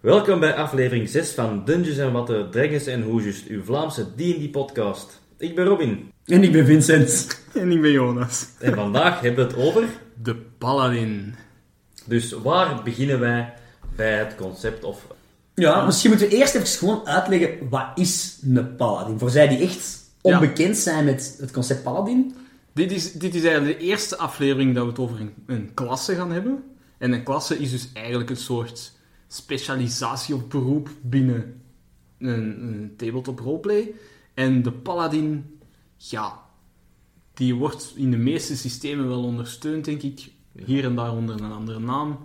Welkom 0.00 0.40
bij 0.40 0.54
aflevering 0.54 1.08
6 1.08 1.30
van 1.30 1.64
Dungeons 1.64 2.12
Water, 2.12 2.48
Dragons 2.48 2.86
en 2.86 3.02
Hoesjes, 3.02 3.46
uw 3.46 3.62
Vlaamse 3.62 4.06
D&D-podcast. 4.16 5.20
Ik 5.38 5.54
ben 5.54 5.64
Robin 5.64 6.12
En 6.24 6.42
ik 6.42 6.52
ben 6.52 6.66
Vincent. 6.66 7.42
En 7.54 7.72
ik 7.72 7.80
ben 7.80 7.90
Jonas. 7.90 8.46
en 8.58 8.74
vandaag 8.74 9.20
hebben 9.20 9.46
we 9.46 9.52
het 9.52 9.66
over... 9.66 9.84
De 10.22 10.36
Paladin. 10.36 11.34
Dus 12.04 12.32
waar 12.32 12.82
beginnen 12.82 13.20
wij 13.20 13.54
bij 13.96 14.18
het 14.18 14.34
concept 14.34 14.84
of... 14.84 15.06
Ja, 15.54 15.84
misschien 15.84 16.10
moeten 16.10 16.28
we 16.28 16.36
eerst 16.36 16.54
even 16.54 16.66
gewoon 16.66 17.06
uitleggen 17.06 17.68
wat 17.70 17.86
is 17.94 18.38
een 18.42 18.76
paladin. 18.76 19.18
Voor 19.18 19.30
zij 19.30 19.48
die 19.48 19.58
echt 19.58 19.98
onbekend 20.20 20.76
zijn 20.76 21.04
met 21.04 21.36
het 21.40 21.50
concept 21.50 21.82
paladin. 21.82 22.34
Dit 22.72 22.92
is, 22.92 23.12
dit 23.12 23.34
is 23.34 23.44
eigenlijk 23.44 23.78
de 23.78 23.84
eerste 23.84 24.16
aflevering 24.16 24.74
dat 24.74 24.84
we 24.84 24.90
het 24.90 24.98
over 24.98 25.20
een, 25.20 25.34
een 25.46 25.70
klasse 25.74 26.14
gaan 26.14 26.32
hebben. 26.32 26.64
En 26.98 27.12
een 27.12 27.22
klasse 27.22 27.58
is 27.58 27.70
dus 27.70 27.88
eigenlijk 27.92 28.30
een 28.30 28.36
soort 28.36 28.98
specialisatie 29.32 30.34
of 30.34 30.48
beroep 30.48 30.88
binnen 31.02 31.60
een, 32.18 32.62
een 32.62 32.92
tabletop 32.96 33.38
roleplay. 33.38 33.92
En 34.34 34.62
de 34.62 34.72
Paladin, 34.72 35.58
ja, 35.96 36.40
die 37.34 37.54
wordt 37.54 37.92
in 37.96 38.10
de 38.10 38.16
meeste 38.16 38.56
systemen 38.56 39.08
wel 39.08 39.22
ondersteund, 39.24 39.84
denk 39.84 40.02
ik. 40.02 40.30
Hier 40.64 40.84
en 40.84 40.94
daar 40.94 41.12
onder 41.12 41.40
een 41.42 41.52
andere 41.52 41.80
naam. 41.80 42.18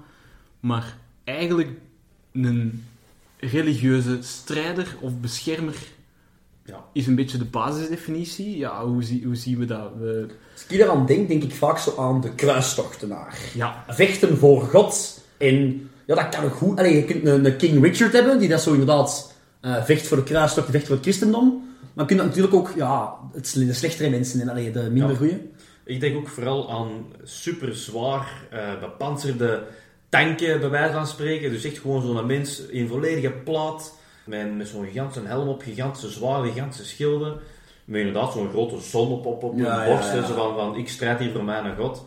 Maar 0.59 0.97
eigenlijk 1.23 1.69
een 2.31 2.83
religieuze 3.37 4.17
strijder 4.21 4.95
of 5.01 5.19
beschermer 5.19 5.75
Ja. 6.65 6.83
is 6.93 7.07
een 7.07 7.15
beetje 7.15 7.37
de 7.37 7.45
basisdefinitie. 7.45 8.57
Ja, 8.57 8.85
hoe, 8.85 9.03
zie, 9.03 9.25
hoe 9.25 9.35
zien 9.35 9.57
we 9.57 9.65
dat? 9.65 9.91
We, 9.97 10.27
Als 10.53 10.65
ik 10.67 10.79
eraan 10.79 11.05
denk, 11.05 11.27
denk 11.27 11.43
ik 11.43 11.53
vaak 11.53 11.77
zo 11.77 11.95
aan 11.97 12.21
de 12.21 12.35
kruistochtenaar. 12.35 13.39
ja, 13.55 13.85
Vechten 13.87 14.37
voor 14.37 14.61
God. 14.61 15.23
En 15.37 15.89
ja, 16.05 16.15
dat 16.15 16.29
kan 16.29 16.43
ook 16.43 16.55
goed. 16.55 16.79
Allee, 16.79 16.95
je 16.95 17.03
kunt 17.03 17.27
een, 17.27 17.45
een 17.45 17.57
King 17.57 17.83
Richard 17.83 18.13
hebben, 18.13 18.39
die 18.39 18.49
dat 18.49 18.61
zo 18.61 18.71
inderdaad 18.71 19.33
eh, 19.61 19.83
vecht 19.83 20.07
voor 20.07 20.17
de 20.17 20.23
kruistocht, 20.23 20.69
vecht 20.69 20.85
voor 20.85 20.95
het 20.95 21.03
christendom. 21.05 21.63
Maar 21.93 22.05
je 22.09 22.15
kunt 22.15 22.27
natuurlijk 22.27 22.53
ook 22.53 22.71
ja, 22.75 23.13
het, 23.33 23.53
de 23.55 23.73
slechtere 23.73 24.09
mensen 24.09 24.41
en 24.41 24.49
allee, 24.49 24.71
de 24.71 24.79
minder 24.91 25.09
Ja. 25.11 25.17
goeie. 25.17 25.51
Ik 25.83 25.99
denk 25.99 26.15
ook 26.17 26.27
vooral 26.27 26.71
aan 26.71 26.89
super 27.23 27.75
zwaar 27.75 28.27
eh 28.49 28.79
bepanserde 28.79 29.63
tanken, 30.09 30.59
bij 30.59 30.69
wijze 30.69 30.93
van 30.93 31.07
spreken. 31.07 31.51
Dus 31.51 31.63
echt 31.63 31.77
gewoon 31.79 32.01
zo'n 32.01 32.25
mens 32.25 32.61
in 32.65 32.87
volledige 32.87 33.29
plaat, 33.29 33.93
met, 34.25 34.57
met 34.57 34.67
zo'n 34.67 34.85
gigantische 34.85 35.27
helm 35.27 35.47
op, 35.47 35.61
gigantische 35.61 36.09
zwaarden, 36.09 36.51
gigantische 36.51 36.85
schilden. 36.85 37.37
Met 37.85 37.99
inderdaad 37.99 38.31
zo'n 38.33 38.49
grote 38.49 38.79
zon 38.79 39.11
op, 39.11 39.25
op, 39.25 39.43
op 39.43 39.57
Ja, 39.57 39.79
hun 39.79 39.89
borst. 39.93 40.07
ja, 40.07 40.13
en 40.15 40.21
ja. 40.21 40.25
Zo 40.27 40.33
van, 40.33 40.55
van, 40.55 40.75
ik 40.75 40.89
strijd 40.89 41.19
hier 41.19 41.31
voor 41.31 41.43
mijn 41.43 41.75
God. 41.77 42.05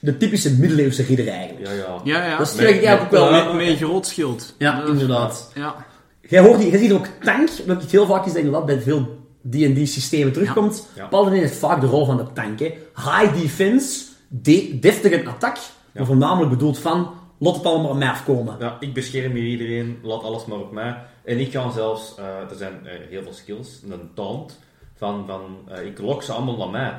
De 0.00 0.16
typische 0.16 0.54
middeleeuwse 0.58 1.02
ridder 1.02 1.28
eigenlijk. 1.28 1.66
Ja, 1.66 1.72
ja. 1.72 2.00
ja, 2.04 2.24
ja. 2.24 2.36
Dat 2.38 2.48
is 2.48 2.54
Met- 2.54 2.64
eigenlijk 2.64 3.00
ook 3.02 3.10
wel... 3.10 3.54
met- 3.54 3.68
een 3.68 3.76
groot 3.76 4.06
schild. 4.06 4.54
Ja, 4.58 4.84
inderdaad. 4.84 5.50
Ja. 5.54 5.86
Jij 6.20 6.40
hoort 6.40 6.58
die, 6.60 6.70
jij 6.70 6.78
ziet 6.78 6.92
ook 6.92 7.06
tank, 7.22 7.48
wat 7.66 7.82
heel 7.82 8.06
vaak 8.06 8.26
is 8.26 8.32
dat 8.32 8.42
inderdaad 8.42 8.66
bij 8.66 8.80
veel 8.80 9.18
D&D 9.50 9.88
systemen 9.88 10.32
terugkomt. 10.32 10.88
Ja. 10.94 11.06
Paladin 11.06 11.40
heeft 11.40 11.56
vaak 11.56 11.80
de 11.80 11.86
rol 11.86 12.04
van 12.06 12.16
de 12.16 12.32
tank. 12.32 12.58
Hè. 12.58 12.74
High 12.94 13.40
defense, 13.40 14.04
de, 14.28 14.78
deftige 14.80 15.26
attack, 15.28 15.56
maar 15.92 16.06
voornamelijk 16.06 16.50
bedoeld 16.50 16.78
van, 16.78 17.10
laat 17.38 17.56
het 17.56 17.64
allemaal 17.64 17.90
op 17.90 17.96
mij 17.96 18.08
afkomen. 18.08 18.56
Ja, 18.58 18.76
ik 18.80 18.94
bescherm 18.94 19.32
hier 19.32 19.44
iedereen, 19.46 19.98
laat 20.02 20.22
alles 20.22 20.44
maar 20.44 20.58
op 20.58 20.72
mij. 20.72 20.96
En 21.24 21.38
ik 21.38 21.50
kan 21.50 21.72
zelfs, 21.72 22.14
eh, 22.18 22.24
er 22.50 22.56
zijn 22.56 22.86
eh, 22.86 22.92
heel 23.10 23.22
veel 23.22 23.32
skills, 23.32 23.80
een 23.90 24.10
taunt, 24.14 24.58
van, 24.96 25.24
van 25.26 25.42
eh, 25.68 25.86
ik 25.86 25.98
lok 25.98 26.22
ze 26.22 26.32
allemaal 26.32 26.56
naar 26.56 26.70
mij. 26.70 26.92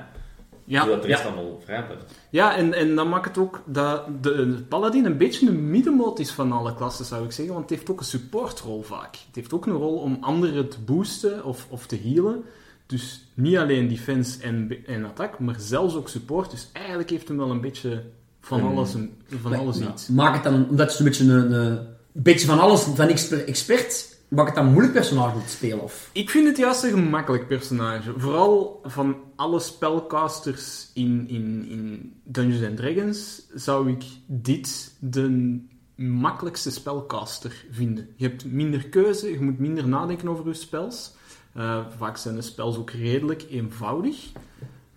Ja, 0.70 0.84
zodat 0.84 1.02
de 1.02 1.08
rest 1.08 1.22
ja. 1.24 1.28
allemaal 1.28 1.62
vrij 1.64 1.86
blijft. 1.86 2.04
ja 2.30 2.56
en, 2.56 2.74
en 2.74 2.96
dan 2.96 3.10
maakt 3.10 3.26
het 3.26 3.38
ook 3.38 3.62
dat 3.66 4.06
de, 4.22 4.34
de 4.56 4.64
Paladin 4.68 5.06
een 5.06 5.18
beetje 5.18 5.48
een 5.48 5.70
middenmoot 5.70 6.20
is 6.20 6.32
van 6.32 6.52
alle 6.52 6.76
klassen, 6.76 7.06
zou 7.06 7.26
ik 7.26 7.32
zeggen. 7.32 7.54
Want 7.54 7.70
het 7.70 7.78
heeft 7.80 7.92
ook 7.92 8.00
een 8.00 8.06
supportrol 8.06 8.82
vaak. 8.82 9.16
Het 9.28 9.36
heeft 9.36 9.54
ook 9.54 9.66
een 9.66 9.74
rol 9.74 9.98
om 9.98 10.18
anderen 10.22 10.70
te 10.70 10.80
boosten 10.80 11.46
of, 11.46 11.68
of 11.70 11.86
te 11.86 12.00
healen. 12.04 12.44
Dus 12.86 13.26
niet 13.34 13.58
alleen 13.58 13.88
defense 13.88 14.42
en, 14.44 14.72
en 14.86 15.06
attack, 15.06 15.40
maar 15.40 15.56
zelfs 15.58 15.96
ook 15.96 16.10
support. 16.10 16.52
Dus 16.52 16.70
eigenlijk 16.74 17.10
heeft 17.10 17.28
hem 17.28 17.38
wel 17.38 17.52
een 17.52 17.62
beetje 17.62 18.04
van 18.42 18.60
Hmm. 18.60 18.70
alles, 18.78 18.94
een, 18.94 19.18
van 19.42 19.52
Maar- 19.52 19.60
alles 19.60 19.78
ja, 19.78 19.88
iets. 19.92 20.08
Maak 20.08 20.34
het 20.34 20.44
dan, 20.44 20.68
omdat 20.70 20.90
je 20.92 20.96
zo'n 20.98 21.06
beetje 21.06 21.24
een, 21.34 21.52
een 21.52 21.88
beetje 22.12 22.48
van 22.48 22.60
alles, 22.60 22.82
van 22.82 23.08
expert, 23.08 23.44
expert, 23.46 24.09
maak 24.30 24.46
het 24.46 24.56
dan 24.56 24.72
moeilijk 24.72 24.94
personage 24.94 25.36
om 25.36 25.44
te 25.44 25.50
spelen? 25.50 25.84
Of? 25.84 26.10
Ik 26.14 26.30
vind 26.30 26.48
het 26.48 26.58
juist 26.58 26.84
een 26.84 26.90
gemakkelijk 26.90 27.48
personage. 27.48 28.14
Vooral 28.18 28.80
van 28.84 29.16
alle 29.36 29.60
spellcasters 29.60 30.92
in, 30.94 31.26
in, 31.28 31.66
in 31.70 32.14
Dungeons 32.24 32.76
Dragons 32.76 33.48
zou 33.54 33.90
ik 33.90 34.04
dit 34.26 34.94
de 35.00 35.58
makkelijkste 35.96 36.72
spellcaster 36.72 37.66
vinden. 37.72 38.10
Je 38.16 38.28
hebt 38.28 38.46
minder 38.46 38.90
keuze, 38.90 39.32
je 39.32 39.42
moet 39.42 39.60
minder 39.60 39.88
nadenken 39.88 40.30
over 40.30 40.48
je 40.48 40.54
spels. 40.54 41.16
Eh, 41.54 41.86
vaak 41.98 42.18
zijn 42.18 42.36
de 42.36 42.42
spels 42.42 42.78
ook 42.78 42.92
redelijk 42.92 43.46
eenvoudig. 43.50 44.32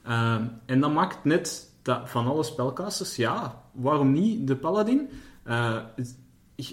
Eh, 0.02 0.40
en 0.66 0.80
dat 0.80 0.92
maakt 0.92 1.24
net 1.24 1.70
dat 1.82 2.10
van 2.10 2.26
alle 2.26 2.42
spellcasters, 2.42 3.16
ja, 3.16 3.62
waarom 3.72 4.12
niet 4.12 4.46
de 4.46 4.56
paladin? 4.56 5.08
Eh, 5.42 5.76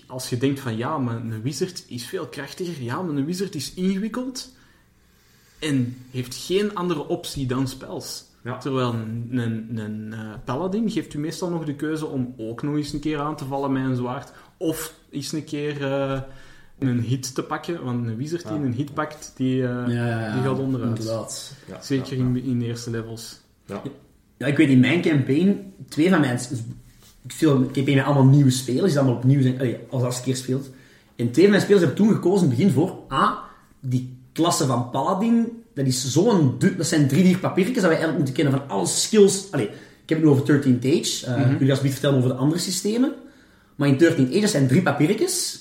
als 0.07 0.29
je 0.29 0.37
denkt 0.37 0.59
van 0.59 0.77
ja, 0.77 0.97
maar 0.97 1.15
een 1.15 1.41
wizard 1.41 1.83
is 1.87 2.05
veel 2.05 2.27
krachtiger, 2.27 2.83
ja, 2.83 3.01
maar 3.01 3.15
een 3.15 3.25
wizard 3.25 3.55
is 3.55 3.73
ingewikkeld 3.73 4.51
en 5.59 5.97
heeft 6.11 6.35
geen 6.35 6.75
andere 6.75 7.07
optie 7.07 7.45
dan 7.47 7.67
spels. 7.67 8.27
Ja. 8.43 8.57
Terwijl 8.57 8.93
een, 8.93 9.27
een, 9.31 9.77
een 9.77 10.13
eh, 10.13 10.33
paladin 10.45 10.91
geeft 10.91 11.13
u 11.13 11.19
meestal 11.19 11.49
nog 11.49 11.65
de 11.65 11.75
keuze 11.75 12.05
om 12.05 12.33
ook 12.37 12.61
nog 12.61 12.75
eens 12.75 12.93
een 12.93 12.99
keer 12.99 13.19
aan 13.19 13.35
te 13.35 13.45
vallen 13.45 13.71
met 13.71 13.83
een 13.83 13.95
zwaard, 13.95 14.31
of 14.57 14.93
eens 15.09 15.31
een 15.31 15.43
keer 15.43 15.83
eh, 15.83 16.21
een 16.79 16.99
hit 16.99 17.35
te 17.35 17.43
pakken, 17.43 17.83
want 17.83 18.07
een 18.07 18.15
wizard 18.15 18.47
die 18.47 18.57
Ja. 18.57 18.63
een 18.63 18.73
hit 18.73 18.93
pakt, 18.93 19.31
die, 19.35 19.67
eh, 19.67 19.85
die 20.33 20.43
gaat 20.43 20.59
onderuit. 20.59 21.03
Zeker 21.81 22.17
ja, 22.17 22.23
in, 22.23 22.43
in 22.43 22.59
de 22.59 22.65
eerste 22.65 22.89
levels. 22.89 23.39
ja. 23.65 23.81
Ja, 24.37 24.47
ik 24.47 24.57
weet 24.57 24.69
in 24.69 24.79
mijn 24.79 25.01
campaign, 25.01 25.73
twee 25.89 26.09
van 26.09 26.19
mijn... 26.19 26.39
Ik 27.25 27.31
speel 27.31 27.55
campaign 27.73 27.95
met 27.95 28.05
allemaal 28.05 28.25
nieuwe 28.25 28.49
spelers, 28.51 28.91
die 28.91 28.99
allemaal 28.99 29.17
opnieuw 29.17 29.41
zijn, 29.41 29.59
allee, 29.59 29.77
als 29.89 30.03
als 30.03 30.21
keer 30.21 30.35
speelt. 30.35 30.69
En 31.15 31.31
twee 31.31 31.43
van 31.43 31.49
mijn 31.53 31.61
spelers 31.61 31.85
hebben 31.85 32.05
toen 32.05 32.13
gekozen 32.15 32.43
in 32.43 32.49
het 32.49 32.57
begin 32.57 32.73
voor, 32.73 32.95
A, 33.11 33.37
die 33.79 34.17
klasse 34.33 34.65
van 34.65 34.89
Paladin, 34.89 35.47
dat 35.73 35.85
is 35.85 36.11
zo'n... 36.11 36.55
Dat 36.77 36.87
zijn 36.87 37.07
drie, 37.07 37.23
vier 37.25 37.37
papiertjes 37.37 37.75
dat 37.81 37.85
wij 37.91 37.99
eigenlijk 37.99 38.17
moeten 38.17 38.35
kennen 38.43 38.59
van 38.59 38.69
alle 38.77 38.87
skills. 38.87 39.47
Allee, 39.51 39.65
ik 40.03 40.09
heb 40.09 40.17
het 40.17 40.27
nu 40.27 40.33
over 40.33 40.43
13th 40.61 40.85
Age. 40.85 41.25
Eh, 41.25 41.51
Ik 41.51 41.57
wil 41.57 41.65
je 41.65 41.69
alsjeblieft 41.69 41.99
vertellen 41.99 42.17
over 42.17 42.29
de 42.29 42.35
andere 42.35 42.61
systemen. 42.61 43.13
Maar 43.75 43.87
in 43.87 43.97
13th 44.03 44.29
Age, 44.31 44.39
dat 44.41 44.49
zijn 44.49 44.67
drie 44.67 44.81
papiertjes. 44.81 45.59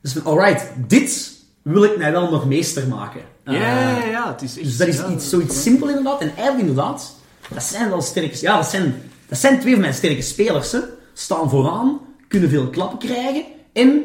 Dus 0.00 0.12
van, 0.12 0.24
alright, 0.24 0.66
dit 0.88 1.32
wil 1.62 1.84
ik 1.84 1.96
mij 1.96 2.12
wel 2.12 2.30
nog 2.30 2.46
meester 2.46 2.88
maken. 2.88 3.20
Ja, 3.44 3.52
Eh, 3.52 3.60
ja, 3.60 4.04
ja, 4.10 4.32
het 4.32 4.42
is 4.42 4.54
dus 4.54 4.76
dat 4.76 4.88
is 4.88 5.00
iets, 5.06 5.28
zoiets 5.28 5.62
simpel 5.62 5.88
inderdaad. 5.88 6.20
En 6.20 6.28
eigenlijk 6.36 6.68
inderdaad, 6.68 7.14
dat 7.54 7.62
zijn 7.62 7.88
wel 7.88 8.02
sterke... 8.02 8.36
Ja, 8.40 8.56
dat 8.56 8.66
zijn, 8.70 8.94
dat 9.28 9.38
zijn 9.38 9.60
twee 9.60 9.72
van 9.72 9.80
mijn 9.80 9.94
sterke 9.94 10.22
spelers. 10.22 10.72
Hè. 10.72 10.80
Staan 11.12 11.50
vooraan, 11.50 12.00
kunnen 12.28 12.48
veel 12.48 12.70
klappen 12.70 12.98
krijgen 12.98 13.44
en 13.72 14.02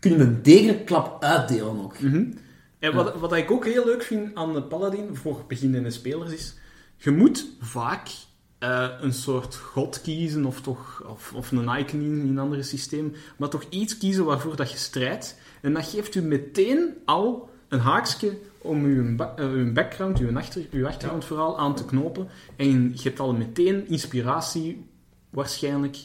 kunnen 0.00 0.20
een 0.20 0.42
degelijke 0.42 0.84
klap 0.84 1.22
uitdelen 1.22 1.84
ook. 1.84 1.94
En 2.78 2.94
wat, 2.94 3.18
wat 3.18 3.32
ik 3.32 3.50
ook 3.50 3.64
heel 3.64 3.84
leuk 3.84 4.02
vind 4.02 4.34
aan 4.34 4.52
de 4.52 4.62
Paladin 4.62 5.16
voor 5.16 5.44
beginnende 5.48 5.90
spelers 5.90 6.32
is, 6.32 6.54
je 6.96 7.10
moet 7.10 7.46
vaak 7.60 8.08
eh, 8.58 8.88
een 9.00 9.12
soort 9.12 9.54
god 9.54 10.00
kiezen 10.00 10.44
of, 10.44 10.60
toch, 10.60 11.02
of, 11.08 11.32
of 11.34 11.50
een 11.50 11.78
icon 11.78 12.00
in, 12.00 12.26
in 12.26 12.38
andere 12.38 12.62
systemen, 12.62 13.14
maar 13.36 13.48
toch 13.48 13.64
iets 13.68 13.98
kiezen 13.98 14.24
waarvoor 14.24 14.56
dat 14.56 14.70
je 14.70 14.76
strijdt. 14.76 15.38
En 15.60 15.72
dat 15.72 15.86
geeft 15.86 16.14
u 16.14 16.22
meteen 16.22 16.94
al 17.04 17.50
een 17.68 17.78
haakje 17.78 18.38
om 18.62 18.84
uw, 18.84 19.16
eh, 19.36 19.44
uw 19.52 19.72
background, 19.72 20.18
uw, 20.18 20.36
achter, 20.36 20.62
uw 20.70 20.86
achtergrondverhaal 20.86 21.58
aan 21.58 21.74
te 21.74 21.84
knopen. 21.84 22.26
En 22.56 22.92
je 22.94 23.02
hebt 23.02 23.20
al 23.20 23.32
meteen 23.32 23.88
inspiratie, 23.88 24.84
waarschijnlijk, 25.30 25.96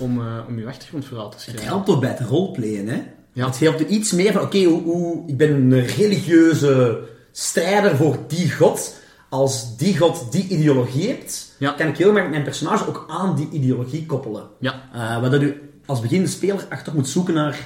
om, 0.00 0.20
eh, 0.20 0.38
om 0.48 0.56
uw 0.58 0.66
achtergrondverhaal 0.68 1.28
te 1.30 1.36
Het 1.36 1.44
schrijven. 1.44 1.66
helpt 1.66 1.88
ook 1.88 2.00
bij 2.00 2.10
het 2.10 2.20
roleplayen, 2.20 2.88
hè. 2.88 3.02
Ja. 3.32 3.46
Het 3.46 3.58
helpt 3.58 3.80
er 3.80 3.86
iets 3.86 4.12
meer 4.12 4.32
van, 4.32 4.42
oké, 4.42 4.62
hoe, 4.64 4.82
hoe, 4.82 5.22
ik 5.26 5.36
ben 5.36 5.50
een 5.52 5.86
religieuze 5.86 7.00
strijder 7.32 7.96
voor 7.96 8.18
die 8.28 8.52
god. 8.52 8.96
Als 9.30 9.76
die 9.76 9.98
god 9.98 10.32
die 10.32 10.48
ideologie 10.48 11.06
heeft, 11.06 11.54
Ja. 11.58 11.70
kan 11.72 11.86
ik 11.86 11.96
heel 11.96 12.16
erg 12.16 12.30
mijn 12.30 12.42
personage 12.42 12.88
ook 12.88 13.04
aan 13.08 13.36
die 13.36 13.48
ideologie 13.50 14.06
koppelen. 14.06 14.48
Ja. 14.60 14.82
Eh 14.92 15.20
waardoor 15.20 15.42
u 15.42 15.70
als 15.86 16.00
beginnende 16.00 16.32
speler 16.32 16.66
echt 16.68 16.92
moet 16.92 17.08
zoeken 17.08 17.34
naar 17.34 17.58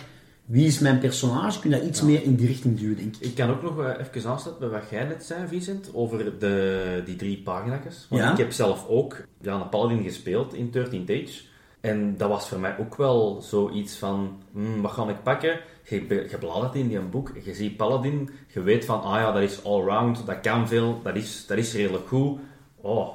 wie 0.53 0.67
is 0.67 0.79
mijn 0.79 0.99
personage, 0.99 1.61
kun 1.61 1.71
je 1.71 1.77
dat 1.77 1.87
iets 1.87 2.03
meer 2.03 2.23
in 2.23 2.35
die 2.35 2.47
richting 2.47 2.79
duwen, 2.79 2.97
denk 2.97 3.17
ik. 3.17 3.21
Ik 3.21 3.35
kan 3.35 3.51
ook 3.51 3.63
nog 3.63 3.79
eh, 3.79 4.07
even 4.07 4.31
aansluiten 4.31 4.69
bij 4.71 4.81
wat 4.81 4.91
jij 4.91 5.05
net 5.05 5.25
zei, 5.25 5.47
Vincent, 5.47 5.91
over 5.93 6.39
de, 6.39 7.03
die 7.05 7.17
drie 7.17 7.43
pagina's. 7.43 8.07
Want 8.09 8.23
Ja. 8.23 8.31
ik 8.31 8.37
heb 8.37 8.53
zelf 8.53 8.87
ook 8.89 9.17
ja, 9.41 9.55
een 9.55 9.69
paladin 9.69 10.03
gespeeld 10.03 10.55
in 10.55 10.71
13 10.71 11.03
Age. 11.03 11.41
En 11.81 12.17
dat 12.17 12.29
was 12.29 12.49
voor 12.49 12.61
mij 12.61 12.79
ook 12.79 12.97
wel 12.97 13.41
zoiets 13.43 13.97
van, 13.97 14.43
hmm, 14.53 14.83
wat 14.83 14.91
ga 14.91 15.09
ik 15.09 15.23
pakken? 15.23 15.61
Je, 15.89 16.27
je 16.31 16.37
bladert 16.39 16.75
in 16.75 16.89
die 16.89 17.01
boek, 17.01 17.33
je 17.45 17.55
ziet 17.55 17.77
paladin, 17.77 18.31
je 18.55 18.63
weet 18.63 18.85
van, 18.85 19.03
ah 19.03 19.21
ja, 19.21 19.33
dat 19.33 19.43
is 19.43 19.65
allround, 19.65 20.27
dat 20.27 20.41
kan 20.41 20.69
veel, 20.69 21.01
dat 21.03 21.17
is, 21.17 21.47
dat 21.47 21.59
is 21.59 21.75
redelijk 21.75 22.09
goed. 22.09 22.39
Oh, 22.81 23.09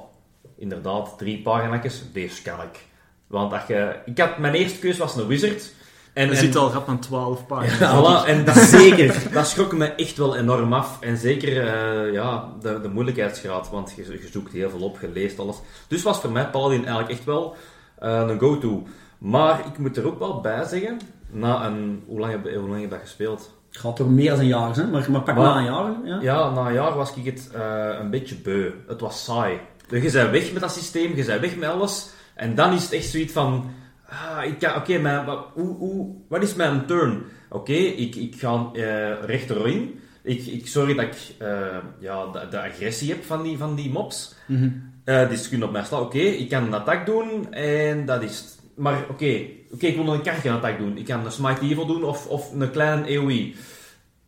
inderdaad, 0.56 1.18
drie 1.18 1.42
pagina's, 1.42 2.02
deze 2.12 2.42
kan 2.42 2.60
ik. 2.60 2.86
Want 3.26 3.54
je, 3.68 3.98
ik 4.04 4.18
had, 4.18 4.38
mijn 4.38 4.54
eerste 4.54 4.78
keuze 4.78 4.98
was 4.98 5.16
een 5.16 5.26
wizard. 5.26 5.76
En, 6.18 6.24
Je 6.24 6.30
en- 6.30 6.36
zit 6.36 6.56
al 6.56 6.70
rap 6.72 6.88
aan 6.88 6.98
12 7.00 7.46
pagina's. 7.46 7.78
Ja, 7.78 8.22
voilà, 8.24 8.28
en 8.28 8.44
dat, 8.44 8.56
zeker, 8.56 9.22
dat 9.32 9.46
schrok 9.48 9.72
me 9.72 9.86
echt 9.86 10.16
wel 10.16 10.36
enorm 10.36 10.72
af. 10.72 10.96
En 11.00 11.16
zeker 11.16 11.48
eh, 11.66 12.12
ja, 12.12 12.48
de, 12.60 12.80
de 12.80 12.88
moeilijkheidsgraad, 12.88 13.70
want 13.70 13.92
je, 13.96 14.02
je 14.02 14.28
zoekt 14.32 14.52
heel 14.52 14.70
veel 14.70 14.80
op, 14.80 14.98
je 15.00 15.08
leest 15.12 15.38
alles. 15.38 15.56
Dus 15.88 16.02
was 16.02 16.20
voor 16.20 16.30
mij 16.32 16.46
Paladin 16.46 16.78
eigenlijk 16.80 17.10
echt 17.10 17.24
wel 17.24 17.56
eh, 17.98 18.24
een 18.28 18.38
go-to. 18.38 18.82
Maar 19.18 19.60
ik 19.66 19.78
moet 19.78 19.96
er 19.96 20.06
ook 20.06 20.18
wel 20.18 20.40
bij 20.40 20.64
zeggen, 20.64 20.98
na 21.30 21.66
een, 21.66 22.02
hoe, 22.06 22.18
lang 22.20 22.32
heb, 22.32 22.42
hoe 22.54 22.68
lang 22.68 22.72
heb 22.72 22.80
je 22.80 22.88
dat 22.88 22.98
gespeeld? 23.00 23.50
Het 23.68 23.78
gaat 23.80 23.96
toch 23.96 24.08
meer 24.08 24.30
dan 24.30 24.38
een 24.38 24.46
jaar, 24.46 24.74
hè? 24.74 24.86
Maar, 24.86 25.10
maar 25.10 25.20
pak 25.22 25.34
Maar- 25.36 25.44
na 25.44 25.56
een 25.56 25.64
jaar, 25.64 25.92
ja. 26.04 26.18
Ja, 26.20 26.50
na 26.50 26.66
een 26.66 26.72
jaar 26.72 26.94
was 26.94 27.14
ik 27.14 27.24
het 27.24 27.50
eh, 27.54 27.60
een 28.00 28.10
beetje 28.10 28.34
beu. 28.34 28.70
Het 28.88 29.00
was 29.00 29.24
saai. 29.24 29.58
Je 29.90 30.00
bent 30.00 30.12
weg 30.30 30.52
met 30.52 30.62
dat 30.62 30.72
systeem, 30.72 31.16
je 31.16 31.24
bent 31.24 31.40
weg 31.40 31.56
met 31.56 31.68
alles. 31.68 32.08
En 32.34 32.54
dan 32.54 32.72
is 32.72 32.82
het 32.82 32.92
echt 32.92 33.06
zoiets 33.08 33.32
van... 33.32 33.70
Ah, 34.08 34.76
oké, 34.76 34.98
mijn- 34.98 35.24
wat, 35.24 35.46
hoe, 35.54 35.76
hoe, 35.76 36.14
wat 36.28 36.42
is 36.42 36.54
mijn 36.54 36.86
turn? 36.86 37.22
Oké, 37.48 37.72
ik, 37.72 38.14
ik 38.14 38.34
ga 38.38 38.70
eh 38.74 39.24
rechterin. 39.24 40.00
Ik, 40.22 40.46
ik 40.46 40.66
zorg 40.66 40.94
dat 40.96 41.04
ik 41.04 41.14
eh, 41.38 41.76
ja, 41.98 42.26
de, 42.26 42.46
de 42.50 42.60
agressie 42.62 43.08
heb 43.10 43.24
van 43.24 43.42
die, 43.42 43.58
van 43.58 43.74
die 43.74 43.90
mobs. 43.90 44.34
Mhm. 44.46 44.68
Eh 45.04 45.28
dus 45.28 45.42
ze 45.42 45.48
kunnen 45.48 45.66
op 45.66 45.72
mij 45.72 45.84
slaan. 45.84 46.00
Oké, 46.00 46.18
ik 46.18 46.48
kan 46.48 46.62
een 46.64 46.74
attack 46.74 47.06
doen 47.06 47.52
en 47.52 48.06
dat 48.06 48.22
is 48.22 48.38
het. 48.38 48.58
Maar 48.74 49.02
oké, 49.10 49.40
oké, 49.72 49.86
ik 49.86 49.94
wil 49.94 50.04
nog 50.04 50.14
een 50.14 50.22
kartje 50.22 50.50
attack 50.50 50.78
doen. 50.78 50.96
Ik 50.96 51.04
kan 51.04 51.24
een 51.24 51.32
Smite 51.32 51.60
Evil 51.60 51.86
doen 51.86 52.04
of, 52.04 52.26
of 52.26 52.52
een 52.52 52.70
kleine 52.70 53.18
AoE. 53.18 53.52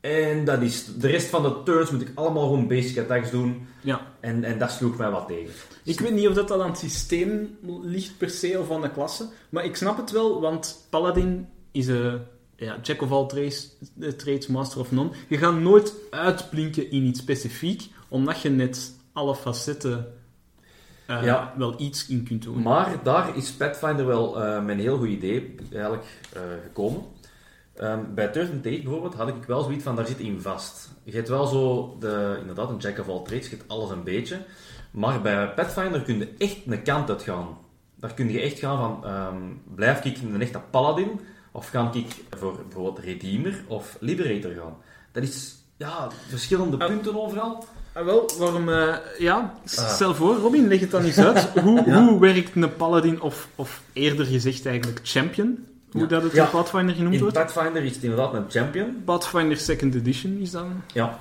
En 0.01 0.45
dat 0.45 0.63
is. 0.63 0.85
De 0.99 1.07
rest 1.09 1.27
van 1.29 1.43
de 1.43 1.63
turns 1.65 1.91
moet 1.91 2.01
ik 2.01 2.11
allemaal 2.15 2.43
gewoon 2.43 2.69
basic 2.69 2.99
attacks 2.99 3.31
doen. 3.31 3.67
Ja. 3.83 4.07
En, 4.21 4.45
en 4.45 4.59
dat 4.59 4.71
sloeg 4.71 4.97
mij 4.97 5.11
wat 5.11 5.27
tegen. 5.29 5.53
Ik 5.85 6.01
weet 6.01 6.13
niet 6.13 6.29
of 6.29 6.35
dat, 6.35 6.53
aan 6.53 6.69
het 6.71 6.79
systeem 6.79 7.59
ligt 7.83 8.19
per 8.19 8.31
se 8.31 8.59
of 8.59 8.71
aan 8.71 8.81
de 8.81 8.91
klasse, 8.91 9.27
maar 9.49 9.65
ik 9.65 9.77
snap 9.77 9.97
het 9.97 10.11
wel, 10.11 10.41
want 10.41 10.87
Paladin 10.91 11.49
is 11.73 11.87
een 11.87 12.21
ja, 12.57 12.77
jack 12.83 13.03
of 13.03 13.11
all 13.11 13.27
trades, 13.27 13.77
eh, 14.01 14.09
trades, 14.09 14.47
master 14.47 14.81
of 14.81 14.93
none. 14.93 15.11
Je 15.29 15.39
gaat 15.39 15.59
nooit 15.61 15.95
uitblinken 16.11 16.91
in 16.91 17.05
iets 17.05 17.21
specifiek, 17.21 17.89
omdat 18.09 18.41
je 18.41 18.49
net 18.51 18.93
alle 19.13 19.35
facetten 19.37 20.13
eh, 21.07 21.25
Ja. 21.25 21.55
wel 21.57 21.75
iets 21.81 22.07
in 22.09 22.23
kunt 22.25 22.43
doen. 22.43 22.63
Maar 22.63 23.01
daar 23.03 23.37
is 23.37 23.51
Pathfinder 23.51 24.07
wel 24.07 24.43
eh, 24.43 24.65
met 24.65 24.75
een 24.75 24.81
heel 24.81 24.99
goed 24.99 25.09
idee 25.09 25.55
eigenlijk 25.73 26.05
eh, 26.33 26.41
gekomen. 26.63 27.03
Ehm, 27.81 27.99
bij 28.15 28.27
Tate 28.27 28.51
bijvoorbeeld 28.63 29.15
had 29.15 29.29
ik 29.29 29.35
wel 29.47 29.63
zoiets 29.63 29.83
van, 29.85 29.97
daar 29.97 30.07
zit 30.07 30.19
in 30.19 30.41
vast. 30.41 30.91
Je 31.05 31.13
hebt 31.13 31.29
wel 31.29 31.47
zo, 31.47 31.97
de, 32.01 32.37
inderdaad, 32.41 32.71
een 32.71 32.77
jack 32.77 32.99
of 32.99 33.09
all 33.09 33.23
trades, 33.23 33.49
je 33.51 33.57
hebt 33.57 33.69
alles 33.71 33.91
een 33.91 34.03
beetje. 34.05 34.39
Maar 34.91 35.21
bij 35.21 35.49
Pathfinder 35.55 36.01
kun 36.03 36.19
je 36.19 36.29
echt 36.39 36.57
een 36.67 36.83
kant 36.83 37.11
uit 37.11 37.23
gaan. 37.23 37.59
Daar 37.97 38.15
kun 38.15 38.33
je 38.33 38.41
echt 38.41 38.59
gaan 38.59 38.79
van, 38.79 39.05
ehm, 39.11 39.37
blijf 39.75 40.05
ik 40.05 40.19
een 40.19 40.41
echte 40.43 40.61
paladin, 40.71 41.21
of 41.53 41.69
ga 41.69 41.91
ik 41.93 42.07
voor 42.39 42.53
bijvoorbeeld 42.69 42.99
Redeemer 42.99 43.65
of 43.67 43.97
Liberator 44.01 44.53
gaan. 44.53 44.77
Dat 45.13 45.23
is, 45.23 45.55
ja, 45.77 46.09
verschillende 46.29 46.77
Ah. 46.79 46.87
punten 46.89 47.23
overal. 47.23 47.65
Ah, 47.93 48.05
wel, 48.05 48.31
waarom... 48.39 48.69
eh, 48.69 48.95
ja, 49.19 49.55
Ah. 49.77 49.89
stel 49.89 50.15
voor, 50.15 50.37
Robin, 50.37 50.69
leg 50.69 50.81
het 50.81 50.91
dan 50.91 51.03
eens 51.05 51.19
uit. 51.19 51.49
hoe, 51.65 51.83
Ja. 51.87 52.05
hoe 52.07 52.21
werkt 52.21 52.55
een 52.57 52.77
paladin, 52.77 53.21
of, 53.21 53.49
of 53.55 53.83
eerder 53.93 54.27
gezegd 54.27 54.67
eigenlijk 54.67 55.01
champion, 55.03 55.67
hoe 55.93 56.07
dat 56.07 56.23
het 56.23 56.33
in 56.33 56.51
Pathfinder 56.51 56.95
genoemd 56.95 57.15
In 57.15 57.21
wordt? 57.21 57.37
Pathfinder 57.37 57.83
is 57.83 57.95
het 57.95 58.03
inderdaad 58.03 58.35
een 58.35 58.51
champion. 58.51 59.03
Pathfinder 59.05 59.57
Second 59.57 59.95
Edition 59.95 60.39
is 60.39 60.51
dan... 60.51 60.83
Ja. 60.93 61.19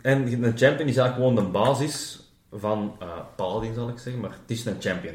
En 0.00 0.26
een 0.26 0.58
champion 0.58 0.88
is 0.88 0.96
eigenlijk 0.96 1.14
gewoon 1.14 1.34
de 1.34 1.42
basis 1.42 2.20
van 2.52 2.96
eh 2.98 3.08
Paladin, 3.36 3.74
zal 3.74 3.88
ik 3.88 3.98
zeggen, 3.98 4.22
maar 4.22 4.30
het 4.30 4.50
is 4.58 4.64
een 4.64 4.76
champion. 4.80 5.14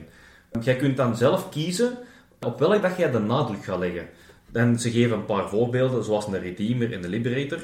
Jij 0.61 0.75
kunt 0.75 0.97
dan 0.97 1.15
zelf 1.15 1.49
kiezen 1.49 1.97
op 2.39 2.59
welk 2.59 2.81
dag 2.81 2.97
jij 2.97 3.11
de 3.11 3.19
nadruk 3.19 3.63
gaat 3.63 3.79
leggen. 3.79 4.07
En 4.51 4.79
ze 4.79 4.91
geven 4.91 5.17
een 5.17 5.25
paar 5.25 5.49
voorbeelden, 5.49 6.03
zoals 6.03 6.27
een 6.27 6.39
Redeemer 6.39 6.93
en 6.93 7.01
de 7.01 7.09
Liberator. 7.09 7.59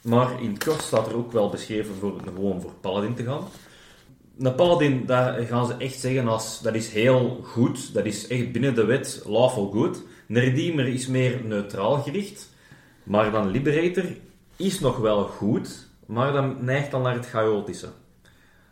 Maar 0.00 0.42
in 0.42 0.50
het 0.50 0.64
kort 0.64 0.82
staat 0.82 1.06
er 1.06 1.16
ook 1.16 1.32
wel 1.32 1.50
beschreven 1.50 1.94
voor 1.94 2.20
gewoon 2.24 2.60
voor 2.60 2.72
Paladin 2.80 3.14
te 3.14 3.24
gaan. 3.24 3.44
Een 4.38 4.54
Paladin, 4.54 5.06
daar 5.06 5.42
gaan 5.42 5.66
ze 5.66 5.74
echt 5.78 6.00
zeggen 6.00 6.28
als, 6.28 6.60
dat 6.60 6.74
is 6.74 6.88
heel 6.88 7.40
goed, 7.42 7.94
dat 7.94 8.04
is 8.04 8.26
echt 8.26 8.52
binnen 8.52 8.74
de 8.74 8.84
wet 8.84 9.22
lawful 9.26 9.70
good. 9.70 10.02
Een 10.28 10.40
Redeemer 10.40 10.86
is 10.86 11.06
meer 11.06 11.40
neutraal 11.44 12.02
gericht. 12.02 12.52
Maar 13.02 13.30
dan 13.30 13.50
Liberator 13.50 14.04
is 14.56 14.80
nog 14.80 14.96
wel 14.96 15.24
goed, 15.24 15.86
maar 16.06 16.32
dan 16.32 16.56
neigt 16.60 16.90
dan 16.90 17.02
naar 17.02 17.14
het 17.14 17.28
chaotische. 17.28 17.88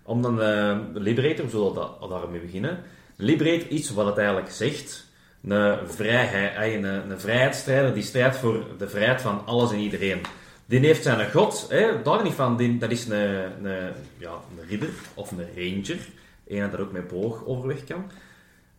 Om 0.02 0.22
dan 0.22 0.42
eh, 0.42 0.78
Liberator, 0.94 1.44
we 1.44 1.50
zullen 1.50 1.74
da- 1.74 2.06
daarmee 2.08 2.40
beginnen. 2.40 2.78
Liberator 3.16 3.70
is 3.70 3.90
wat 3.90 4.06
het 4.06 4.16
eigenlijk 4.18 4.50
zegt. 4.50 5.10
Een, 5.48 5.78
vrijheid, 5.88 6.74
een, 6.74 7.10
een 7.10 7.20
vrijheidsstrijder 7.20 7.94
die 7.94 8.02
strijdt 8.02 8.36
voor 8.36 8.64
de 8.78 8.88
vrijheid 8.88 9.20
van 9.20 9.46
alles 9.46 9.72
en 9.72 9.78
iedereen. 9.78 10.20
Die 10.66 10.80
heeft 10.80 11.02
zijn 11.02 11.30
god, 11.30 11.66
hè, 11.68 12.02
daar 12.02 12.22
niet 12.22 12.32
van. 12.32 12.78
Dat 12.78 12.90
is 12.90 13.06
een, 13.06 13.20
een, 13.66 13.92
ja, 14.18 14.30
een 14.30 14.66
ridder 14.68 14.88
of 15.14 15.30
een 15.30 15.46
ranger. 15.56 15.98
Een 16.46 16.70
dat 16.70 16.80
ook 16.80 16.92
met 16.92 17.08
boog 17.08 17.44
overweg 17.46 17.84
kan. 17.84 18.10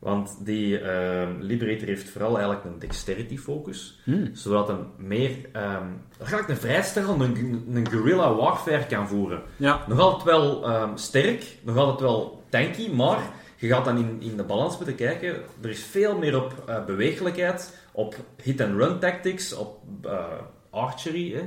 Want 0.03 0.38
die 0.45 0.79
eh, 0.79 1.27
Liberator 1.39 1.88
heeft 1.88 2.09
vooral 2.09 2.35
eigenlijk 2.35 2.65
een 2.65 2.79
dexterity 2.79 3.38
focus. 3.38 4.00
Zodat 4.33 4.67
hij 4.67 4.77
meer, 4.97 5.31
ehm 5.51 5.88
eigenlijk 6.17 6.50
een 6.50 6.57
vrijstijl, 6.57 7.21
een, 7.21 7.65
een 7.73 7.89
guerrilla 7.89 8.35
warfare 8.35 8.85
kan 8.85 9.07
voeren. 9.07 9.41
Ja, 9.57 9.83
Nog 9.88 10.00
altijd 10.00 10.23
wel 10.23 10.65
ehm, 10.67 10.95
sterk, 10.95 11.57
nog 11.61 11.77
altijd 11.77 12.00
wel 12.00 12.44
tanky, 12.50 12.89
maar 12.89 13.19
je 13.55 13.67
gaat 13.67 13.85
dan 13.85 13.97
in, 13.97 14.21
in 14.21 14.38
de 14.38 14.44
balans 14.44 14.77
moeten 14.77 14.95
kijken. 14.95 15.35
Er 15.61 15.69
is 15.69 15.83
veel 15.83 16.17
meer 16.17 16.44
op 16.44 16.63
eh, 16.67 16.85
bewegelijkheid, 16.85 17.77
op 17.91 18.15
hit-and-run 18.41 18.99
tactics, 18.99 19.53
op 19.53 19.79
eh, 20.03 20.23
archery 20.69 21.33
hè, 21.33 21.41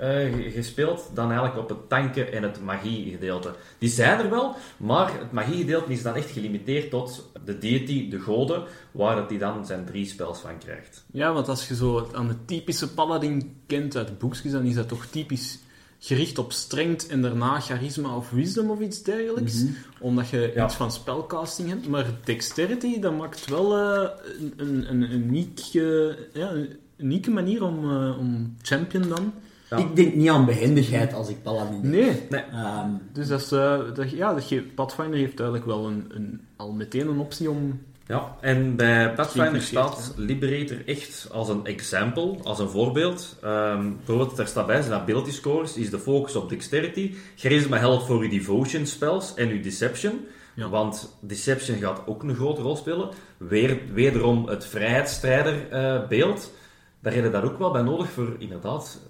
eh, 0.00 0.34
ge- 0.34 0.50
gespeeld, 0.54 1.10
dan 1.14 1.30
eigenlijk 1.30 1.58
op 1.58 1.68
het 1.68 1.88
tanken 1.88 2.32
en 2.32 2.42
het 2.42 2.62
magie-gedeelte. 2.64 3.54
Die 3.78 3.88
zijn 3.88 4.18
er 4.20 4.30
wel, 4.30 4.54
maar 4.76 5.18
het 5.18 5.32
magie-gedeelte 5.32 5.92
is 5.92 6.02
dan 6.02 6.14
echt 6.14 6.30
gelimiteerd 6.30 6.90
tot 6.90 7.30
de 7.44 7.58
deity, 7.58 8.08
de 8.10 8.18
goden, 8.18 8.62
waar 8.90 9.16
dat 9.16 9.28
die 9.28 9.38
dan 9.38 9.66
zijn 9.66 9.84
drie 9.84 10.06
spels 10.06 10.38
van 10.38 10.58
krijgt. 10.58 11.04
Ja, 11.12 11.32
want 11.32 11.48
als 11.48 11.68
je 11.68 11.74
zo 11.74 12.08
aan 12.14 12.28
de 12.28 12.44
typische 12.44 12.92
paladin 12.94 13.54
kent 13.66 13.96
uit 13.96 14.18
boekjes, 14.18 14.52
dan 14.52 14.64
is 14.64 14.74
dat 14.74 14.88
toch 14.88 15.04
typisch 15.06 15.58
gericht 16.02 16.38
op 16.38 16.52
strength 16.52 17.06
en 17.06 17.22
daarna 17.22 17.60
charisma 17.60 18.16
of 18.16 18.30
wisdom 18.30 18.70
of 18.70 18.80
iets 18.80 19.02
dergelijks. 19.02 19.64
Omdat 20.00 20.28
je 20.28 20.52
Ja. 20.54 20.64
iets 20.64 20.74
van 20.74 20.92
spellcasting 20.92 21.68
hebt. 21.68 21.88
Maar 21.88 22.06
dexterity, 22.24 23.00
dat 23.00 23.16
maakt 23.16 23.48
wel 23.48 23.78
eh, 23.78 24.08
een, 24.38 24.52
een, 24.90 25.02
een, 25.02 25.12
unieke, 25.12 26.16
ja, 26.32 26.50
een 26.50 26.68
unieke 26.96 27.30
manier 27.30 27.62
om, 27.62 27.90
eh, 27.90 28.18
om 28.18 28.56
champion 28.62 29.08
dan. 29.08 29.32
Ja. 29.70 29.76
Ik 29.76 29.96
denk 29.96 30.14
niet 30.14 30.28
aan 30.28 30.44
behendigheid 30.44 31.14
als 31.14 31.28
ik 31.28 31.42
paladin 31.42 31.82
denk. 31.82 32.30
Nee. 32.30 32.42
Ehm, 32.52 32.90
Dus 33.12 33.28
dat 33.28 33.40
is, 33.40 33.52
eh, 33.52 33.78
dat, 33.94 34.10
ja, 34.10 34.34
dat 34.34 34.48
je, 34.48 34.62
Pathfinder 34.62 35.18
heeft 35.18 35.36
duidelijk 35.36 35.66
wel 35.66 35.86
een, 35.86 36.04
een, 36.08 36.40
al 36.56 36.72
meteen 36.72 37.08
een 37.08 37.18
optie 37.18 37.50
om... 37.50 37.80
Ja, 38.06 38.36
en 38.40 38.76
bij 38.76 39.12
Pathfinder 39.12 39.62
staat 39.62 40.12
Liberator 40.16 40.86
echt 40.86 41.28
als 41.32 41.48
een 41.48 41.66
example, 41.66 42.36
als 42.42 42.58
een 42.58 42.68
voorbeeld. 42.68 43.36
Ehm 43.42 43.92
bijvoorbeeld, 43.96 44.36
daar 44.36 44.46
staat 44.46 44.66
bij 44.66 44.82
zijn 44.82 45.00
ability 45.00 45.30
scores, 45.30 45.76
is 45.76 45.90
de 45.90 45.98
focus 45.98 46.36
op 46.36 46.48
dexterity. 46.48 47.14
Charisma 47.36 47.76
helpt 47.76 48.06
voor 48.06 48.20
uw 48.20 48.28
devotion 48.28 48.86
spells 48.86 49.34
en 49.34 49.48
uw 49.48 49.62
deception. 49.62 50.26
Ja. 50.54 50.68
Want 50.68 51.16
deception 51.20 51.78
gaat 51.78 52.02
ook 52.06 52.22
een 52.22 52.34
grote 52.34 52.62
rol 52.62 52.76
spelen. 52.76 53.08
Weer, 53.36 53.78
wederom 53.92 54.48
het 54.48 54.66
vrijheidsstrijder 54.66 55.68
eh, 55.70 56.08
beeld. 56.08 56.52
Daar 57.00 57.14
heb 57.14 57.24
je 57.24 57.30
daar 57.30 57.44
ook 57.44 57.58
wel 57.58 57.70
bij 57.70 57.82
nodig 57.82 58.10
voor 58.10 58.36
inderdaad 58.38 59.09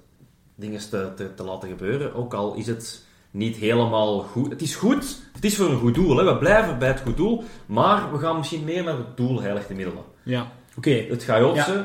dingen 0.60 0.80
te, 0.90 1.08
te, 1.16 1.34
te 1.34 1.42
laten 1.44 1.68
gebeuren. 1.68 2.14
Ook 2.14 2.34
al 2.34 2.54
is 2.54 2.66
het 2.66 3.04
niet 3.30 3.56
helemaal 3.56 4.18
goed. 4.20 4.50
Het 4.50 4.62
is 4.62 4.74
goed, 4.74 5.18
het 5.32 5.44
is 5.44 5.56
voor 5.56 5.70
een 5.70 5.78
goed 5.78 5.94
doel. 5.94 6.16
Hè. 6.16 6.24
We 6.24 6.38
blijven 6.38 6.78
bij 6.78 6.88
het 6.88 7.00
goed 7.00 7.16
doel, 7.16 7.44
maar 7.66 8.12
we 8.12 8.18
gaan 8.18 8.36
misschien 8.36 8.64
meer 8.64 8.84
naar 8.84 8.96
het 8.96 9.16
doel 9.16 9.40
heilig 9.40 9.66
te 9.66 9.74
middelen. 9.74 10.02
Ja. 10.22 10.52
Oké, 10.76 10.90
Het 10.90 11.24
chaotische, 11.24 11.84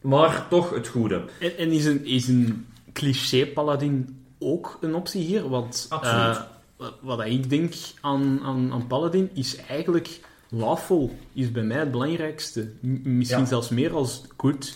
maar 0.00 0.46
toch 0.48 0.74
het 0.74 0.88
goede. 0.88 1.24
En, 1.40 1.56
en 1.58 1.70
is 1.72 1.84
een, 1.84 2.04
is 2.04 2.28
een 2.28 2.66
cliché 2.92 3.46
paladin 3.46 4.22
ook 4.38 4.78
een 4.80 4.94
optie 4.94 5.22
hier? 5.22 5.48
Want 5.48 5.86
Absoluut. 5.88 6.36
eh, 6.36 6.42
wat- 6.76 6.94
wat 7.00 7.24
ik 7.24 7.50
denk 7.50 7.74
aan, 8.00 8.40
aan, 8.42 8.72
aan 8.72 8.86
paladin 8.86 9.30
is 9.34 9.56
eigenlijk 9.56 10.20
lawful 10.56 11.10
is 11.32 11.50
bij 11.52 11.62
mij 11.62 11.78
het 11.78 11.90
belangrijkste. 11.90 12.60
M- 12.80 13.16
misschien 13.18 13.40
Ja. 13.40 13.46
zelfs 13.46 13.68
meer 13.68 13.94
als 13.94 14.22
good 14.36 14.74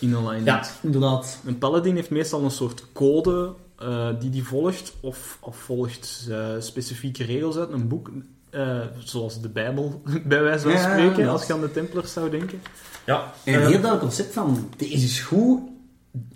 in 0.00 0.14
alignment. 0.16 0.46
ja, 0.66 0.66
inderdaad. 0.82 1.38
Een 1.44 1.58
paladin 1.58 1.94
heeft 1.94 2.10
meestal 2.10 2.42
een 2.42 2.50
soort 2.50 2.84
code 2.92 3.52
eh, 3.78 4.08
die 4.20 4.30
die 4.30 4.44
volgt, 4.44 4.92
of, 5.00 5.38
of 5.40 5.56
volgt 5.56 6.26
eh, 6.30 6.46
specifieke 6.58 7.24
regels 7.24 7.56
uit 7.56 7.70
een 7.72 7.88
boek, 7.88 8.10
eh, 8.50 8.80
zoals 8.98 9.40
de 9.40 9.48
Bijbel, 9.48 10.02
bij 10.24 10.42
wijze 10.42 10.62
van 10.62 10.72
Ja, 10.72 10.82
spreken, 10.92 11.28
als 11.28 11.46
je 11.46 11.52
aan 11.52 11.60
de 11.60 11.70
Templars 11.72 12.12
zou 12.12 12.30
denken. 12.30 12.62
Ja, 13.06 13.32
En 13.44 13.52
heel 13.60 13.68
duidelijk 13.70 14.00
concept 14.00 14.32
van, 14.32 14.68
deze 14.76 14.92
is 15.04 15.20
goed 15.20 15.60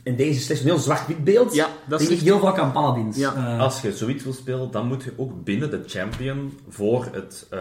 en 0.03 0.17
deze 0.17 0.39
is 0.39 0.45
slecht. 0.45 0.61
Een 0.61 0.67
heel 0.67 0.79
zwart-wit 0.79 1.25
beeld. 1.25 1.55
Ja, 1.55 1.69
dat 1.87 2.01
is 2.01 2.09
echt- 2.11 2.21
heel 2.23 2.39
vaak 2.39 2.59
aan 2.59 2.73
paladins. 2.73 3.17
Ja. 3.17 3.35
Eh, 3.35 3.61
als 3.61 3.81
je 3.81 3.93
zoiets 3.97 4.25
wil 4.25 4.33
spelen, 4.33 4.71
dan 4.71 4.87
moet 4.87 5.03
je 5.03 5.13
ook 5.17 5.45
binnen 5.45 5.71
de 5.71 5.83
champion 5.87 6.59
voor 6.69 7.09
het 7.13 7.47
eh, 7.51 7.61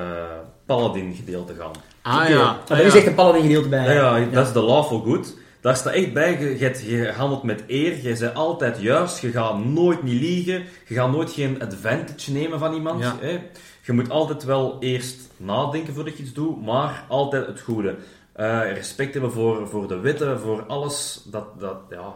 paladin 0.66 1.14
gedeelte 1.14 1.54
gaan. 1.60 1.72
Ah 2.02 2.30
ja, 2.30 2.36
Maar 2.38 2.58
ah, 2.70 2.80
er 2.80 2.86
is 2.86 2.92
ja. 2.94 2.98
echt 2.98 3.08
een 3.08 3.16
paladin 3.16 3.42
gedeelte 3.42 3.70
bij. 3.70 3.94
Ja, 3.96 4.16
ja, 4.18 4.26
dat 4.32 4.48
is 4.48 4.54
de 4.54 4.60
lawful 4.62 5.00
good. 5.02 5.36
Daar 5.62 5.76
staat 5.76 5.94
echt 5.94 6.14
bij, 6.14 6.40
je, 6.40 6.58
je, 6.58 6.64
hebt- 6.64 6.82
je 6.86 7.12
handelt 7.18 7.44
met 7.44 7.64
eer, 7.68 8.08
je 8.10 8.16
bent 8.20 8.34
altijd 8.36 8.82
juist, 8.82 9.20
je 9.20 9.32
gaat 9.32 9.66
nooit 9.66 10.04
niet 10.04 10.22
liegen, 10.22 10.64
je 10.88 10.94
gaat 10.94 11.12
nooit 11.12 11.32
geen 11.32 11.62
advantage 11.62 12.32
nemen 12.32 12.60
van 12.60 12.74
iemand. 12.74 13.02
Ja. 13.02 13.16
Hè. 13.20 13.40
Je 13.82 13.92
moet 13.94 14.10
altijd 14.10 14.44
wel 14.44 14.78
eerst 14.80 15.18
nadenken 15.38 15.94
voordat 15.94 16.18
je 16.18 16.24
iets 16.24 16.34
doet, 16.34 16.66
maar 16.66 17.06
altijd 17.08 17.46
het 17.48 17.60
goede. 17.62 17.96
Eh, 18.36 18.74
respect 18.74 19.14
hebben 19.14 19.32
voor, 19.32 19.68
voor 19.68 19.88
de 19.88 20.00
wetten, 20.00 20.40
voor 20.40 20.66
alles 20.66 21.22
dat, 21.26 21.60
dat 21.60 21.78
ja, 21.90 22.14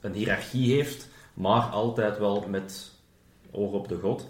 een 0.00 0.12
hiërarchie 0.12 0.74
heeft, 0.74 1.08
maar 1.34 1.62
altijd 1.62 2.18
wel 2.18 2.44
met 2.48 2.90
oog 3.52 3.72
op 3.72 3.88
de 3.88 3.98
god. 4.02 4.26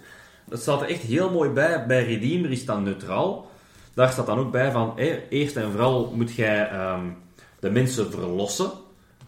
Het 0.50 0.60
staat 0.60 0.80
er 0.82 0.88
echt 0.88 1.02
heel 1.02 1.30
mooi 1.30 1.50
bij. 1.50 1.86
Bij 1.86 2.04
Redeemer 2.04 2.50
is 2.50 2.64
dan 2.64 2.82
neutraal. 2.82 3.50
Daar 3.94 4.10
staat 4.12 4.26
dan 4.26 4.38
ook 4.38 4.50
bij 4.50 4.70
van, 4.72 4.96
eerst 5.28 5.56
en 5.56 5.70
vooral 5.70 6.12
moet 6.14 6.32
jij 6.34 6.68
ehm, 6.68 7.04
de 7.60 7.70
mensen 7.70 8.10
verlossen 8.10 8.70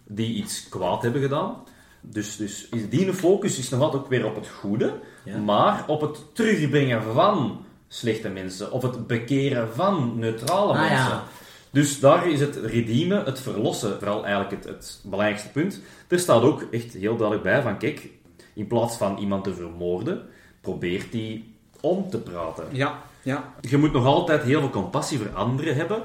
die 0.04 0.34
iets 0.34 0.68
kwaad 0.68 1.02
hebben 1.02 1.22
gedaan. 1.22 1.56
Dus, 2.00 2.36
dus 2.36 2.68
die 2.88 3.12
focus 3.12 3.58
is 3.58 3.68
nog 3.68 3.80
altijd 3.80 4.02
ook 4.02 4.08
weer 4.08 4.26
op 4.26 4.34
het 4.34 4.48
goede, 4.48 4.92
Ja. 5.24 5.38
maar 5.38 5.84
op 5.86 6.00
het 6.00 6.34
terugbrengen 6.34 7.02
van 7.02 7.64
slechte 7.88 8.28
mensen, 8.28 8.72
of 8.72 8.82
het 8.82 9.06
bekeren 9.06 9.74
van 9.74 10.18
neutrale 10.18 10.72
Ah, 10.72 10.78
mensen. 10.80 10.96
ja. 10.96 11.24
Dus 11.72 12.00
daar 12.00 12.28
is 12.28 12.40
het 12.40 12.56
redeemen, 12.56 13.24
het 13.24 13.40
verlossen, 13.40 13.98
vooral 13.98 14.24
eigenlijk 14.24 14.50
het, 14.64 14.64
het 14.74 15.00
belangrijkste 15.04 15.48
punt. 15.48 15.80
Er 16.08 16.18
staat 16.18 16.42
ook 16.42 16.62
echt 16.70 16.92
heel 16.92 17.16
duidelijk 17.16 17.42
bij 17.42 17.62
van, 17.62 17.78
kijk, 17.78 18.08
in 18.54 18.66
plaats 18.66 18.96
van 18.96 19.18
iemand 19.18 19.44
te 19.44 19.54
vermoorden, 19.54 20.22
probeert 20.60 21.12
hij 21.12 21.44
om 21.80 22.10
te 22.10 22.18
praten. 22.18 22.64
Ja, 22.70 22.98
ja. 23.22 23.54
Je 23.60 23.76
moet 23.76 23.92
nog 23.92 24.04
altijd 24.06 24.42
heel 24.42 24.60
veel 24.60 24.70
compassie 24.70 25.18
voor 25.18 25.30
anderen 25.34 25.74
hebben. 25.74 26.02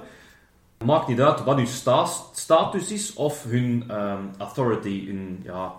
Maakt 0.86 1.08
niet 1.08 1.22
uit 1.22 1.44
wat 1.44 1.58
uw 1.58 1.66
sta- 1.66 2.08
status 2.34 2.92
is 2.92 3.14
of 3.14 3.44
hun 3.44 3.84
ehm, 3.88 4.22
authority, 4.38 5.06
hun, 5.06 5.40
ja, 5.44 5.74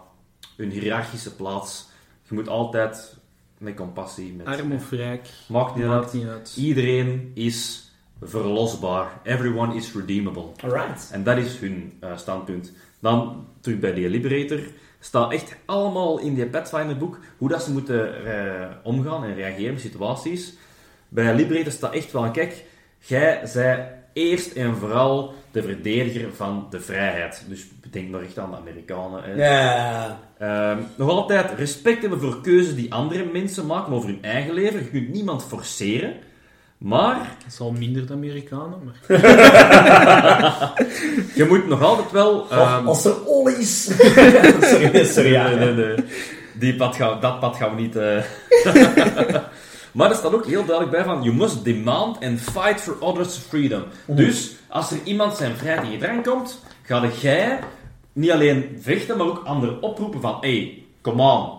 hun 0.57 0.71
hiërarchische 0.71 1.35
plaats. 1.35 1.89
Je 2.29 2.35
moet 2.35 2.49
altijd 2.49 3.17
met 3.59 3.75
compassie... 3.75 4.33
Met, 4.33 4.47
Arm 4.47 4.73
of 4.73 4.91
rijk, 4.91 5.29
Maakt 5.49 5.75
niet 5.77 5.87
maakt 5.87 6.05
uit. 6.05 6.13
niet 6.13 6.27
uit. 6.27 6.55
Iedereen 6.57 7.31
is 7.35 7.88
verlosbaar. 8.23 9.21
Everyone 9.23 9.75
is 9.75 9.93
redeemable. 9.95 10.47
Alright. 10.63 11.11
En 11.13 11.23
dat 11.23 11.37
is 11.37 11.59
hun 11.59 11.93
eh, 12.01 12.17
standpunt. 12.17 12.73
Dan, 12.99 13.47
terug 13.61 13.79
bij 13.79 13.95
die 13.95 14.09
Liberator, 14.09 14.61
staat 15.01 15.33
echt 15.33 15.57
allemaal 15.65 16.19
in 16.19 16.35
die 16.35 16.47
Pathfinder-boek 16.47 17.19
hoe 17.39 17.49
dat 17.49 17.63
ze 17.63 17.73
moeten 17.73 18.25
eh, 18.25 18.67
omgaan 18.83 19.25
en 19.25 19.35
reageren 19.35 19.73
op 19.73 19.79
situaties. 19.79 20.55
Bij 21.09 21.35
Liberator 21.35 21.73
staat 21.73 21.95
echt 21.95 22.13
wel, 22.13 22.31
kijk, 22.31 22.65
jij 22.99 23.47
zij 23.47 23.99
eerst 24.13 24.53
en 24.53 24.77
vooral 24.77 25.35
de 25.51 25.63
verdediger 25.63 26.35
van 26.35 26.67
de 26.71 26.81
vrijheid. 26.81 27.45
Dus 27.49 27.67
denk 27.91 28.11
maar 28.11 28.23
echt 28.23 28.39
aan 28.39 28.51
de 28.51 28.57
Amerikanen. 28.57 29.23
Hè. 29.23 29.33
Ja. 29.33 30.21
Ehm, 30.39 30.79
nog 30.97 31.09
altijd 31.09 31.59
respect 31.59 32.01
hebben 32.01 32.21
voor 32.21 32.41
keuzes 32.41 32.75
die 32.75 32.93
andere 32.93 33.25
mensen 33.25 33.67
maken 33.67 33.93
over 33.93 34.09
hun 34.09 34.23
eigen 34.23 34.55
leven. 34.55 34.81
Je 34.81 34.91
kunt 34.91 35.09
niemand 35.09 35.45
forceren. 35.45 36.15
Maar 36.79 37.15
Dat 37.15 37.53
is 37.53 37.61
al 37.61 37.73
minder 37.73 38.07
de 38.07 38.13
Amerikanen, 38.13 38.79
maar... 38.85 38.95
je 41.35 41.47
moet 41.49 41.69
nog 41.69 41.83
altijd 41.83 42.11
wel... 42.11 42.51
ehm, 42.51 42.87
Als 42.87 43.05
er 43.05 43.15
sorry, 44.61 45.05
sorry. 45.05 45.31
Ja, 45.33 45.49
nee, 45.49 45.57
nee, 45.57 45.75
nee. 45.75 46.05
Die 46.55 46.77
pad 46.77 46.97
gaan, 46.97 47.21
dat 47.21 47.41
pad 47.41 47.57
gaan 47.57 47.75
we 47.75 47.81
niet... 47.81 47.97
eh. 47.97 48.23
maar 49.93 50.11
er 50.11 50.17
staat 50.17 50.35
ook 50.35 50.47
heel 50.47 50.65
duidelijk 50.65 50.97
bij 50.97 51.05
van... 51.05 51.23
You 51.23 51.35
must 51.37 51.65
demand 51.65 52.25
and 52.25 52.41
fight 52.41 52.81
for 52.81 52.97
others' 53.01 53.37
freedom. 53.49 53.83
Dus, 54.07 54.55
als 54.69 54.91
er 54.91 54.99
iemand 55.05 55.37
zijn 55.37 55.57
vrijheid 55.57 55.87
in 55.87 55.93
gedrang 55.93 56.25
komt... 56.25 56.61
Ga 56.83 57.07
jij 57.21 57.59
niet 58.13 58.31
alleen 58.31 58.79
vechten, 58.81 59.17
maar 59.17 59.27
ook 59.27 59.45
anderen 59.45 59.83
oproepen 59.83 60.21
van... 60.21 60.37
Hey, 60.41 60.83
come 61.03 61.23
on. 61.23 61.51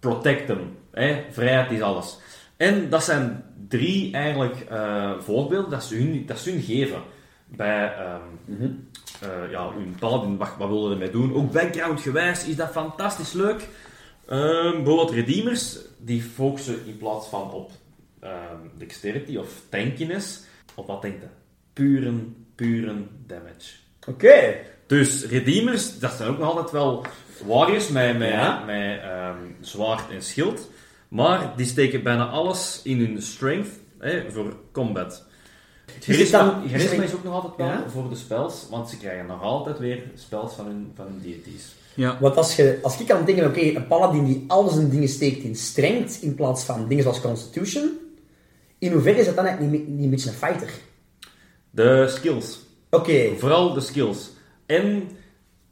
Protect 0.00 0.46
them. 0.46 0.76
Hè? 0.92 1.24
Vrijheid 1.30 1.70
is 1.70 1.80
alles. 1.80 2.18
En 2.60 2.90
dat 2.90 3.04
zijn 3.04 3.44
drie 3.68 4.12
eigenlijk 4.12 4.60
eh, 4.60 5.12
voorbeelden 5.20 5.70
dat 5.70 5.84
ze, 5.84 5.96
hun, 5.96 6.26
dat 6.26 6.38
ze 6.38 6.50
hun 6.50 6.60
geven. 6.62 7.02
Bij... 7.46 7.94
ehm, 7.94 8.62
eh, 9.20 9.50
ja, 9.50 9.72
hun 9.72 9.94
paladin, 9.98 10.36
wat, 10.36 10.48
wat 10.58 10.68
willen 10.68 10.84
we 10.88 10.92
ermee 10.92 11.10
doen? 11.10 11.34
Ook 11.34 11.52
background-gewijs 11.52 12.44
is 12.44 12.56
dat 12.56 12.70
fantastisch 12.70 13.32
leuk. 13.32 13.68
Ehm, 14.26 14.72
bijvoorbeeld 14.72 15.10
Redeemers, 15.10 15.78
die 15.98 16.22
focussen 16.22 16.86
in 16.86 16.96
plaats 16.96 17.28
van 17.28 17.52
op 17.52 17.70
ehm, 18.20 18.60
dexterity 18.78 19.36
of 19.36 19.62
tankiness, 19.68 20.40
op 20.74 20.86
wat 20.86 21.02
denkt 21.02 21.22
je? 21.22 21.28
Puren, 21.72 22.46
puren 22.54 23.08
damage. 23.26 23.76
Oké. 24.08 24.54
Dus 24.86 25.24
Redeemers, 25.24 25.98
dat 25.98 26.12
zijn 26.12 26.28
ook 26.28 26.38
nog 26.38 26.48
altijd 26.48 26.70
wel 26.70 27.04
warriors 27.46 27.88
met, 27.88 28.18
met, 28.18 28.28
Ja. 28.30 28.64
met 28.64 29.00
zwaard 29.60 30.10
en 30.10 30.22
schild. 30.22 30.70
Maar 31.10 31.52
die 31.56 31.66
steken 31.66 32.02
bijna 32.02 32.26
alles 32.28 32.80
in 32.84 32.98
hun 32.98 33.22
strength 33.22 33.70
hè, 33.98 34.30
voor 34.32 34.56
combat. 34.72 35.24
het 35.94 36.04
Charisma, 36.04 36.38
dan- 36.44 36.64
is 36.64 36.70
charisma 36.70 37.02
is 37.02 37.14
ook 37.14 37.24
nog 37.24 37.34
altijd 37.34 37.56
wel 37.56 37.66
Ja? 37.66 37.84
voor 37.88 38.08
de 38.08 38.14
spells, 38.16 38.66
want 38.70 38.88
ze 38.90 38.96
krijgen 38.96 39.26
nog 39.26 39.42
altijd 39.42 39.78
weer 39.78 40.02
spells 40.14 40.52
van 40.52 40.66
hun, 40.66 40.92
van 40.94 41.04
hun 41.06 41.20
deities. 41.22 41.74
Ja. 41.94 42.18
Want 42.20 42.36
als, 42.36 42.56
je, 42.56 42.78
als 42.82 43.00
ik 43.00 43.06
kan 43.06 43.24
denken, 43.24 43.46
oké, 43.46 43.60
een 43.60 43.86
paladin 43.86 44.24
die 44.24 44.44
al 44.48 44.68
zijn 44.68 44.90
dingen 44.90 45.08
steekt 45.08 45.42
in 45.42 45.56
strength 45.56 46.22
in 46.22 46.34
plaats 46.34 46.64
van 46.64 46.88
dingen 46.88 47.02
zoals 47.02 47.20
constitution, 47.20 47.90
in 48.78 48.92
hoeverre 48.92 49.18
is 49.18 49.26
dat 49.26 49.36
dan 49.36 49.44
eigenlijk 49.46 49.78
niet, 49.78 49.88
niet 49.88 50.04
een 50.04 50.10
beetje 50.10 50.28
een 50.28 50.34
fighter? 50.34 50.70
De 51.70 52.06
skills. 52.08 52.58
Oké. 52.90 53.36
Vooral 53.38 53.72
de 53.72 53.80
skills. 53.80 54.30
En 54.66 55.08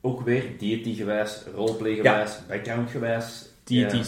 ook 0.01 0.21
weer 0.21 0.45
deity-gewijs, 0.59 1.43
roleplay-gewijs, 1.55 2.39
background-gewijs. 2.49 3.47
Deity 3.65 4.03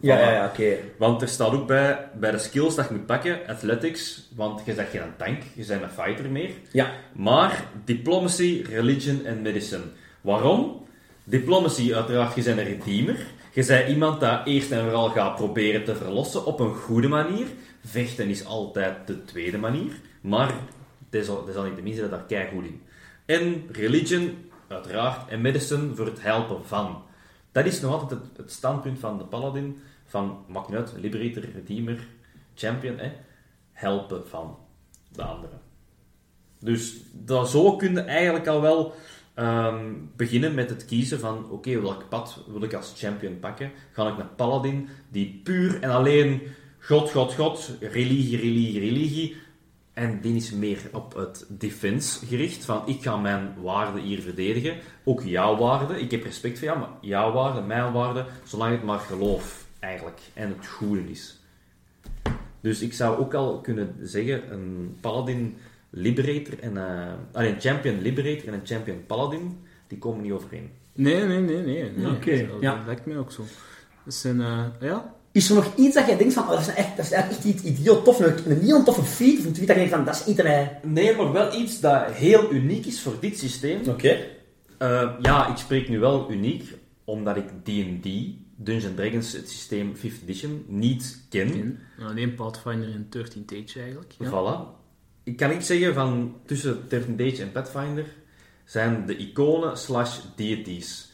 Ja. 0.00 0.30
Ja, 0.30 0.46
oké. 0.46 0.76
Want 0.98 1.22
er 1.22 1.28
staat 1.28 1.52
ook 1.52 1.66
bij, 1.66 2.08
bij 2.14 2.30
de 2.30 2.38
skills 2.38 2.74
dat 2.74 2.88
je 2.88 2.94
moet 2.94 3.06
pakken, 3.06 3.38
athletics, 3.46 4.28
want 4.34 4.60
je 4.64 4.74
bent 4.74 4.88
geen 4.88 5.00
tank, 5.16 5.42
je 5.54 5.64
bent 5.66 5.82
een 5.82 5.90
fighter 5.90 6.30
meer. 6.30 6.50
Ja. 6.72 6.90
Maar 7.12 7.64
diplomacy, 7.84 8.64
religion 8.68 9.24
en 9.24 9.42
medicine. 9.42 9.82
Waarom? 10.20 10.86
Diplomacy, 11.24 11.94
uiteraard, 11.94 12.34
je 12.34 12.42
bent 12.42 12.58
een 12.58 12.64
redeemer. 12.64 13.26
Je 13.52 13.64
bent 13.66 13.88
iemand 13.88 14.20
dat 14.20 14.46
eerst 14.46 14.70
en 14.70 14.82
vooral 14.82 15.08
gaat 15.08 15.36
proberen 15.36 15.84
te 15.84 15.96
verlossen 15.96 16.46
op 16.46 16.60
een 16.60 16.74
goede 16.74 17.08
manier. 17.08 17.46
Vechten 17.84 18.28
is 18.28 18.44
altijd 18.44 19.06
de 19.06 19.24
tweede 19.24 19.58
manier. 19.58 19.92
Maar 20.20 20.54
desalniettemin 21.10 21.94
zit 21.94 22.10
daar 22.10 22.24
keigoed 22.28 22.64
in. 22.64 22.82
En 23.26 23.64
religion, 23.72 24.50
uiteraard, 24.68 25.28
en 25.28 25.40
medicine 25.40 25.94
voor 25.94 26.06
het 26.06 26.22
helpen 26.22 26.66
van. 26.66 27.02
Dat 27.54 27.66
is 27.66 27.80
nog 27.80 27.92
altijd 27.92 28.20
het, 28.36 28.52
standpunt 28.52 28.98
van 28.98 29.18
de 29.18 29.24
paladin. 29.24 29.82
Van, 30.06 30.44
maakt 30.48 30.68
niet 30.68 30.76
uit, 30.76 30.92
liberator, 30.96 31.50
redeemer, 31.54 32.06
champion, 32.54 32.98
hè. 32.98 33.12
Helpen 33.72 34.28
van 34.28 34.58
de 35.12 35.22
anderen. 35.22 35.60
Dus 36.58 36.96
dat, 37.12 37.50
zo 37.50 37.76
kun 37.76 37.92
je 37.92 38.00
eigenlijk 38.00 38.46
al 38.46 38.60
wel 38.60 38.94
ehm, 39.34 39.92
beginnen 40.16 40.54
met 40.54 40.70
het 40.70 40.84
kiezen 40.84 41.20
van 41.20 41.50
oké, 41.50 41.80
welk 41.80 42.08
pad 42.08 42.40
wil 42.46 42.62
ik 42.62 42.74
als 42.74 42.92
champion 42.96 43.38
pakken? 43.38 43.72
Ga 43.92 44.08
ik 44.08 44.16
naar 44.16 44.30
paladin 44.36 44.88
die 45.08 45.40
puur 45.44 45.82
en 45.82 45.90
alleen 45.90 46.42
god, 46.80 47.10
god, 47.10 47.34
god, 47.34 47.76
religie, 47.80 48.36
religie, 48.36 48.80
religie. 48.80 49.36
En 49.94 50.20
die 50.20 50.36
is 50.36 50.50
meer 50.50 50.78
op 50.92 51.14
het 51.14 51.46
defense 51.48 52.26
gericht, 52.26 52.64
van 52.64 52.82
ik 52.86 53.02
ga 53.02 53.16
mijn 53.16 53.54
waarden 53.62 54.02
hier 54.02 54.20
verdedigen. 54.20 54.76
Ook 55.04 55.22
jouw 55.22 55.56
waarden, 55.56 56.00
ik 56.00 56.10
heb 56.10 56.22
respect 56.22 56.58
voor 56.58 56.66
jou, 56.66 56.78
maar 56.78 56.88
jouw 57.00 57.32
waarden, 57.32 57.66
mijn 57.66 57.92
waarden, 57.92 58.26
zolang 58.44 58.72
het 58.72 58.82
maar 58.82 58.98
geloof 58.98 59.66
eigenlijk 59.78 60.20
en 60.32 60.48
het 60.48 60.66
goede 60.66 61.10
is. 61.10 61.40
Dus 62.60 62.80
ik 62.80 62.92
zou 62.92 63.18
ook 63.18 63.34
al 63.34 63.60
kunnen 63.60 63.94
zeggen, 64.02 64.52
een 64.52 64.96
paladin 65.00 65.56
liberator 65.90 66.58
en 66.60 66.76
eh, 66.76 67.12
allee, 67.32 67.52
een 67.52 67.60
champion 67.60 68.00
liberator 68.00 68.48
en 68.48 68.54
een 68.54 68.66
champion 68.66 69.06
paladin, 69.06 69.58
die 69.86 69.98
komen 69.98 70.22
niet 70.22 70.32
overeen. 70.32 70.70
Nee, 70.92 71.24
nee, 71.24 71.40
nee, 71.40 71.62
nee. 71.62 71.90
nee. 71.90 72.12
Oké, 72.12 72.46
Dat, 72.46 72.60
ja. 72.60 72.76
dat 72.76 72.86
lijkt 72.86 73.06
mij 73.06 73.18
ook 73.18 73.32
zo. 73.32 73.44
Dat 74.04 74.14
zijn, 74.14 74.40
eh, 74.40 74.64
ja, 74.80 75.14
Is 75.34 75.48
er 75.48 75.54
nog 75.54 75.74
iets 75.76 75.94
dat 75.94 76.06
jij 76.06 76.16
denkt 76.16 76.34
van, 76.34 76.42
oh, 76.42 76.50
dat, 76.50 76.60
is 76.60 76.74
echt, 76.74 76.96
dat 76.96 77.04
is 77.04 77.12
eigenlijk 77.12 77.44
echt 77.44 77.54
iets 77.54 77.62
idioot 77.62 78.04
tof, 78.04 78.20
een, 78.20 78.50
een 78.50 78.60
heel 78.60 78.84
toffe 78.84 79.02
feat, 79.02 79.38
of 79.38 79.44
een 79.44 79.52
tweet 79.52 79.66
dat 79.66 79.76
je 79.76 79.82
denkt 79.82 79.94
van, 79.96 80.04
dat 80.04 80.14
is 80.14 80.24
iets 80.26 80.36
dat 80.36 80.46
mij... 80.46 80.80
Nee, 80.82 81.16
maar 81.16 81.32
wel 81.32 81.54
iets 81.60 81.80
dat 81.80 82.10
heel 82.10 82.52
uniek 82.52 82.86
is 82.86 83.00
voor 83.00 83.16
dit 83.20 83.38
systeem. 83.38 83.88
Oké. 83.88 84.18
Eh, 84.78 85.10
ja, 85.20 85.48
ik 85.50 85.56
spreek 85.56 85.88
nu 85.88 85.98
wel 85.98 86.30
uniek, 86.30 86.74
omdat 87.04 87.36
ik 87.36 87.48
D&D, 87.62 88.08
Dungeons 88.56 88.94
Dragons, 88.96 89.32
het 89.32 89.50
systeem 89.50 89.96
5th 89.96 90.22
edition, 90.22 90.64
niet 90.68 91.26
ken. 91.28 91.54
in. 91.54 91.78
Alleen 92.00 92.34
Pathfinder 92.34 92.92
en 92.92 93.06
13 93.10 93.44
Tage 93.44 93.80
eigenlijk. 93.80 94.14
Ja. 94.18 94.28
Voilà. 94.28 94.82
Ik 95.24 95.36
kan 95.36 95.50
niet 95.50 95.66
zeggen 95.66 95.94
van 95.94 96.36
tussen 96.46 96.88
13 96.88 97.16
Dage 97.16 97.42
en 97.42 97.52
Pathfinder 97.52 98.06
zijn 98.64 99.06
de 99.06 99.16
iconen 99.16 99.78
slash 99.78 100.18
deities. 100.36 101.10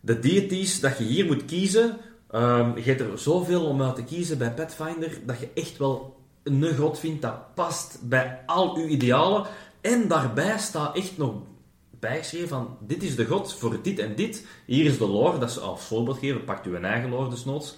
De 0.00 0.18
deities 0.18 0.80
dat 0.80 0.98
je 0.98 1.04
hier 1.04 1.26
moet 1.26 1.44
kiezen, 1.44 1.96
ehm, 2.30 2.76
je 2.76 2.82
hebt 2.82 3.00
er 3.00 3.18
zoveel 3.18 3.64
om 3.66 3.82
uit 3.82 3.94
te 3.94 4.04
kiezen 4.04 4.38
bij 4.38 4.52
Pathfinder, 4.52 5.20
dat 5.26 5.38
je 5.38 5.48
echt 5.54 5.78
wel 5.78 6.16
een 6.42 6.76
god 6.76 6.98
vindt 6.98 7.22
dat 7.22 7.54
past 7.54 7.98
bij 8.02 8.40
al 8.46 8.76
uw 8.76 8.86
idealen. 8.86 9.46
En 9.80 10.08
daarbij 10.08 10.58
staat 10.58 10.96
echt 10.96 11.18
nog 11.18 11.34
bijgeschreven 11.90 12.48
van, 12.48 12.76
dit 12.80 13.02
is 13.02 13.16
de 13.16 13.24
god 13.24 13.54
voor 13.54 13.78
dit 13.82 13.98
en 13.98 14.14
dit. 14.14 14.46
Hier 14.66 14.84
is 14.84 14.98
de 14.98 15.06
lore, 15.06 15.38
dat 15.38 15.52
ze 15.52 15.60
als 15.60 15.84
voorbeeld 15.84 16.18
geven, 16.18 16.44
pakt 16.44 16.66
uw 16.66 16.74
eigen 16.74 17.10
lore 17.10 17.30
desnoods. 17.30 17.76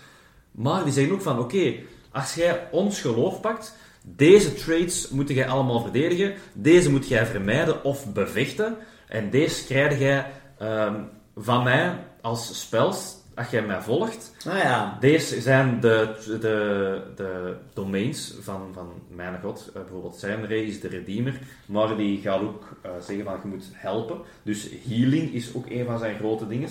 Maar 0.51 0.85
die 0.85 0.93
zeggen 0.93 1.15
ook 1.15 1.23
van, 1.23 1.39
oké, 1.39 1.75
als 2.13 2.35
jij 2.35 2.69
ons 2.71 3.01
geloof 3.01 3.41
pakt, 3.41 3.77
deze 4.05 4.55
traits 4.55 5.09
moet 5.09 5.29
jij 5.29 5.49
allemaal 5.49 5.81
verdedigen, 5.81 6.35
deze 6.53 6.91
moet 6.91 7.09
jij 7.09 7.27
vermijden 7.27 7.85
of 7.85 8.13
bevechten, 8.13 8.77
en 9.09 9.31
deze 9.31 9.65
krijg 9.65 9.99
jij 9.99 10.31
ehm, 10.59 11.03
van 11.37 11.63
mij 11.63 12.05
als 12.21 12.61
spels, 12.61 13.17
als 13.41 13.51
jij 13.51 13.63
mij 13.63 13.81
volgt. 13.81 14.33
Ah 14.47 14.59
ja. 14.59 14.97
Deze 15.01 15.41
zijn 15.41 15.81
de, 15.81 16.15
de, 16.41 17.03
de 17.17 17.55
domains 17.75 18.35
van, 18.41 18.71
van 18.75 18.93
mijn 19.09 19.41
god. 19.43 19.71
Eh, 19.75 19.83
bijvoorbeeld 19.83 20.17
Seinrey 20.17 20.63
is 20.63 20.81
de 20.81 20.89
redeemer, 20.89 21.41
maar 21.67 21.97
die 21.97 22.21
gaat 22.21 22.41
ook 22.41 22.77
eh, 22.83 22.91
zeggen 23.01 23.25
van 23.25 23.39
je 23.43 23.49
moet 23.49 23.65
helpen. 23.73 24.21
Dus 24.43 24.69
healing 24.89 25.33
is 25.33 25.55
ook 25.55 25.71
een 25.71 25.85
van 25.85 25.99
zijn 25.99 26.17
grote 26.17 26.47
dingen. 26.47 26.69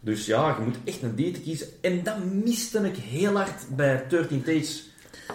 Dus 0.00 0.26
ja, 0.26 0.56
je 0.58 0.64
moet 0.64 0.78
echt 0.84 1.02
een 1.02 1.16
date 1.16 1.40
kiezen. 1.40 1.66
En 1.80 2.02
dat 2.02 2.24
miste 2.24 2.78
ik 2.78 2.96
heel 2.96 3.34
hard 3.34 3.76
bij 3.76 4.04
13 4.08 4.42
Tages. 4.42 4.87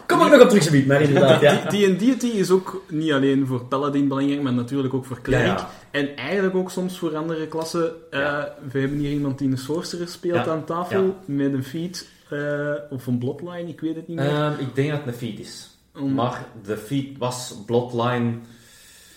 Kom 0.08 0.18
maar 0.18 0.30
nog 0.30 0.42
op 0.42 0.50
terug, 0.50 0.86
maar 0.86 1.02
inderdaad, 1.02 1.42
ja. 1.42 1.70
Die 1.70 1.86
en 1.86 1.98
deity 1.98 2.26
is 2.26 2.50
ook 2.50 2.84
niet 2.90 3.12
alleen 3.12 3.48
voor 3.48 3.66
Paladin 3.66 4.08
belangrijk, 4.08 4.42
maar 4.42 4.54
natuurlijk 4.54 4.94
ook 4.94 5.06
voor 5.06 5.22
Cleric. 5.22 5.46
Ja, 5.46 5.54
ja. 5.54 5.70
En 5.92 6.16
eigenlijk 6.16 6.56
ook 6.56 6.72
soms 6.72 6.98
voor 6.98 7.16
andere 7.16 7.48
klassen. 7.48 7.92
Eh, 8.12 8.44
we 8.72 8.80
hebben 8.80 8.98
hier 8.98 9.12
iemand 9.12 9.38
die 9.38 9.50
een 9.50 9.58
Sorcerer 9.58 10.08
speelt 10.08 10.48
aan 10.48 10.66
tafel, 10.66 11.16
met 11.26 11.54
een 11.54 11.64
feat 11.64 12.06
eh, 12.30 12.74
of 12.90 13.08
een 13.08 13.18
Bloodline, 13.18 13.70
ik 13.70 13.80
weet 13.80 13.96
het 13.96 14.08
niet 14.08 14.18
meer. 14.18 14.30
Ehm, 14.30 14.60
ik 14.60 14.76
denk 14.76 14.90
dat 14.90 15.00
het 15.00 15.08
een 15.08 15.14
feat 15.14 15.40
is. 15.40 15.70
Maar 16.14 16.46
de 16.64 16.78
feat 16.78 17.18
was 17.18 17.56
Bloodline 17.66 18.34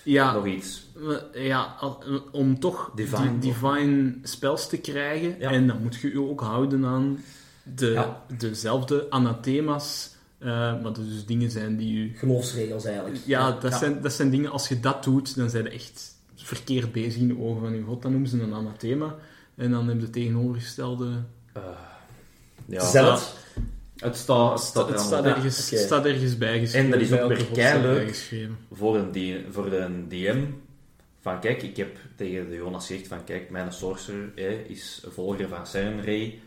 ja, 0.02 0.32
nog 0.32 0.46
iets. 0.46 0.86
ja, 1.32 1.76
om 2.32 2.58
toch 2.58 2.90
Divine. 2.94 3.38
die 3.38 3.52
divine 3.52 4.14
spells 4.22 4.68
te 4.68 4.76
krijgen. 4.76 5.40
En 5.40 5.66
dan 5.66 5.82
moet 5.82 5.94
je 5.94 6.10
je 6.10 6.28
ook 6.28 6.40
houden 6.40 6.84
aan 6.84 7.18
de, 7.62 8.04
dezelfde 8.38 9.06
anathema's. 9.10 10.14
Eh, 10.38 10.48
maar 10.48 10.82
dat 10.82 10.96
dus 10.96 11.26
dingen 11.26 11.50
zijn 11.50 11.76
die 11.76 12.02
je 12.02 12.16
Geloofsregels 12.18 12.84
eigenlijk. 12.84 13.16
Ja, 13.26 13.50
dat, 13.52 13.70
Ja. 13.70 13.78
Zijn, 13.78 14.00
dat 14.00 14.12
zijn 14.12 14.30
dingen, 14.30 14.50
als 14.50 14.68
je 14.68 14.80
dat 14.80 15.04
doet, 15.04 15.36
dan 15.36 15.50
zijn 15.50 15.64
je 15.64 15.70
echt 15.70 16.14
verkeerd 16.34 16.92
bezig 16.92 17.20
in 17.20 17.28
de 17.28 17.38
ogen 17.38 17.60
van 17.60 17.74
je 17.74 17.82
god. 17.82 18.02
Dan 18.02 18.10
noemen 18.10 18.30
ze 18.30 18.40
een 18.40 18.54
anathema. 18.54 19.14
En 19.54 19.70
dan 19.70 19.86
hebben 19.86 20.04
ze 20.04 20.10
tegenovergestelde... 20.10 21.10
Ja, 22.66 22.84
Zelf. 22.90 23.44
Het 23.96 24.16
staat, 24.16 24.74
het 24.74 24.88
Het 24.88 25.10
er 25.10 25.24
ergens, 25.24 25.72
oké. 25.72 25.80
staat 25.82 26.04
ergens 26.04 26.38
bijgeschreven. 26.38 26.92
En 26.92 26.98
dat 26.98 27.00
is 27.00 27.20
ook 27.20 27.28
weer 27.28 27.82
bijgeschreven. 27.82 28.58
voor 28.72 28.96
een, 28.96 29.44
voor 29.50 29.72
een 29.72 30.08
DM 30.08 30.44
van 31.20 31.40
kijk, 31.40 31.62
ik 31.62 31.76
heb 31.76 31.96
tegen 32.16 32.48
de 32.48 32.54
Jonas 32.54 32.86
gezegd 32.86 33.08
van 33.08 33.24
kijk, 33.24 33.50
mijn 33.50 33.72
sorcerer 33.72 34.32
hè, 34.34 34.64
is 34.66 35.04
volger 35.08 35.48
van 35.48 35.66
Cernray. 35.66 36.38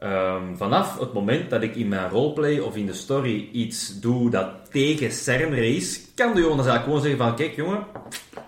Ehm 0.00 0.56
vanaf 0.56 0.98
het 0.98 1.12
moment 1.12 1.50
dat 1.50 1.62
ik 1.62 1.76
in 1.76 1.88
mijn 1.88 2.10
roleplay 2.10 2.58
of 2.58 2.76
in 2.76 2.86
de 2.86 2.92
story 2.92 3.48
iets 3.52 4.00
doe 4.00 4.30
dat 4.30 4.48
tegen 4.70 5.12
Cernray 5.12 5.74
is, 5.74 6.00
kan 6.14 6.34
de 6.34 6.40
Jonas 6.40 6.66
eigenlijk 6.66 6.84
gewoon 6.84 7.00
zeggen 7.00 7.18
van 7.18 7.36
kijk 7.36 7.56
jongen, 7.56 7.84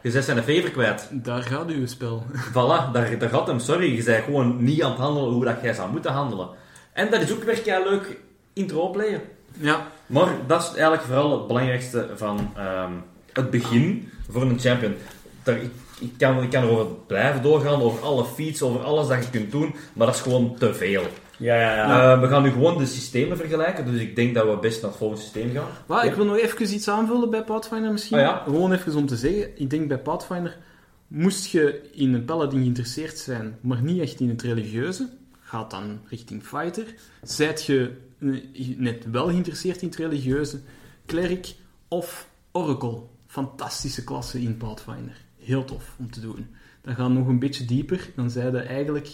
je 0.03 0.11
bent 0.11 0.25
zijn 0.25 0.43
favor 0.43 0.71
kwijt. 0.71 1.09
Daar 1.11 1.43
gaat 1.43 1.69
uw 1.69 1.87
spel. 1.87 2.23
Voilà, 2.53 2.93
daar, 2.93 3.19
daar 3.19 3.29
gaat 3.29 3.47
hem, 3.47 3.59
sorry, 3.59 3.97
je 3.97 4.03
bent 4.03 4.25
gewoon 4.25 4.65
niet 4.65 4.83
aan 4.83 4.91
het 4.91 5.01
handelen 5.01 5.33
hoe 5.33 5.45
dat 5.45 5.57
jij 5.63 5.75
zou 5.75 5.91
moeten 5.91 6.13
handelen. 6.13 6.49
En 6.93 7.11
dat 7.11 7.21
is 7.21 7.33
ook 7.33 7.45
weer 7.45 7.61
kei 7.61 7.85
leuk 7.85 8.19
in 8.53 8.63
het 8.63 8.73
roleplayen. 8.73 9.21
Ja, 9.59 9.87
Maar 10.07 10.29
dat 10.47 10.63
is 10.63 10.69
eigenlijk 10.69 11.03
vooral 11.03 11.39
het 11.39 11.47
belangrijkste 11.47 12.09
van 12.15 12.53
ehm, 12.57 12.93
het 13.33 13.51
begin 13.51 14.11
voor 14.31 14.43
een 14.43 14.59
champion. 14.59 14.95
Daar, 15.43 15.57
ik, 15.57 15.71
ik, 16.01 16.13
kan, 16.19 16.43
ik 16.43 16.51
kan 16.51 16.63
erover 16.63 16.87
blijven 17.07 17.43
doorgaan, 17.43 17.83
over 17.83 18.03
alle 18.03 18.25
feats, 18.25 18.63
over 18.63 18.81
alles 18.81 19.09
dat 19.09 19.25
je 19.25 19.31
kunt 19.31 19.51
doen, 19.51 19.75
maar 19.93 20.07
dat 20.07 20.17
is 20.17 20.23
gewoon 20.23 20.57
te 20.59 20.75
veel. 20.75 21.03
Ja, 21.43 21.61
ja, 21.61 21.75
ja. 21.75 22.13
Eh, 22.13 22.21
we 22.21 22.29
gaan 22.29 22.43
nu 22.43 22.51
gewoon 22.51 22.79
de 22.79 22.87
systemen 22.87 23.37
vergelijken, 23.37 23.85
dus 23.85 24.01
ik 24.01 24.17
denk 24.17 24.35
dat 24.35 24.47
we 24.47 24.57
best 24.57 24.81
naar 24.81 24.91
het 24.91 24.99
volgende 24.99 25.23
systeem 25.23 25.53
gaan. 25.53 25.69
maar 25.87 26.07
ik 26.07 26.15
wil 26.15 26.25
nog 26.25 26.37
even 26.37 26.75
iets 26.75 26.89
aanvullen 26.89 27.31
bij 27.31 27.45
Pathfinder 27.45 27.93
misschien. 27.93 28.19
Ah, 28.19 28.23
ja. 28.23 28.43
Gewoon 28.45 28.73
even 28.73 28.97
om 28.97 29.07
te 29.07 29.17
zeggen, 29.17 29.51
ik 29.61 29.71
denk 29.71 29.89
bij 29.89 29.99
Pathfinder, 29.99 30.59
moest 31.07 31.47
je 31.47 31.91
in 31.93 32.15
een 32.15 32.25
paladin 32.25 32.61
geïnteresseerd 32.61 33.19
zijn, 33.19 33.59
maar 33.61 33.83
niet 33.83 34.01
echt 34.01 34.21
in 34.21 34.29
het 34.29 34.43
religieuze, 34.43 35.09
gaat 35.41 35.71
dan 35.71 36.01
richting 36.09 36.43
fighter. 36.43 36.95
Zijt 37.23 37.65
je 37.65 37.97
eh, 38.19 38.77
net 38.77 39.11
wel 39.11 39.27
geïnteresseerd 39.27 39.83
in 39.83 39.89
het 39.89 39.97
religieuze, 39.97 40.61
cleric 41.07 41.55
of 41.89 42.29
oracle. 42.53 42.99
Fantastische 43.27 44.05
klasse 44.05 44.41
in 44.43 44.57
Pathfinder. 44.57 45.17
Heel 45.39 45.65
tof 45.65 45.95
om 45.99 46.11
te 46.11 46.21
doen. 46.21 46.47
Dan 46.83 46.95
gaan 46.95 47.13
we 47.13 47.19
nog 47.19 47.29
een 47.29 47.39
beetje 47.39 47.65
dieper, 47.65 48.11
dan 48.17 48.31
zijn 48.31 48.53
je 48.53 48.59
eigenlijk 48.59 49.09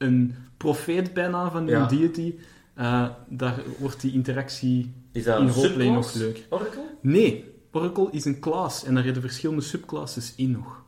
een 0.00 0.34
profeet 0.56 1.12
bijna 1.14 1.50
van 1.50 1.66
Ja. 1.66 1.86
deity. 1.86 2.34
Eh, 2.74 3.06
daar 3.28 3.54
wordt 3.78 4.00
die 4.00 4.12
interactie 4.12 4.92
Is 5.12 5.24
dat 5.24 5.38
in 5.40 5.46
een 5.46 5.52
roleplay 5.52 5.88
nog 5.88 6.14
leuk. 6.14 6.46
Oracle? 6.48 6.82
Nee, 7.00 7.52
Oracle 7.72 8.08
is 8.10 8.24
een 8.24 8.38
class 8.40 8.84
en 8.84 8.94
daar 8.94 9.02
zitten 9.04 9.22
verschillende 9.22 9.62
subclasses 9.62 10.32
in 10.36 10.50
nog. 10.50 10.82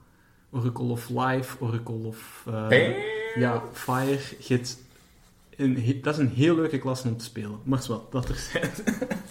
Oracle 0.51 0.85
of 0.85 1.09
Life, 1.09 1.57
Oracle 1.61 1.95
of... 2.07 2.45
eh, 2.71 2.89
ja, 3.35 3.63
Fire. 3.73 4.19
Een, 5.57 5.77
he- 5.85 5.99
dat 6.03 6.15
is 6.15 6.21
een 6.21 6.33
heel 6.35 6.55
leuke 6.55 6.79
klasse 6.79 7.09
om 7.09 7.17
te 7.17 7.25
spelen. 7.25 7.59
Maar 7.63 7.85
wel, 7.89 8.09
dat 8.11 8.29
er 8.29 8.35
zijn. 8.53 8.71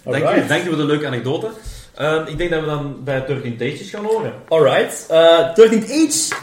Dank 0.21 0.35
je, 0.35 0.45
dank 0.47 0.61
je 0.63 0.67
voor 0.67 0.77
de 0.77 0.83
leuke 0.85 1.05
anekdote. 1.07 1.49
Ehm, 1.93 2.27
ik 2.27 2.37
denk 2.37 2.49
dat 2.49 2.59
we 2.59 2.65
dan 2.65 3.03
bij 3.03 3.25
13 3.25 3.57
Tages 3.57 3.89
gaan 3.89 4.05
horen. 4.05 4.33
Alright. 4.47 5.05
eh 5.09 5.49
13th 5.49 5.83
Age. 5.91 6.35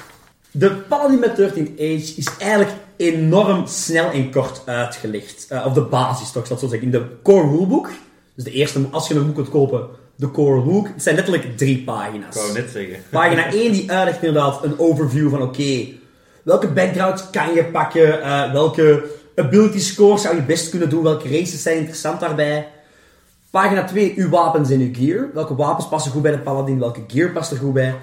De 0.51 0.71
paladin 0.89 1.19
met 1.19 1.31
13th 1.31 1.73
Age 1.75 2.15
is 2.17 2.37
eigenlijk 2.39 2.71
enorm 2.99 3.67
snel 3.67 4.11
en 4.11 4.31
kort 4.31 4.63
uitgelegd. 4.65 5.47
Eh, 5.49 5.67
of 5.67 5.73
de 5.73 5.81
basis, 5.81 6.31
toch, 6.31 6.49
het 6.49 6.59
zo 6.59 6.67
zeggen. 6.67 6.83
In 6.83 6.91
de 6.91 7.07
core 7.23 7.49
rulebook. 7.49 7.91
Dus 8.35 8.45
de 8.45 8.51
eerste, 8.51 8.81
als 8.91 9.09
je 9.09 9.15
een 9.15 9.27
boek 9.27 9.35
kunt 9.35 9.49
kopen, 9.49 9.87
de 10.17 10.31
core 10.31 10.61
rulebook. 10.61 10.89
Het 10.89 11.03
zijn 11.03 11.15
letterlijk 11.15 11.57
drie 11.57 11.83
pagina's. 11.85 12.37
Ik 12.37 12.43
wou 12.43 12.53
net 12.53 12.71
zeggen. 12.71 12.97
Pagina 13.11 13.53
1 13.53 13.73
die 13.73 13.93
uitlegt 13.93 14.23
inderdaad 14.23 14.65
een 14.65 14.79
overview 14.79 15.31
van 15.31 15.43
oké, 15.43 15.87
welke 16.43 16.69
backgrounds 16.69 17.31
kan 17.31 17.55
je 17.55 17.65
pakken, 17.65 18.23
eh, 18.23 18.53
welke 18.53 19.05
ability 19.37 19.79
scores 19.79 20.23
zou 20.23 20.37
je 20.37 20.43
best 20.43 20.71
kunnen 20.71 20.91
doen, 20.91 21.03
welke 21.03 21.29
races 21.29 21.63
zijn 21.63 21.79
interessant 21.79 22.21
daarbij. 22.21 22.69
Pagina 23.51 23.85
2, 23.85 24.13
uw 24.17 24.29
wapens 24.29 24.71
en 24.71 24.81
uw 24.81 24.95
gear. 24.95 25.31
Welke 25.35 25.55
wapens 25.55 25.89
passen 25.89 26.13
goed 26.13 26.23
bij 26.23 26.33
de 26.33 26.39
paladin, 26.39 26.79
welke 26.79 27.05
gear 27.07 27.31
past 27.31 27.51
er 27.51 27.57
goed 27.57 27.73
bij. 27.73 27.95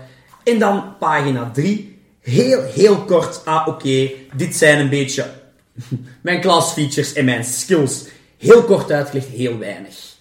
En 0.44 0.60
dan 0.60 0.84
pagina 1.00 1.52
3, 1.54 1.95
heel, 2.26 2.62
heel 2.62 2.98
kort, 2.98 3.46
ah 3.46 3.68
oké, 3.68 4.12
dit 4.36 4.56
zijn 4.56 4.80
een 4.80 4.90
beetje 4.90 5.26
mijn 6.22 6.42
class 6.42 6.74
features 6.74 7.14
en 7.14 7.26
mijn 7.26 7.44
skills. 7.44 8.04
Heel 8.38 8.64
kort 8.64 8.92
uitgelegd, 8.92 9.28
heel 9.28 9.58
weinig 9.58 10.14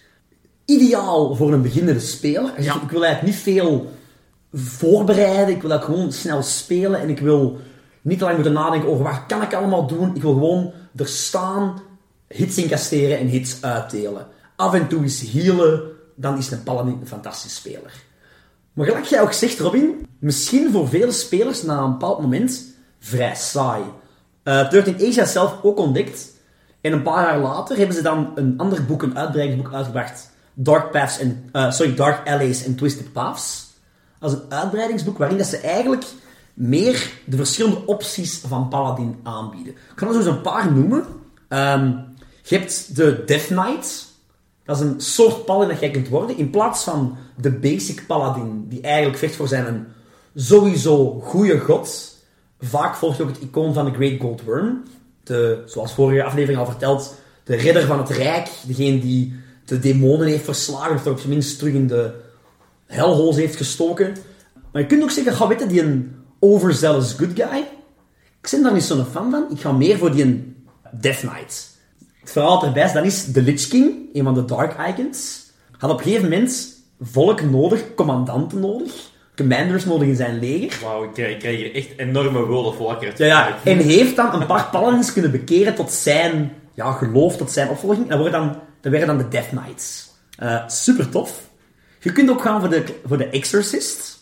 ideaal 0.65 1.35
voor 1.35 1.53
een 1.53 1.61
beginnende 1.61 1.99
speler. 1.99 2.51
Ik 2.57 2.89
wil 2.89 3.05
eigenlijk 3.05 3.21
niet 3.21 3.35
veel 3.35 3.91
voorbereiden. 4.53 5.55
Ik 5.55 5.61
wil 5.61 5.69
dat 5.69 5.83
gewoon 5.83 6.11
snel 6.11 6.43
spelen. 6.43 6.99
En 6.99 7.09
ik 7.09 7.19
wil 7.19 7.59
niet 8.01 8.17
te 8.17 8.23
lang 8.23 8.35
moeten 8.35 8.53
nadenken 8.53 8.89
over 8.89 9.03
wat 9.03 9.25
kan 9.27 9.41
ik 9.41 9.53
allemaal 9.53 9.87
doen. 9.87 10.15
Ik 10.15 10.21
wil 10.21 10.33
gewoon 10.33 10.71
er 10.95 11.07
staan, 11.07 11.81
hits 12.27 12.57
incasseren 12.57 13.17
en 13.17 13.27
hits 13.27 13.57
uitdelen. 13.61 14.27
Af 14.55 14.73
en 14.73 14.87
toe 14.87 15.01
eens 15.01 15.31
healen. 15.31 15.81
Dan 16.15 16.37
is 16.37 16.51
een 16.51 16.63
paladin 16.63 16.97
een 17.01 17.07
fantastische 17.07 17.57
speler. 17.57 17.91
Maar 18.75 18.85
gelijk 18.85 19.05
jij 19.05 19.21
ook 19.21 19.33
zegt, 19.33 19.59
Robin, 19.59 20.07
misschien 20.19 20.71
voor 20.71 20.87
vele 20.87 21.11
spelers 21.11 21.63
na 21.63 21.79
een 21.79 21.91
bepaald 21.91 22.21
moment 22.21 22.63
vrij 22.99 23.35
saai. 23.35 23.83
13 24.43 24.95
Age 24.95 25.19
had 25.19 25.29
zelf 25.29 25.63
ook 25.63 25.79
ontdekt. 25.79 26.33
En 26.81 26.91
een 26.91 27.01
paar 27.01 27.23
jaar 27.23 27.39
later 27.39 27.77
hebben 27.77 27.95
ze 27.95 28.01
dan 28.01 28.31
een 28.35 28.53
ander 28.57 28.85
boek, 28.85 29.01
een 29.01 29.17
uitbreidingsboek 29.17 29.73
uitgebracht. 29.73 30.31
Dark 30.53 30.91
Paths 30.91 31.19
en, 31.19 31.49
eh, 31.51 31.71
sorry, 31.71 31.95
Dark 31.95 32.27
Alleys 32.27 32.65
en 32.65 32.75
Twisted 32.75 33.13
Paths. 33.13 33.67
Als 34.19 34.33
een 34.33 34.43
uitbreidingsboek 34.49 35.17
waarin 35.17 35.37
dat 35.37 35.47
ze 35.47 35.57
eigenlijk 35.57 36.05
meer 36.53 37.11
de 37.25 37.37
verschillende 37.37 37.85
opties 37.85 38.37
van 38.47 38.67
Paladin 38.67 39.19
aanbieden. 39.23 39.73
Ik 39.73 39.95
kan 39.95 40.07
er 40.07 40.13
zo 40.13 40.19
eens 40.19 40.29
een 40.29 40.41
paar 40.41 40.71
noemen. 40.71 41.05
Ehm, 41.47 41.91
je 42.43 42.57
hebt 42.57 42.95
de 42.95 43.23
Death 43.25 43.45
Knight. 43.45 44.04
Dat 44.65 44.75
is 44.75 44.81
een 44.81 45.01
soort 45.01 45.45
paladin 45.45 45.69
dat 45.69 45.79
jij 45.79 45.91
kunt 45.91 46.09
worden. 46.09 46.37
In 46.37 46.49
plaats 46.49 46.83
van 46.83 47.17
de 47.37 47.51
basic 47.51 48.03
paladin, 48.07 48.65
die 48.69 48.81
eigenlijk 48.81 49.17
vecht 49.17 49.35
voor 49.35 49.47
zijn 49.47 49.87
sowieso 50.35 51.19
goede 51.19 51.59
god. 51.59 52.15
Vaak 52.59 52.95
volgt 52.95 53.21
ook 53.21 53.27
het 53.27 53.41
icoon 53.41 53.73
van 53.73 53.85
de 53.85 53.91
Great 53.91 54.21
Gold 54.21 54.43
Worm. 54.43 54.83
De, 55.23 55.63
zoals 55.65 55.93
vorige 55.93 56.23
aflevering 56.23 56.59
al 56.59 56.65
verteld, 56.65 57.15
de 57.43 57.55
redder 57.55 57.85
van 57.85 57.97
het 57.97 58.09
rijk. 58.09 58.49
Degene 58.67 58.99
die 58.99 59.33
de 59.65 59.79
demonen 59.79 60.27
heeft 60.27 60.43
verslagen, 60.43 60.95
of 60.95 61.05
er 61.05 61.11
op 61.11 61.17
zijn 61.17 61.29
minst 61.29 61.57
terug 61.57 61.73
in 61.73 61.87
de 61.87 62.13
hellholes 62.85 63.35
heeft 63.35 63.55
gestoken. 63.55 64.15
Maar 64.71 64.81
je 64.81 64.87
kunt 64.87 65.03
ook 65.03 65.11
zeggen, 65.11 65.33
ga 65.33 65.47
weten, 65.47 65.67
die 65.67 65.81
een 65.81 66.15
overzealous 66.39 67.13
good 67.13 67.31
guy. 67.33 67.67
Ik 68.41 68.51
ben 68.51 68.63
daar 68.63 68.73
niet 68.73 68.83
zo'n 68.83 69.05
fan 69.05 69.31
van. 69.31 69.45
Ik 69.51 69.59
ga 69.59 69.71
meer 69.71 69.97
voor 69.97 70.11
die 70.11 70.23
een 70.23 70.55
Death 70.91 71.19
Knight. 71.19 71.74
Het 72.25 72.33
verhaal 72.33 72.63
erbij 72.63 72.83
is, 72.83 72.91
dan 72.91 73.03
is 73.03 73.25
de 73.25 73.41
Lich 73.41 73.67
King, 73.67 73.93
een 74.13 74.23
van 74.23 74.33
de 74.33 74.45
Dark 74.45 74.75
Icons, 74.89 75.51
had 75.77 75.91
op 75.91 75.97
een 75.97 76.03
gegeven 76.03 76.29
moment 76.29 76.83
volk 77.01 77.41
nodig, 77.41 77.93
commandanten 77.95 78.59
nodig, 78.59 78.91
commanders 79.35 79.85
nodig 79.85 80.07
in 80.07 80.15
zijn 80.15 80.39
leger. 80.39 80.79
Wauw, 80.83 81.03
ik 81.03 81.13
krijg, 81.13 81.33
ik 81.33 81.39
krijg 81.39 81.57
hier 81.57 81.75
echt 81.75 81.97
enorme 81.97 82.45
World 82.45 82.65
of 82.65 82.77
Warcraft. 82.77 83.17
Ja, 83.17 83.25
ja. 83.25 83.57
En 83.63 83.77
heeft 83.77 84.15
dan 84.15 84.41
een 84.41 84.47
paar 84.47 84.69
paladins 84.71 85.13
kunnen 85.13 85.31
bekeren 85.31 85.75
tot 85.75 85.91
zijn 85.91 86.53
ja, 86.73 86.91
geloof, 86.91 87.37
tot 87.37 87.51
zijn 87.51 87.69
opvolging. 87.69 88.03
En 88.03 88.09
dat, 88.09 88.19
worden 88.19 88.39
dan, 88.39 88.59
dat 88.81 88.91
werden 88.91 89.07
dan 89.07 89.17
de 89.17 89.27
Death 89.27 89.49
Knights. 89.49 90.09
Eh, 90.37 90.67
super 90.67 91.09
tof. 91.09 91.49
Je 91.99 92.11
kunt 92.11 92.29
ook 92.29 92.41
gaan 92.41 92.59
voor 92.59 92.69
de, 92.69 92.83
voor 93.05 93.17
de 93.17 93.29
Exorcist. 93.29 94.19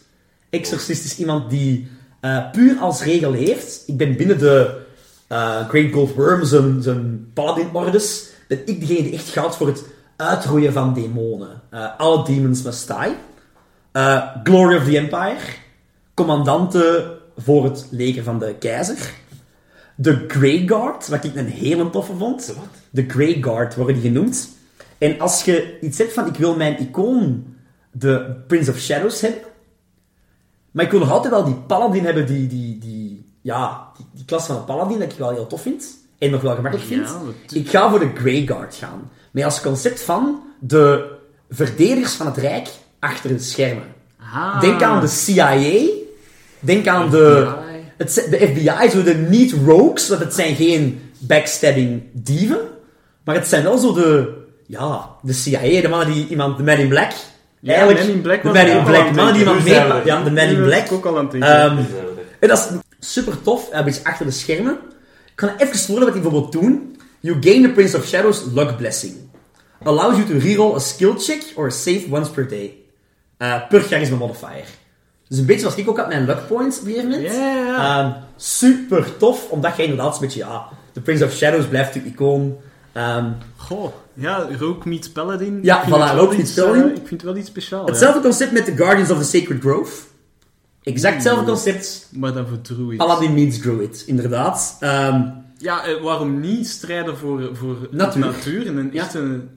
Exorcist 0.50 1.06
is 1.06 1.18
iemand 1.18 1.50
die 1.50 1.88
eh, 2.22 2.52
puur 2.52 2.78
als 2.80 3.04
regel 3.04 3.34
heeft. 3.34 3.84
Ik 3.88 3.98
ben 3.98 4.16
binnen 4.16 4.39
de 4.39 4.82
eh, 5.28 5.68
Great 5.70 5.94
Gold 5.94 6.14
Worm, 6.14 6.46
zijn, 6.46 6.82
zijn 6.82 7.32
paladin-ordes, 7.34 8.30
ben 8.48 8.62
ik 8.66 8.80
degene 8.80 9.04
die 9.04 9.14
echt 9.14 9.30
gaat 9.30 9.58
voor 9.58 9.68
het 9.68 9.84
uitroeien 10.16 10.74
van 10.74 10.94
demonen. 10.94 11.62
Eh, 11.70 11.88
alle 11.98 12.26
demons 12.26 12.62
must 12.62 12.88
die. 12.88 13.16
Eh, 13.92 14.28
Glory 14.44 14.76
of 14.76 14.84
the 14.84 14.98
Empire. 14.98 15.42
Commandante 16.14 17.18
voor 17.38 17.64
het 17.64 17.88
leger 17.92 18.24
van 18.24 18.40
de 18.40 18.56
keizer. 18.60 19.14
De 19.96 20.26
Grey 20.28 20.64
Guard, 20.66 21.08
wat 21.08 21.24
ik 21.24 21.36
een 21.36 21.48
hele 21.48 21.90
toffe 21.90 22.16
vond. 22.16 22.46
De 22.46 22.54
wat? 22.54 22.64
De 22.90 23.06
Grey 23.08 23.38
Guard 23.42 23.76
worden 23.76 23.96
die 23.96 24.04
genoemd. 24.04 24.50
En 24.98 25.20
als 25.20 25.44
je 25.44 25.78
iets 25.82 25.98
zegt 25.98 26.14
van, 26.14 26.28
ik 26.28 26.36
wil 26.36 26.56
mijn 26.56 26.80
icoon 26.80 27.46
de 27.92 28.36
Prince 28.48 28.72
of 28.72 28.78
Shadows 28.78 29.22
hebben, 29.22 29.42
maar 30.72 30.86
ik 30.86 30.92
wil 30.92 31.00
nog 31.00 31.12
altijd 31.12 31.34
wel 31.34 31.44
die 31.44 31.56
paladin 31.56 32.06
hebben, 32.06 32.26
die, 32.26 32.48
die, 32.48 32.78
die, 32.78 33.03
ja, 33.43 33.88
die, 33.97 34.06
die 34.13 34.25
klas 34.25 34.45
van 34.45 34.65
paladin, 34.65 34.99
dat 34.99 35.12
ik 35.12 35.17
wel 35.17 35.29
heel 35.29 35.47
tof 35.47 35.62
vind. 35.62 35.84
En 36.19 36.29
nog 36.32 36.41
wel 36.41 36.56
gemakkelijk 36.56 36.88
vind. 36.89 37.08
Ja, 37.08 37.13
dat- 37.47 37.56
Ik 37.56 37.69
ga 37.69 37.89
voor 37.89 37.99
de 37.99 38.10
Grey 38.15 38.43
Guard 38.45 38.75
gaan. 38.75 39.12
Met 39.32 39.43
als 39.43 39.62
concept 39.62 40.01
van 40.01 40.41
de 40.60 41.06
verdedigers 41.49 42.13
van 42.13 42.25
het 42.25 42.38
Rijk 42.38 42.67
achter 42.99 43.29
de 43.29 43.39
schermen. 43.39 43.84
Ah. 44.34 44.62
Denk 44.62 44.82
aan 44.82 44.99
de 45.01 45.08
CIA. 45.08 45.89
Denk 46.60 46.88
aan 46.88 47.10
de, 47.10 47.47
FBI. 47.47 47.91
het, 47.97 48.27
de 48.29 48.38
FBI, 48.38 48.89
zo 48.89 49.03
de 49.03 49.13
niet 49.15 49.56
rogues, 49.65 50.08
want 50.10 50.21
het 50.21 50.34
zijn 50.34 50.56
geen 50.56 51.01
backstabbing 51.17 52.01
dieven. 52.12 52.60
Maar 53.23 53.36
het 53.36 53.47
zijn 53.47 53.63
wel 53.63 53.77
zo 53.77 53.93
de, 53.93 54.34
ja, 54.67 55.10
de 55.21 55.34
CIA, 55.34 55.82
de 55.82 55.88
mannen 55.89 56.12
die 56.13 56.27
iemand, 56.27 56.58
de 56.58 56.63
Man 56.63 56.77
in 56.77 56.88
Black. 56.88 57.12
Ja, 57.60 57.73
Eigenlijk, 57.73 57.99
Man 57.99 58.10
in 58.15 58.21
Black 58.21 58.41
de 58.41 58.47
Man 58.49 58.65
in 58.65 58.84
Black, 58.84 59.12
mannen 59.15 59.34
die 59.34 59.41
iemand 59.41 59.63
Nu 59.63 59.69
zijn 59.69 59.88
mee, 59.88 60.01
we 60.01 60.06
ja, 60.08 60.23
de 60.23 60.32
Man 60.32 60.43
in 60.47 60.63
Black. 60.63 60.91
ook 60.91 61.06
al 61.06 61.17
aan 61.17 61.23
het 61.23 61.32
denken. 61.32 61.49
Ehm, 61.49 61.77
en 62.39 62.47
dat 62.47 62.58
is 62.58 62.67
super 63.04 63.42
tof. 63.42 63.70
Hij 63.72 63.84
is 63.86 64.04
achter 64.04 64.26
de 64.26 64.32
schermen. 64.32 64.74
Ik 65.26 65.36
kan 65.36 65.50
even 65.50 65.68
voorstellen 65.68 66.02
wat 66.04 66.13
hij 66.13 66.22
bijvoorbeeld 66.22 66.52
doen. 66.52 66.98
You 67.20 67.38
gain 67.42 67.62
the 67.62 67.70
Prince 67.70 67.98
of 67.98 68.06
Shadows 68.06 68.42
luck 68.54 68.78
blessing. 68.78 69.13
Allows 69.84 70.16
you 70.18 70.26
to 70.28 70.38
reroll 70.38 70.76
a 70.76 70.80
skill 70.80 71.13
check 71.18 71.44
or 71.56 71.66
a 71.66 71.70
save 71.70 72.06
once 72.10 72.32
per 72.32 72.48
day. 72.48 72.78
Eh, 73.38 73.68
per 73.70 73.82
charisma 73.82 74.16
modifier. 74.18 74.63
Dus 75.28 75.38
een 75.38 75.46
beetje 75.46 75.62
zoals 75.62 75.76
ik 75.76 75.89
ook 75.89 75.98
had 75.98 76.08
mijn 76.08 76.26
luck 76.26 76.48
points 76.48 76.80
op 76.80 76.86
een 76.86 76.92
gegeven 76.94 77.10
moment. 77.12 77.34
Ehm, 77.78 78.12
super 78.36 79.18
tof, 79.18 79.50
omdat 79.50 79.76
je 79.78 79.84
inderdaad 79.84 80.13
een 80.16 80.22
beetje, 80.22 80.39
ja, 80.39 80.66
de 80.94 81.02
Prince 81.02 81.26
of 81.26 81.32
Shadows 81.34 81.66
blijft 81.68 81.94
je 81.94 82.02
icoon. 82.06 82.58
Ehm, 82.92 83.32
Goh, 83.56 83.94
ja, 84.13 84.48
Rogue 84.60 84.82
meets 84.84 85.10
Paladin. 85.12 85.60
Ja, 85.62 85.84
voilà, 85.86 86.16
Rogue 86.16 86.28
meets 86.38 86.50
iets, 86.50 86.54
Paladin. 86.54 86.82
eh, 86.84 86.89
ik 86.89 87.08
vind 87.08 87.10
het 87.10 87.24
wel 87.24 87.36
iets 87.36 87.50
speciaals. 87.50 87.89
hetzelfde 87.89 88.22
concept 88.22 88.52
met 88.52 88.66
de 88.66 88.76
Guardians 88.76 89.12
of 89.12 89.18
the 89.18 89.38
Sacred 89.38 89.60
Grove. 89.62 89.92
Exact 90.84 91.13
hetzelfde 91.13 91.46
concept. 91.46 92.08
Maar 92.12 92.34
dan 92.34 92.48
voor 92.48 92.62
druid. 92.62 92.98
Paladin 92.98 93.34
meets 93.34 93.60
Druid, 93.60 94.04
inderdaad. 94.08 94.78
Ehm, 94.80 95.22
Ja, 95.58 95.86
eh, 95.86 96.02
waarom 96.02 96.39
niet 96.39 96.67
strijden 96.67 97.17
voor, 97.17 97.50
voor 97.54 97.78
Natuur. 97.91 98.26
natuur? 98.26 98.67
En 98.67 98.78
een, 98.78 98.89
Ja. 98.93 99.02
echte, 99.02 99.19
een, 99.19 99.50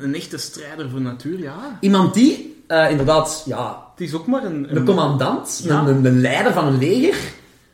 een 0.00 0.14
echte 0.14 0.36
strijder 0.38 0.90
voor 0.90 1.00
natuur, 1.00 1.38
ja. 1.38 1.78
iemand 1.80 2.14
die, 2.14 2.62
eh, 2.66 2.90
inderdaad, 2.90 3.42
ja, 3.46 3.88
Het 3.96 4.08
is 4.08 4.14
ook 4.14 4.26
maar 4.26 4.44
een... 4.44 4.76
een 4.76 4.84
commandant, 4.84 5.60
Ja. 5.64 5.86
een, 5.86 6.04
een, 6.04 6.20
leider 6.20 6.52
van 6.52 6.66
een 6.66 6.78
leger. 6.78 7.16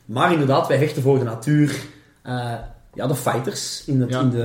Maar 0.05 0.33
inderdaad, 0.33 0.67
wij 0.69 0.79
vechten 0.79 1.03
voor 1.03 1.19
de 1.19 1.25
natuur. 1.25 1.77
Eh, 2.23 2.53
ja, 2.95 3.07
de 3.07 3.15
fighters 3.15 3.83
in 3.87 4.01
het, 4.01 4.11
Ja. 4.11 4.21
in 4.21 4.31
de, 4.31 4.39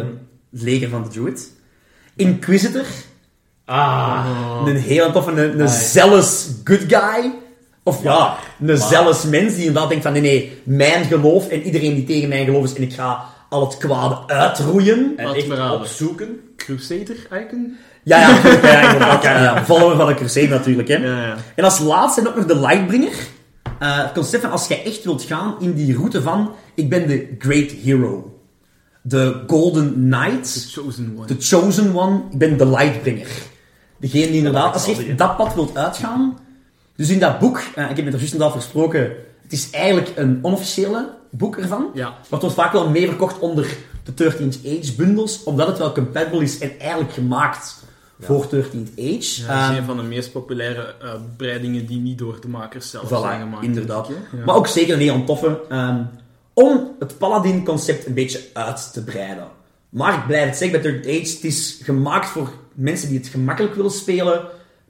het 0.51 0.61
leger 0.61 0.89
van 0.89 1.03
de 1.03 1.09
Druid. 1.09 1.51
Inquisitor, 2.15 2.85
Ah, 3.65 4.61
een 4.65 4.75
heel 4.75 5.11
toffe, 5.11 5.31
een, 5.31 5.59
een 5.59 5.69
zealous 5.69 6.47
good 6.63 6.83
guy. 6.87 7.31
Of 7.83 8.03
ja, 8.03 8.37
een 8.59 8.77
zealous 8.77 9.23
mens 9.23 9.55
die 9.55 9.65
inderdaad 9.65 9.89
denkt 9.89 10.03
van 10.03 10.13
nee, 10.13 10.21
nee, 10.21 10.61
mijn 10.63 11.05
geloof 11.05 11.47
en 11.47 11.61
iedereen 11.61 11.95
die 11.95 12.03
tegen 12.03 12.29
mijn 12.29 12.45
geloof 12.45 12.63
is 12.63 12.73
en 12.73 12.81
ik 12.81 12.93
ga 12.93 13.23
al 13.49 13.61
het 13.61 13.77
kwade 13.77 14.27
uitroeien. 14.27 15.13
en 15.17 15.25
Laat 15.25 15.35
echt 15.35 15.71
opzoeken. 15.71 16.39
Crusader-icon? 16.55 17.77
Ja, 18.03 18.19
ja, 18.19 18.39
ja. 18.43 19.19
Ja, 19.23 19.41
ja. 19.43 19.63
Follower 19.63 19.95
van 19.95 20.07
de 20.07 20.13
Crusade 20.13 20.47
natuurlijk, 20.47 20.87
hè. 20.87 20.95
Ja, 20.95 21.21
ja. 21.25 21.35
En 21.55 21.63
als 21.63 21.79
laatste 21.79 22.21
nog 22.21 22.35
nog 22.35 22.45
de 22.45 22.59
Lightbringer. 22.59 23.13
Eh, 23.79 23.97
het 23.97 24.11
concept 24.11 24.41
van 24.41 24.51
als 24.51 24.67
jij 24.67 24.83
echt 24.85 25.03
wilt 25.03 25.23
gaan 25.23 25.55
in 25.59 25.73
die 25.73 25.95
route 25.95 26.21
van 26.21 26.51
ik 26.75 26.89
ben 26.89 27.07
de 27.07 27.35
Great 27.39 27.71
Hero. 27.71 28.39
De 29.01 29.43
Golden 29.47 29.93
Knight. 29.93 30.53
The 30.53 30.81
Chosen 30.81 31.15
One. 31.17 31.27
The 31.27 31.35
Chosen 31.39 31.95
One. 31.95 32.21
Ik 32.31 32.37
ben 32.37 32.57
de 32.57 32.65
Lightbringer. 32.65 33.27
Degene 33.99 34.27
die 34.27 34.35
inderdaad, 34.35 34.73
als 34.73 34.85
je 34.85 34.91
echt 34.91 35.17
dat 35.17 35.37
pad 35.37 35.53
wilt 35.55 35.77
uitgaan. 35.77 36.37
Dus 36.95 37.09
in 37.09 37.19
dat 37.19 37.39
boek, 37.39 37.57
eh, 37.75 37.89
ik 37.89 37.95
heb 37.95 38.05
het 38.05 38.13
er 38.13 38.19
juist 38.19 38.33
inderdaad 38.33 38.57
gesproken, 38.61 39.01
het 39.41 39.51
is 39.51 39.69
eigenlijk 39.69 40.11
een 40.15 40.39
onofficiële 40.41 41.09
boek 41.29 41.57
ervan. 41.57 41.89
Ja. 41.93 42.07
Maar 42.09 42.17
het 42.29 42.41
wordt 42.41 42.55
vaak 42.55 42.71
wel 42.71 42.89
meer 42.89 43.07
verkocht 43.07 43.39
onder 43.39 43.77
de 44.03 44.13
13th 44.13 44.57
Age 44.65 44.93
bundles, 44.97 45.43
omdat 45.43 45.67
het 45.67 45.77
wel 45.77 45.91
compatible 45.91 46.43
is 46.43 46.57
en 46.59 46.79
eigenlijk 46.79 47.13
gemaakt 47.13 47.83
voor 48.19 48.47
13th 48.49 48.91
Age. 48.99 49.41
Ja, 49.41 49.47
Ehm, 49.47 49.61
dat 49.61 49.71
is 49.71 49.77
een 49.77 49.85
van 49.85 49.97
de 49.97 50.03
meest 50.03 50.31
populaire 50.31 50.93
uitbreidingen 51.01 51.85
die 51.85 51.99
niet 51.99 52.17
door 52.17 52.37
de 52.41 52.47
makers 52.47 52.89
zelf 52.89 53.05
Voilà, 53.05 53.21
zijn 53.21 53.39
gemaakt. 53.41 53.63
inderdaad. 53.65 54.07
Ja. 54.07 54.45
Maar 54.45 54.55
ook 54.55 54.67
zeker 54.67 54.93
een 54.93 54.99
heel 54.99 55.23
toffe. 55.23 55.59
ehm, 55.69 56.01
om 56.53 56.95
het 56.99 57.17
Paladin-concept 57.17 58.05
een 58.05 58.13
beetje 58.13 58.39
uit 58.53 58.93
te 58.93 59.03
breiden. 59.03 59.47
Maar 59.89 60.13
ik 60.13 60.27
blijf 60.27 60.45
het 60.47 60.57
zeggen, 60.57 60.81
bij 60.81 60.91
Third 60.91 61.05
Age, 61.05 61.35
het 61.35 61.43
is 61.43 61.79
gemaakt 61.83 62.27
voor 62.29 62.49
mensen 62.73 63.09
die 63.09 63.17
het 63.17 63.27
gemakkelijk 63.27 63.75
willen 63.75 63.91
spelen. 63.91 64.41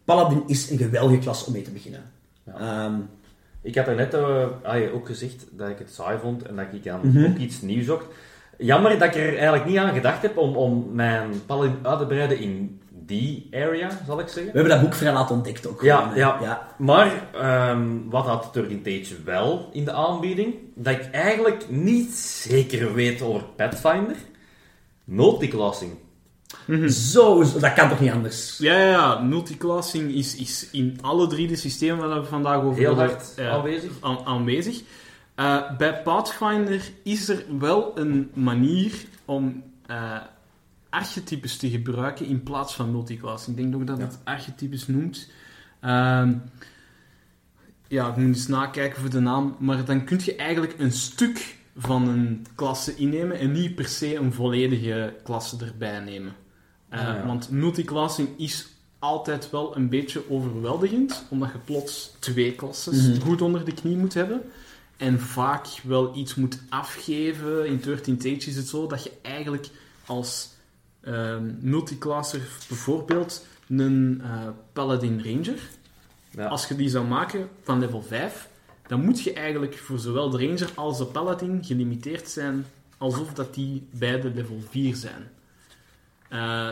Paladin 0.06 0.44
is 0.48 0.70
een 0.70 0.78
geweldige 0.78 1.20
klas 1.20 1.46
om 1.46 1.54
mee 1.54 1.62
te 1.62 1.72
beginnen. 1.72 2.04
Ehm, 2.58 2.94
Ik 3.64 3.76
had 3.76 3.88
er 3.88 3.96
net 3.96 4.14
eh, 4.14 4.46
ah, 4.64 4.80
ja, 4.80 4.90
ook 4.90 5.06
gezegd 5.06 5.46
dat 5.52 5.70
ik 5.70 5.78
het 5.80 5.92
saai 5.94 6.18
vond 6.22 6.44
en 6.44 6.56
dat 6.56 6.66
ik 6.72 6.84
dan 6.84 7.00
Mhm. 7.04 7.26
ook 7.26 7.38
iets 7.38 7.62
nieuws 7.62 7.86
zocht. 7.86 8.06
Jammer 8.58 8.92
dat 9.00 9.08
ik 9.08 9.16
er 9.16 9.34
eigenlijk 9.34 9.66
niet 9.66 9.78
aan 9.78 9.94
gedacht 9.94 10.22
heb 10.22 10.38
om, 10.38 10.56
om 10.56 10.88
mijn 10.94 11.46
paladin 11.46 11.76
uit 11.82 12.00
te 12.00 12.06
breiden 12.06 12.40
in 12.40 12.82
die 13.06 13.48
area, 13.52 13.90
zal 14.06 14.20
ik 14.20 14.28
zeggen. 14.28 14.46
we 14.52 14.58
hebben 14.60 14.70
dat 14.70 14.82
boek 14.82 14.94
vrij 14.94 15.14
laat 15.14 15.32
ontdekt 15.32 15.68
ook. 15.68 15.82
Ja, 15.82 15.98
gewoon, 15.98 16.14
hè. 16.14 16.20
ja. 16.20 16.38
ja. 16.42 16.68
Maar 16.78 17.12
ehm, 17.34 17.88
wat 18.10 18.26
had 18.26 18.50
13 18.54 18.80
Age 18.86 19.16
wel 19.26 19.70
in 19.74 19.86
de 19.86 19.92
aanbieding? 19.92 20.54
Dat 20.76 20.94
ik 20.94 21.10
eigenlijk 21.12 21.64
niet 21.70 22.12
zeker 22.14 22.94
weet 22.94 23.22
over 23.22 23.44
Pathfinder. 23.56 24.16
Multiclassing. 25.04 25.92
Zo, 26.90 27.44
zo- 27.44 27.60
dat 27.60 27.74
kan 27.74 27.90
toch 27.90 28.00
niet 28.00 28.12
anders? 28.12 28.58
Ja, 28.58 28.78
ja, 28.78 28.86
ja. 28.90 29.20
Multiclassing 29.20 30.12
is, 30.14 30.36
is 30.36 30.68
in 30.72 30.98
alle 31.02 31.28
drie 31.28 31.48
de 31.48 31.56
systemen 31.56 32.10
waar 32.10 32.22
we 32.22 32.28
vandaag 32.28 32.62
over 32.62 32.80
Heel 32.82 32.96
hard 32.96 33.34
eh, 33.36 33.50
aanwezig. 33.52 33.92
aan- 34.02 34.26
aanwezig. 34.26 34.82
Eh, 35.36 35.78
bij 35.78 36.02
Pathfinder 36.02 36.92
is 37.04 37.30
er 37.30 37.44
wel 37.60 37.92
een 38.00 38.30
manier 38.34 38.94
om 39.26 39.64
eh, 39.86 40.18
archetypes 40.90 41.58
te 41.58 41.70
gebruiken 41.70 42.26
in 42.26 42.44
plaats 42.44 42.76
van 42.76 42.92
multiclassing. 42.92 43.58
Ik 43.58 43.64
denk 43.64 43.76
ook 43.76 43.88
dat 43.88 43.98
het 43.98 44.20
archetypes 44.24 44.88
noemt. 44.88 45.30
Ehm, 45.82 46.34
ja, 47.88 48.08
ik 48.10 48.16
moet 48.16 48.28
eens 48.36 48.48
nakijken 48.48 49.02
voor 49.02 49.10
de 49.10 49.20
naam. 49.20 49.56
Maar 49.60 49.86
dan 49.86 50.04
kun 50.04 50.20
je 50.24 50.36
eigenlijk 50.36 50.74
een 50.78 50.92
stuk 50.92 51.56
van 51.78 52.08
een 52.08 52.46
klasse 52.56 52.96
innemen 52.96 53.40
en 53.40 53.52
niet 53.52 53.76
per 53.76 53.88
se 53.88 54.16
een 54.16 54.34
volledige 54.34 55.14
klasse 55.24 55.66
erbij 55.66 56.00
nemen. 56.00 56.34
Eh, 56.92 57.00
Ah, 57.08 57.16
ja. 57.16 57.26
Want 57.26 57.50
multiclassing 57.50 58.30
is 58.38 58.68
altijd 59.00 59.50
wel 59.50 59.76
een 59.76 59.90
beetje 59.90 60.30
overweldigend, 60.30 61.24
omdat 61.30 61.52
je 61.52 61.58
plots 61.58 62.12
twee 62.20 62.54
klassen 62.56 63.12
Mhm. 63.12 63.22
goed 63.22 63.42
onder 63.42 63.66
de 63.66 63.74
knie 63.74 63.96
moet 63.98 64.14
hebben. 64.14 64.42
En 64.98 65.20
vaak 65.20 65.68
wel 65.84 66.16
iets 66.16 66.36
moet 66.36 66.60
afgeven. 66.70 67.66
In 67.68 67.80
13 67.80 68.16
Age 68.18 68.50
is 68.50 68.56
het 68.56 68.68
zo 68.68 68.88
dat 68.88 69.04
je 69.04 69.12
eigenlijk 69.22 69.70
als 70.06 70.50
ehm 71.02 71.52
multiclasser 71.62 72.42
bijvoorbeeld 72.68 73.46
een 73.68 74.22
eh, 74.24 74.48
Paladin 74.74 75.22
Ranger, 75.24 75.60
Ja. 76.30 76.48
als 76.48 76.68
je 76.68 76.76
die 76.76 76.90
zou 76.90 77.06
maken 77.08 77.50
van 77.64 77.80
level 77.80 78.02
5, 78.02 78.50
dan 78.88 79.06
moet 79.06 79.22
je 79.22 79.34
eigenlijk 79.34 79.78
voor 79.78 80.00
zowel 80.00 80.30
de 80.30 80.38
Ranger 80.46 80.70
als 80.76 80.98
de 80.98 81.06
Paladin 81.06 81.64
gelimiteerd 81.66 82.30
zijn 82.30 82.66
alsof 82.98 83.34
dat 83.34 83.54
die 83.54 83.88
beide 83.92 84.32
level 84.36 84.60
4 84.70 84.96
zijn. 84.96 85.30
Eh, 86.32 86.70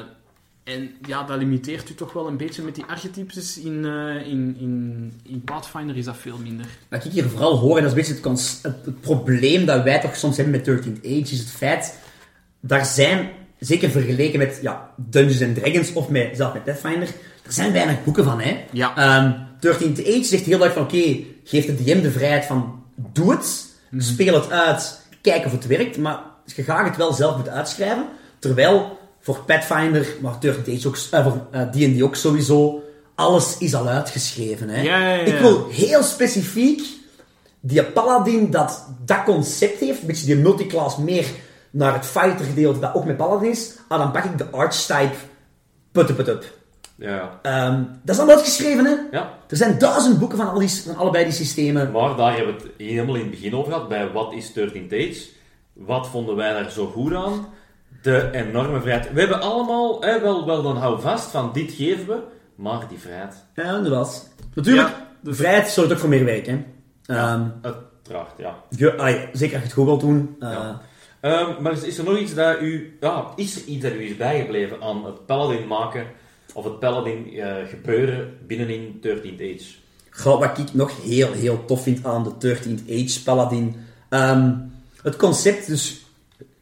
en 0.64 0.92
ja, 1.08 1.24
dat 1.24 1.38
limiteert 1.38 1.90
u 1.90 1.94
toch 1.94 2.14
wel 2.14 2.28
een 2.28 2.38
beetje 2.38 2.62
met 2.62 2.76
die 2.76 2.84
archetypes. 2.88 3.58
In, 3.58 3.86
eh, 3.86 4.28
in, 4.28 4.56
in, 4.60 5.14
in 5.24 5.42
Pathfinder 5.42 5.98
is 5.98 6.06
dat 6.06 6.18
veel 6.18 6.38
minder. 6.38 6.66
Wat 6.90 7.06
ik 7.06 7.12
hier 7.12 7.30
vooral 7.30 7.58
hoor, 7.58 7.78
en 7.78 7.84
dat 7.84 7.98
is 7.98 8.08
een 8.08 8.16
beetje 8.16 8.30
het, 8.30 8.60
het, 8.62 8.86
het 8.86 9.02
probleem 9.02 9.66
dat 9.66 9.84
wij 9.84 10.00
toch 10.00 10.16
soms 10.16 10.38
hebben 10.38 10.56
met 10.56 10.68
13th 10.68 11.06
Age, 11.06 11.34
is 11.34 11.40
het 11.40 11.50
feit, 11.50 12.00
daar 12.60 12.86
zijn, 12.86 13.30
zeker 13.60 13.90
vergeleken 13.90 14.40
met 14.40 14.60
ja, 14.62 14.92
Dungeons 14.96 15.42
and 15.42 15.56
Dragons 15.56 15.94
of 15.94 16.10
met, 16.10 16.30
zelfs 16.36 16.54
met 16.54 16.64
Pathfinder, 16.64 17.08
er 17.46 17.54
zijn 17.54 17.72
weinig 17.72 18.04
boeken 18.04 18.24
van, 18.24 18.42
hè. 18.42 18.66
Ja. 18.72 18.96
Ehm, 18.96 19.32
13th 19.60 20.00
Age 20.00 20.24
zegt 20.24 20.46
heel 20.46 20.58
duidelijk 20.58 20.74
van, 20.74 20.84
oké, 20.84 21.20
geef 21.44 21.66
de 21.66 21.76
DM 21.76 22.02
de 22.02 22.12
vrijheid 22.12 22.46
van, 22.46 22.84
doe 22.96 23.32
het, 23.32 23.66
speel 23.98 24.34
het 24.34 24.52
uit, 24.52 25.02
kijk 25.22 25.46
of 25.46 25.52
het 25.52 25.68
werkt, 25.68 25.98
maar 25.98 26.20
je 26.56 26.64
gaat 26.64 26.88
het 26.88 26.98
wel 26.98 27.14
zelf 27.14 27.36
moeten 27.36 27.54
uitschrijven. 27.54 28.06
Terwijl 28.40 28.99
voor 29.20 29.44
Pathfinder, 29.46 30.08
maar 30.22 30.34
13th 30.34 30.76
Age 30.76 30.88
ook, 30.88 30.98
eh, 31.12 31.24
voor 31.24 31.48
eh, 31.52 31.62
D&D 31.62 32.02
ook 32.02 32.16
sowieso, 32.16 32.84
alles 33.16 33.58
is 33.58 33.76
al 33.76 33.88
uitgeschreven. 33.88 34.70
Hè. 34.70 34.82
Ja, 34.82 35.00
ja, 35.00 35.14
ja. 35.14 35.22
Ik 35.22 35.40
wil 35.40 35.68
heel 35.70 36.04
specifiek 36.04 36.82
die 37.60 37.84
Paladin 37.84 38.52
dat 38.52 38.88
dat 39.06 39.24
concept 39.24 39.80
heeft, 39.80 40.02
een 40.02 40.08
beetje 40.08 40.26
die 40.26 40.36
multiclass 40.36 40.98
meer 40.98 41.26
naar 41.70 41.94
het 41.94 42.06
fighter 42.06 42.46
gedeelte 42.46 42.80
dat 42.80 42.94
ook 42.94 43.06
met 43.06 43.18
Paladin 43.18 43.50
is, 43.50 43.76
ah, 43.88 44.00
dan 44.00 44.12
pak 44.12 44.24
ik 44.24 44.38
de 44.38 44.50
archetype 44.50 45.16
put 45.92 46.10
up 46.10 46.16
put 46.16 46.28
up. 46.28 46.58
Ja, 46.96 47.16
ja. 47.16 47.40
Ehm, 47.42 47.84
dat 48.04 48.16
is 48.16 48.22
al 48.22 48.30
uitgeschreven, 48.30 48.86
hè? 48.86 48.96
ja. 49.12 49.38
Er 49.48 49.58
zijn 49.58 49.78
duizend 49.78 50.20
boeken 50.20 50.38
van, 50.38 50.50
al 50.50 50.60
die, 50.60 50.70
van 50.70 50.96
allebei 50.96 51.24
die 51.24 51.34
systemen. 51.34 51.92
Maar 51.92 52.16
daar 52.16 52.36
hebben 52.36 52.56
we 52.56 52.62
het 52.62 52.72
helemaal 52.78 53.16
in 53.16 53.22
het 53.22 53.30
begin 53.30 53.56
over 53.56 53.72
gehad, 53.72 53.90
bij 53.90 54.12
wat 54.12 54.34
is 54.34 54.54
13 54.54 54.90
Age? 54.92 55.28
Wat 55.74 56.08
vonden 56.08 56.36
wij 56.36 56.54
daar 56.54 56.72
zo 56.72 56.86
goed 56.86 57.14
aan? 57.14 57.48
De 58.02 58.30
enorme 58.32 58.82
vrijheid. 58.82 59.14
We 59.14 59.20
hebben 59.20 59.42
allemaal, 59.42 60.00
wel, 60.00 60.46
wel 60.46 60.62
dan 60.62 60.78
hou 60.78 61.02
vast 61.02 61.30
van 61.32 61.50
dit 61.54 61.72
geven 61.72 62.08
we, 62.08 62.20
maar 62.56 62.88
die 62.90 62.98
vrijheid. 62.98 63.34
Ja, 63.56 63.76
inderdaad. 63.76 64.34
Natuurlijk, 64.54 64.88
Ja, 64.88 65.08
de 65.22 65.34
vrijheid 65.34 65.70
zorgt 65.70 65.92
ook 65.92 65.98
voor 65.98 66.10
meer 66.10 66.26
werk, 66.26 66.46
hè? 66.46 66.64
Ehm, 67.06 67.44
Uiteraard, 67.62 68.32
ja. 68.38 68.56
je- 68.70 68.98
ai, 68.98 69.14
zeker 69.34 69.54
als 69.54 69.62
je 69.64 69.68
het 69.70 69.74
goed 69.74 69.86
wilt 69.86 70.00
doen. 70.02 70.36
eh, 70.40 70.52
Ja. 70.52 70.82
Ehm, 71.22 71.62
maar 71.62 71.72
is- 71.72 71.84
is 71.84 71.98
er 71.98 72.04
nog 72.04 72.18
iets 72.18 72.34
dat 72.34 72.62
u, 72.62 72.98
ja, 73.00 73.26
is 73.36 73.56
er 73.56 73.64
iets 73.68 73.84
dat 73.84 73.94
u 73.94 74.04
is 74.04 74.18
bijgebleven 74.18 74.82
aan 74.82 75.06
het 75.06 75.26
Paladin 75.26 75.68
maken 75.68 76.06
of 76.54 76.64
het 76.64 76.80
Paladin 76.80 77.34
eh, 77.34 77.56
gebeuren 77.70 78.38
binnenin 78.48 78.98
13 79.02 79.34
Age? 79.34 79.74
Goh, 80.10 80.40
wat 80.40 80.58
ik 80.58 80.74
nog 80.74 81.04
heel, 81.04 81.32
heel 81.32 81.66
tof 81.66 81.84
vind 81.84 82.06
aan 82.06 82.24
de 82.24 82.38
13th 82.38 82.90
Age 82.90 83.24
Paladin. 83.24 83.76
Ehm, 84.10 84.52
het 85.04 85.16
concept, 85.16 85.68
dus... 85.68 86.04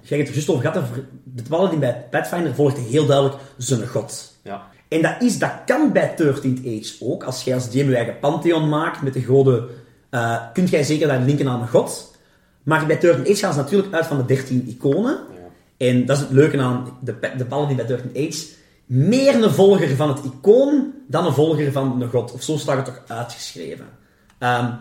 Jij 0.08 0.18
hebt 0.18 0.30
het 0.30 0.38
er 0.38 0.46
juist 0.46 0.50
over 0.50 0.72
gehad, 0.72 1.06
de 1.24 1.44
Paladin 1.50 1.80
bij 1.80 2.06
Pathfinder 2.12 2.54
volgt 2.54 2.78
heel 2.78 3.06
duidelijk 3.06 3.36
zijn 3.58 3.88
god. 3.88 4.34
Ja. 4.42 4.68
En 4.88 5.02
dat, 5.02 5.16
is, 5.20 5.40
dat 5.40 5.52
kan 5.66 5.92
bij 5.92 6.16
13th 6.18 6.66
Age 6.66 6.96
ook. 7.00 7.24
Als 7.24 7.44
jij 7.44 7.54
als 7.54 7.70
DM 7.70 7.90
je 7.90 7.96
eigen 7.96 8.20
pantheon 8.20 8.70
maakt 8.70 9.02
met 9.02 9.14
de 9.14 9.22
goden, 9.22 9.68
eh 10.10 10.38
kunt 10.54 10.70
jij 10.70 10.84
zeker 10.84 11.08
daar 11.08 11.22
linken 11.22 11.48
aan 11.48 11.62
een 11.62 11.68
god. 11.68 12.16
Maar 12.64 12.86
bij 12.86 12.98
13th 12.98 13.22
Age 13.22 13.36
gaan 13.36 13.54
ze 13.54 13.60
natuurlijk 13.60 13.94
uit 13.94 14.06
van 14.06 14.18
de 14.18 14.26
13 14.26 14.66
iconen. 14.68 15.20
ja. 15.32 15.88
En 15.88 16.06
dat 16.06 16.18
is 16.18 16.24
het 16.24 16.32
leuke 16.32 16.60
aan 16.60 16.98
de, 17.02 17.16
de 17.38 17.46
paladin 17.46 17.76
bij 17.76 17.86
13th 17.86 18.18
Age. 18.28 18.46
Meer 18.86 19.44
een 19.44 19.52
volger 19.52 19.96
van 19.96 20.10
het 20.10 20.20
icoon 20.24 20.94
dan 21.08 21.26
een 21.26 21.34
volger 21.34 21.72
van 21.72 22.02
een 22.02 22.10
god. 22.10 22.32
Of 22.32 22.44
zo 22.44 22.58
staat 22.58 22.76
het 22.76 22.86
toch 22.86 23.18
uitgeschreven. 23.18 23.86
Ehm, 24.38 24.72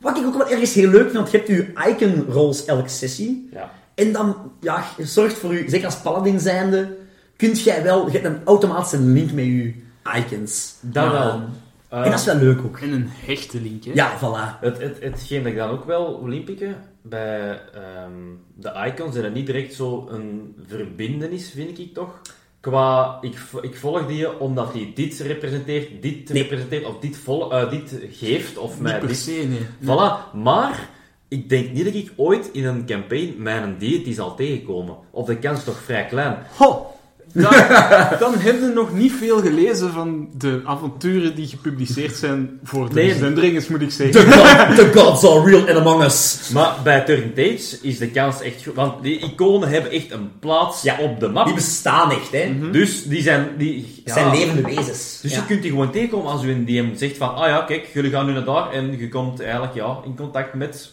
wat 0.00 0.16
ik 0.16 0.26
ook 0.26 0.36
wel 0.36 0.50
ergens 0.50 0.74
heel 0.74 0.90
leuk 0.90 1.02
vind, 1.02 1.12
want 1.12 1.30
je 1.30 1.36
hebt 1.36 1.48
je 1.48 1.72
icon 1.90 2.24
rolls 2.28 2.64
elke 2.64 2.88
sessie. 2.88 3.48
Ja. 3.52 3.70
En 3.96 4.12
dan, 4.12 4.52
ja, 4.60 4.84
je 4.96 5.06
zorgt 5.06 5.38
voor 5.38 5.54
u, 5.54 5.68
zeker 5.68 5.86
als 5.86 6.00
paladin 6.00 6.40
zijnde, 6.40 6.96
kunt 7.36 7.62
jij 7.62 7.82
wel, 7.82 8.06
je 8.06 8.12
hebt 8.12 8.24
een 8.24 8.44
automatische 8.44 9.00
link 9.00 9.32
met 9.32 9.44
je 9.44 9.74
icons. 10.16 10.74
Dat 10.80 11.12
wel. 11.12 11.42
Eh, 11.88 12.04
en 12.04 12.10
dat 12.10 12.20
is 12.20 12.26
wel 12.26 12.36
leuk 12.36 12.64
ook. 12.64 12.78
En 12.78 12.92
een 12.92 13.08
hechte 13.08 13.60
link, 13.60 13.84
hè? 13.84 13.90
Ja, 13.94 14.18
voilà. 14.18 14.60
Het, 14.60 14.78
het, 14.78 14.96
hetgeen 15.00 15.42
dat 15.42 15.52
ik 15.52 15.58
dan 15.58 15.70
ook 15.70 15.84
wel 15.84 16.24
wil 16.24 16.32
inpikken, 16.32 16.76
bij 17.02 17.60
ehm, 17.74 18.12
de 18.54 18.92
icons, 18.92 19.16
en 19.16 19.24
het 19.24 19.34
niet 19.34 19.46
direct 19.46 19.74
zo 19.74 20.08
een 20.10 20.54
verbindenis, 20.66 21.50
vind 21.50 21.78
ik 21.78 21.94
toch? 21.94 22.20
Qua, 22.60 23.18
ik, 23.20 23.38
ik 23.60 23.76
volg 23.76 24.06
die 24.06 24.38
omdat 24.40 24.72
hij 24.72 24.92
dit 24.94 25.18
representeert, 25.18 26.02
dit 26.02 26.28
Nee. 26.28 26.42
representeert, 26.42 26.84
of 26.84 26.98
dit, 26.98 27.16
vol, 27.16 27.52
eh, 27.52 27.70
dit 27.70 27.98
geeft, 28.10 28.58
of 28.58 28.80
mij 28.80 28.90
Niet 28.90 29.00
per 29.00 29.08
dit... 29.08 29.18
se, 29.18 29.46
nee. 29.48 29.66
Voilà, 29.82 30.32
maar 30.34 30.88
ik 31.28 31.48
denk 31.48 31.72
niet 31.72 31.84
dat 31.84 31.94
ik 31.94 32.12
ooit 32.16 32.48
in 32.52 32.64
een 32.64 32.86
campaign 32.86 33.34
mijn 33.38 33.76
deity 33.78 34.12
zal 34.14 34.34
tegenkomen. 34.34 34.96
Of 35.10 35.26
de 35.26 35.36
kans 35.36 35.58
is 35.58 35.64
toch 35.64 35.80
vrij 35.84 36.06
klein. 36.06 36.36
Ho! 36.56 36.86
Dan, 37.32 37.52
dan 38.20 38.34
heb 38.34 38.60
je 38.60 38.70
nog 38.74 38.92
niet 38.92 39.12
veel 39.12 39.40
gelezen 39.40 39.92
van 39.92 40.28
de 40.38 40.60
avonturen 40.64 41.34
die 41.34 41.46
gepubliceerd 41.46 42.16
zijn 42.16 42.58
voor 42.62 42.88
de 42.88 42.94
Nee. 42.94 43.64
moet 43.68 43.80
ik 43.80 43.90
zeggen. 43.90 44.24
The, 44.24 44.32
god, 44.32 44.76
the 44.92 44.98
gods 44.98 45.24
are 45.24 45.44
real 45.50 45.60
and 45.68 45.78
among 45.78 46.02
us. 46.04 46.50
Maar 46.52 46.76
bij 46.84 47.00
Turn 47.00 47.32
Age 47.36 47.78
is 47.82 47.98
de 47.98 48.10
kans 48.10 48.40
echt 48.40 48.64
goed, 48.64 48.74
want 48.74 49.02
die 49.02 49.18
iconen 49.18 49.68
hebben 49.68 49.90
echt 49.90 50.10
een 50.10 50.30
plaats 50.38 50.82
Ja, 50.82 50.96
op 51.00 51.20
de 51.20 51.28
map. 51.28 51.44
Die 51.44 51.54
bestaan 51.54 52.10
echt, 52.10 52.32
hè. 52.32 52.70
Dus 52.70 53.04
die 53.04 53.22
zijn... 53.22 53.48
Die, 53.58 54.02
Het 54.04 54.14
zijn 54.14 54.30
levende 54.30 54.62
wezens. 54.62 55.18
Dus 55.22 55.30
Ja. 55.32 55.36
je 55.36 55.46
kunt 55.46 55.62
die 55.62 55.70
gewoon 55.70 55.90
tegenkomen 55.90 56.30
als 56.30 56.42
u 56.42 56.50
een 56.50 56.64
DM 56.64 56.94
zegt 56.94 57.16
van, 57.16 57.34
ah 57.34 57.48
ja, 57.48 57.60
kijk, 57.62 57.90
jullie 57.94 58.10
gaan 58.10 58.26
nu 58.26 58.32
naar 58.32 58.44
daar 58.44 58.70
en 58.70 58.98
je 58.98 59.08
komt 59.08 59.40
eigenlijk 59.40 59.74
ja, 59.74 59.98
in 60.04 60.16
contact 60.16 60.54
met... 60.54 60.90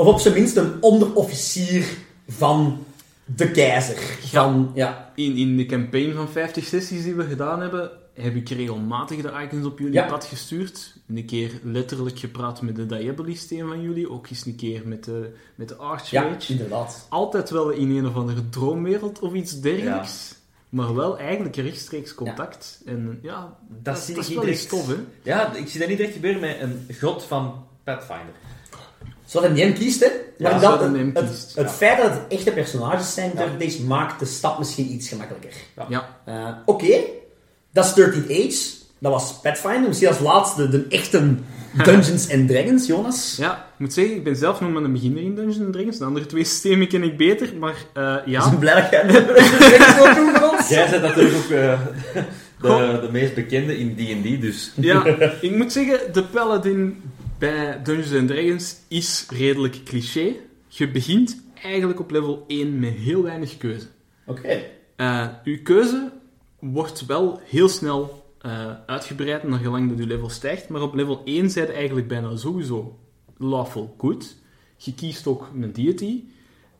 Of 0.00 0.06
op 0.06 0.18
zijn 0.20 0.34
minst 0.34 0.56
een 0.56 0.82
onderofficier 0.82 1.86
van 2.28 2.84
de 3.24 3.50
keizer. 3.50 3.96
Van, 4.20 4.70
ja. 4.74 5.12
In, 5.14 5.36
in 5.36 5.56
de 5.56 5.66
campaign 5.66 6.14
van 6.14 6.28
50 6.28 6.64
sessies 6.64 7.02
die 7.02 7.14
we 7.14 7.24
gedaan 7.24 7.60
hebben, 7.60 7.90
heb 8.14 8.34
ik 8.34 8.48
regelmatig 8.48 9.20
de 9.22 9.32
icons 9.44 9.66
op 9.66 9.78
jullie 9.78 9.94
Ja. 9.94 10.06
pad 10.06 10.24
gestuurd. 10.24 10.96
Een 11.08 11.24
keer 11.26 11.50
letterlijk 11.62 12.18
gepraat 12.18 12.62
met 12.62 12.76
de 12.76 12.86
Diabolist, 12.86 13.50
een 13.50 13.68
van 13.68 13.82
jullie. 13.82 14.10
Ook 14.10 14.28
eens 14.30 14.46
een 14.46 14.56
keer 14.56 14.82
met 14.84 15.04
de, 15.04 15.32
met 15.54 15.68
de 15.68 15.74
Ja, 15.78 15.84
Archmage. 15.84 16.52
inderdaad. 16.52 17.06
Altijd 17.08 17.50
wel 17.50 17.70
in 17.70 17.90
een 17.96 18.06
of 18.06 18.14
andere 18.14 18.48
droomwereld 18.48 19.18
of 19.18 19.32
iets 19.32 19.60
dergelijks. 19.60 20.34
Maar 20.68 20.94
wel 20.94 21.18
eigenlijk 21.18 21.56
rechtstreeks 21.56 22.14
contact. 22.14 22.82
En 22.86 23.18
ja, 23.22 23.56
dat, 23.82 23.98
zie 23.98 24.14
dat 24.14 24.24
ik 24.24 24.30
is 24.30 24.34
wel 24.36 24.44
direct. 24.44 24.70
hè? 24.86 24.94
Ja, 25.22 25.54
ik 25.54 25.68
zie 25.68 25.80
dat 25.80 25.88
niet 25.88 25.96
direct 25.98 26.14
gebeuren 26.14 26.40
met 26.40 26.56
een 26.60 26.86
god 27.00 27.22
van 27.24 27.64
Pathfinder. 27.84 28.34
Zoals 29.28 29.46
een 29.46 29.54
DM 29.54 29.72
kiest, 29.72 30.00
hè. 30.00 30.08
Maar 30.38 30.60
Ja, 30.60 30.80
een 30.80 30.94
het, 30.94 31.16
het, 31.16 31.28
kiest, 31.28 31.54
het 31.54 31.66
ja. 31.66 31.72
feit 31.72 32.02
dat 32.02 32.10
het 32.10 32.20
echte 32.28 32.50
personages 32.50 33.14
zijn, 33.14 33.32
Age, 33.38 33.82
maakt 33.86 34.18
de 34.18 34.26
stap 34.26 34.58
misschien 34.58 34.92
iets 34.92 35.08
gemakkelijker. 35.08 35.52
Ja. 35.88 36.08
Eh, 36.24 36.48
Oké, 36.64 36.96
dat 37.72 37.84
is 37.84 38.04
13th 38.04 38.30
Age. 38.30 38.76
Dat 38.98 39.12
was 39.12 39.40
Pathfinder. 39.40 39.88
Misschien 39.88 40.08
als 40.08 40.18
laatste 40.18 40.68
de 40.68 40.86
echte 40.88 41.34
Dungeons 41.84 42.32
and 42.32 42.48
Dragons, 42.48 42.86
Jonas. 42.86 43.36
Ja, 43.38 43.54
ik 43.54 43.78
moet 43.78 43.92
zeggen, 43.92 44.14
ik 44.14 44.24
ben 44.24 44.36
zelf 44.36 44.60
nog 44.60 44.70
maar 44.70 44.82
een 44.82 44.92
beginner 44.92 45.22
in 45.22 45.34
Dungeons 45.34 45.72
Dragons. 45.72 45.98
De 45.98 46.04
andere 46.04 46.26
twee 46.26 46.44
systemen 46.44 46.88
ken 46.88 47.02
ik 47.02 47.16
beter, 47.16 47.52
maar 47.58 47.76
eh, 47.94 48.14
Ik 48.24 48.32
ja. 48.32 48.50
ben 48.50 48.58
blij 48.64 48.80
dat 48.80 48.90
jij 48.90 49.06
doen 50.14 50.34
voor 50.34 50.50
ons. 50.50 50.68
Jij 50.68 50.90
bent 50.90 51.02
natuurlijk 51.02 51.34
ook 51.36 51.50
eh, 51.50 51.80
de, 52.60 52.98
de 53.00 53.08
meest 53.12 53.34
bekende 53.34 53.78
in 53.78 53.94
D&D, 53.94 54.40
dus... 54.40 54.72
Ja, 54.74 55.04
ik 55.40 55.56
moet 55.56 55.72
zeggen, 55.72 56.12
de 56.12 56.22
paladin 56.22 57.02
bij 57.38 57.82
Dungeons 57.82 58.30
Dragons 58.30 58.76
is 58.88 59.26
redelijk 59.30 59.84
cliché. 59.84 60.34
Je 60.68 60.90
begint 60.90 61.42
eigenlijk 61.62 62.00
op 62.00 62.10
level 62.10 62.44
1 62.46 62.78
met 62.78 62.94
heel 62.94 63.22
weinig 63.22 63.56
keuze. 63.56 63.86
Oké. 64.26 64.62
Eh 64.96 65.28
uw 65.44 65.62
keuze 65.62 66.12
wordt 66.58 67.06
wel 67.06 67.40
heel 67.44 67.68
snel 67.68 68.26
eh, 68.40 68.72
uitgebreid 68.86 69.42
naar 69.42 69.58
gelang 69.58 69.88
dat 69.88 69.98
uw 69.98 70.06
level 70.06 70.28
stijgt, 70.28 70.68
maar 70.68 70.82
op 70.82 70.94
level 70.94 71.22
1 71.24 71.50
zijn 71.50 71.66
je 71.66 71.72
eigenlijk 71.72 72.08
bijna 72.08 72.36
sowieso 72.36 72.98
lawful 73.36 73.94
good. 73.98 74.36
Je 74.76 74.94
kiest 74.94 75.26
ook 75.26 75.50
een 75.54 75.72
deity. 75.72 76.22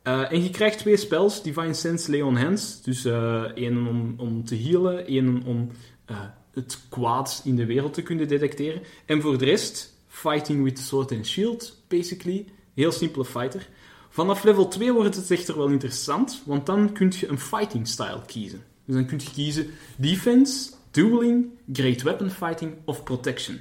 Eh, 0.03 0.33
en 0.33 0.43
je 0.43 0.51
krijgt 0.51 0.79
twee 0.79 0.97
spells, 0.97 1.43
Divine 1.43 1.75
Sense, 1.75 2.11
Lay 2.11 2.21
on 2.21 2.37
Hands. 2.37 2.83
Dus 2.83 3.05
eh 3.05 3.43
één 3.43 3.87
om, 3.87 4.15
om 4.17 4.45
te 4.45 4.57
healen, 4.57 5.07
één 5.07 5.43
om 5.45 5.71
eh, 6.05 6.17
het 6.53 6.79
kwaad 6.89 7.41
in 7.45 7.57
de 7.57 7.67
wereld 7.67 7.95
te 7.95 8.03
kunnen 8.03 8.29
detecteren. 8.29 8.83
En 9.07 9.21
voor 9.21 9.39
de 9.39 9.45
rest, 9.45 9.98
Fighting 10.23 10.65
with 10.65 10.79
Sword 10.79 11.13
and 11.13 11.27
Shield, 11.27 11.77
basically. 11.89 12.47
Heel 12.75 12.93
simpele 12.93 13.25
fighter. 13.25 13.69
Vanaf 14.09 14.45
level 14.45 14.69
2 14.69 14.93
wordt 14.93 15.17
het 15.17 15.31
echter 15.31 15.57
wel 15.57 15.69
interessant, 15.69 16.43
want 16.47 16.67
dan 16.67 16.93
kun 16.93 17.13
je 17.21 17.29
een 17.29 17.39
fighting 17.39 17.89
style 17.89 18.21
kiezen. 18.27 18.63
Dus 18.85 18.95
dan 18.95 19.07
kun 19.07 19.19
je 19.21 19.31
kiezen 19.31 19.67
defense, 19.97 20.71
dueling, 20.91 21.47
great 21.73 22.03
weapon 22.03 22.31
fighting 22.31 22.73
of 22.85 23.03
protection. 23.03 23.61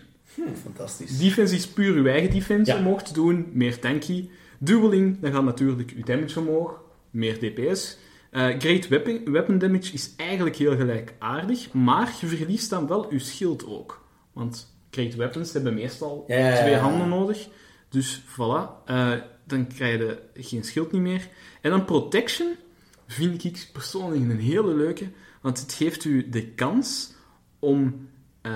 Fantastisch. 0.61 1.17
Defense 1.17 1.55
is 1.55 1.67
puur 1.67 1.95
uw 1.95 2.05
eigen 2.05 2.29
defense 2.31 2.71
Ja. 2.71 2.77
omhoog 2.77 3.03
te 3.03 3.13
doen, 3.13 3.47
meer 3.53 3.79
tanky. 3.79 4.29
Dueling, 4.59 5.19
dan 5.19 5.31
gaat 5.31 5.43
natuurlijk 5.43 5.91
uw 5.95 6.03
damage 6.03 6.39
omhoog, 6.39 6.81
meer 7.09 7.39
DPS. 7.39 7.97
Eh, 8.31 8.45
great 8.59 8.87
weapon, 8.87 9.31
weapon 9.31 9.57
damage 9.57 9.93
is 9.93 10.13
eigenlijk 10.15 10.55
heel 10.55 10.75
gelijkaardig, 10.75 11.73
maar 11.73 12.15
je 12.21 12.27
verliest 12.27 12.69
dan 12.69 12.87
wel 12.87 13.09
uw 13.09 13.19
schild 13.19 13.65
ook. 13.67 14.05
Want 14.33 14.75
great 14.89 15.15
weapons 15.15 15.53
hebben 15.53 15.73
meestal 15.73 16.23
twee 16.25 16.75
handen 16.75 17.09
nodig. 17.09 17.47
Dus 17.89 18.21
voilà, 18.21 18.83
eh, 18.85 19.11
dan 19.45 19.67
krijg 19.67 19.99
je 19.99 20.19
geen 20.33 20.63
schild 20.63 20.91
niet 20.91 21.01
meer. 21.01 21.27
En 21.61 21.71
dan 21.71 21.85
protection 21.85 22.55
vind 23.07 23.43
ik 23.43 23.69
persoonlijk 23.73 24.21
een 24.21 24.39
hele 24.39 24.73
leuke, 24.75 25.09
want 25.41 25.59
het 25.59 25.73
geeft 25.73 26.03
u 26.03 26.29
de 26.29 26.47
kans 26.47 27.13
om 27.59 28.07
eh, 28.41 28.53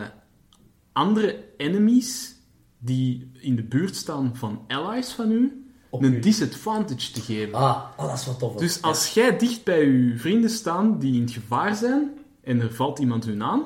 andere 0.92 1.44
enemies 1.58 2.36
die 2.78 3.32
in 3.40 3.56
de 3.56 3.64
buurt 3.64 3.96
staan 3.96 4.36
van 4.36 4.66
allies 4.68 5.10
van 5.12 5.32
u, 5.32 5.66
Op 5.90 6.04
een 6.04 6.14
u. 6.14 6.20
disadvantage 6.20 7.12
te 7.12 7.22
geven. 7.22 7.54
Ah, 7.54 7.84
oh, 7.98 8.08
dat 8.08 8.18
is 8.20 8.26
wel 8.26 8.38
tof. 8.38 8.56
Dus 8.56 8.82
als 8.82 9.14
jij 9.14 9.38
dicht 9.38 9.64
bij 9.64 9.86
je 9.86 10.18
vrienden 10.18 10.50
staan 10.50 11.00
die 11.00 11.16
in 11.16 11.22
het 11.22 11.32
gevaar 11.32 11.76
zijn 11.76 12.10
en 12.44 12.62
er 12.62 12.74
valt 12.74 13.00
iemand 13.00 13.26
hun 13.26 13.44
aan 13.44 13.64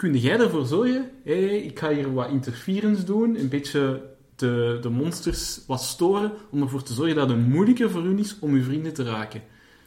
kun 0.00 0.18
jij 0.18 0.38
ervoor 0.38 0.66
zorgen, 0.66 1.10
ik 1.64 1.78
ga 1.78 1.92
hier 1.92 2.14
wat 2.14 2.30
interference 2.30 3.04
doen, 3.04 3.38
een 3.38 3.48
beetje 3.48 4.02
de, 4.36 4.78
de 4.80 4.88
monsters 4.88 5.60
wat 5.66 5.82
storen, 5.82 6.32
om 6.50 6.62
ervoor 6.62 6.82
te 6.82 6.92
zorgen 6.92 7.14
dat 7.14 7.28
het 7.28 7.48
moeilijker 7.48 7.90
voor 7.90 8.02
hun 8.02 8.18
is 8.18 8.36
om 8.38 8.52
uw 8.52 8.62
vrienden 8.62 8.92
te 8.92 9.02
raken. 9.02 9.42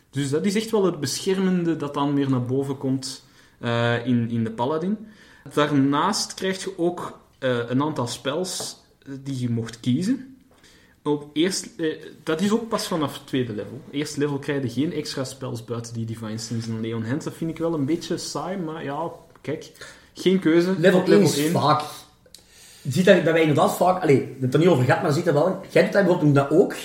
Dus 0.10 0.30
dat 0.30 0.46
is 0.46 0.56
echt 0.56 0.72
wel 0.72 0.86
het 0.86 1.00
beschermende 1.00 1.76
dat 1.76 1.94
dan 1.94 2.14
weer 2.14 2.30
naar 2.30 2.46
boven 2.46 2.78
komt 2.78 3.26
eh, 3.60 4.06
in, 4.06 4.30
in 4.30 4.44
de 4.44 4.52
Paladin. 4.52 4.98
Daarnaast 5.54 6.34
krijg 6.34 6.64
je 6.64 6.78
ook 6.78 7.20
eh, 7.40 7.70
een 7.70 7.82
aantal 7.82 8.08
spels 8.08 8.78
die 9.24 9.40
je 9.40 9.50
mocht 9.50 9.80
kiezen. 9.80 10.38
Op 11.04 11.30
eerst, 11.34 11.70
eh, 11.78 12.06
dat 12.24 12.42
is 12.42 12.52
ook 12.52 12.68
pas 12.68 12.88
vanaf 12.88 13.14
het 13.14 13.28
tweede 13.28 13.54
level. 13.54 13.82
Eerst 13.92 14.18
level 14.18 14.40
krijg 14.40 14.64
je 14.64 14.82
geen 14.82 14.94
extra 14.94 15.24
spels 15.24 15.66
buiten 15.66 15.94
die 15.94 16.06
Divine 16.06 16.38
Stings 16.38 16.68
en 16.68 16.82
Leon 16.82 17.06
Hands. 17.06 17.26
Dat 17.26 17.34
vind 17.34 17.52
ik 17.52 17.58
wel 17.58 17.74
een 17.74 17.86
beetje 17.86 18.18
saai, 18.18 18.58
maar 18.58 18.84
ja, 18.84 19.12
kijk, 19.42 19.72
geen 20.14 20.40
keuze. 20.40 20.76
Level 20.78 21.00
Op 21.00 21.08
1 21.08 21.22
is 21.22 21.50
vaak... 21.52 21.82
Je 22.82 22.92
ziet 22.92 23.06
dat, 23.06 23.24
dat 23.24 23.34
wij 23.34 23.42
inderdaad 23.42 23.76
vaak... 23.76 24.02
Allee, 24.02 24.18
we 24.18 24.24
hebben 24.24 24.44
het 24.44 24.54
er 24.54 24.60
niet 24.60 24.70
over 24.70 24.84
gehad, 24.84 25.02
maar 25.02 25.10
je 25.10 25.16
ziet 25.16 25.26
dat 25.26 25.34
wel. 25.34 25.62
Jij 25.70 25.84
doet 25.84 25.94
dat 25.94 26.04
bijvoorbeeld 26.06 26.36
dat 26.36 26.50
ook 26.50 26.76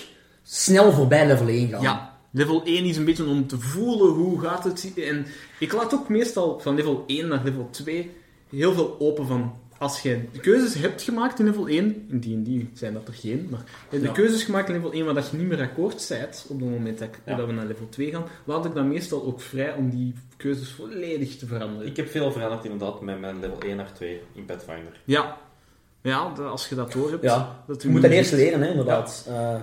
snel 0.42 0.92
voorbij 0.92 1.26
level 1.26 1.46
1 1.46 1.68
gaan. 1.68 1.82
Ja, 1.82 2.18
level 2.30 2.62
1 2.64 2.84
is 2.84 2.96
een 2.96 3.04
beetje 3.04 3.26
om 3.26 3.46
te 3.46 3.58
voelen 3.58 4.08
hoe 4.08 4.40
gaat 4.40 4.64
het. 4.64 4.92
En 4.96 5.26
ik 5.58 5.72
laat 5.72 5.94
ook 5.94 6.08
meestal 6.08 6.60
van 6.60 6.74
level 6.74 7.04
1 7.06 7.28
naar 7.28 7.44
level 7.44 7.68
2 7.70 8.10
heel 8.50 8.72
veel 8.72 8.96
open 8.98 9.26
van... 9.26 9.52
Als 9.78 10.00
je 10.02 10.20
de 10.32 10.40
keuzes 10.40 10.74
hebt 10.74 11.02
gemaakt 11.02 11.38
in 11.38 11.44
level 11.44 11.68
1, 11.68 12.06
in 12.10 12.18
die 12.20 12.34
en 12.34 12.42
die 12.42 12.70
zijn 12.74 12.92
dat 12.92 13.08
er 13.08 13.14
geen, 13.14 13.46
maar 13.50 13.60
je 13.60 13.74
hebt 13.90 14.02
de 14.02 14.08
Ja. 14.08 14.14
keuzes 14.14 14.42
gemaakt 14.42 14.68
in 14.68 14.74
level 14.74 14.92
1 14.92 15.04
waar 15.04 15.14
dat 15.14 15.28
je 15.30 15.36
niet 15.36 15.48
meer 15.48 15.60
akkoord 15.60 16.06
bent 16.08 16.46
op 16.48 16.60
het 16.60 16.70
moment 16.70 16.98
dat, 16.98 17.08
ik- 17.08 17.18
Ja. 17.24 17.36
dat 17.36 17.46
we 17.46 17.52
naar 17.52 17.66
level 17.66 17.88
2 17.88 18.10
gaan, 18.10 18.24
laat 18.44 18.64
ik 18.64 18.74
dan 18.74 18.88
meestal 18.88 19.24
ook 19.24 19.40
vrij 19.40 19.74
om 19.74 19.90
die 19.90 20.14
keuzes 20.36 20.70
volledig 20.70 21.36
te 21.36 21.46
veranderen. 21.46 21.86
Ik 21.86 21.96
heb 21.96 22.08
veel 22.08 22.32
veranderd 22.32 22.64
inderdaad 22.64 23.00
met 23.00 23.20
mijn 23.20 23.40
level 23.40 23.58
1 23.62 23.76
naar 23.76 23.92
2 23.92 24.20
in 24.32 24.44
Pathfinder. 24.44 25.00
Ja, 25.04 25.36
ja 26.02 26.18
als 26.38 26.68
je 26.68 26.74
dat 26.74 26.92
door 26.92 27.10
hebt. 27.10 27.22
Ja. 27.22 27.62
dat 27.66 27.82
Je 27.82 27.88
moet 27.88 28.02
dat 28.02 28.10
eerst 28.10 28.32
leren, 28.32 28.60
hè, 28.62 28.68
inderdaad. 28.70 29.24
Eh, 29.28 29.54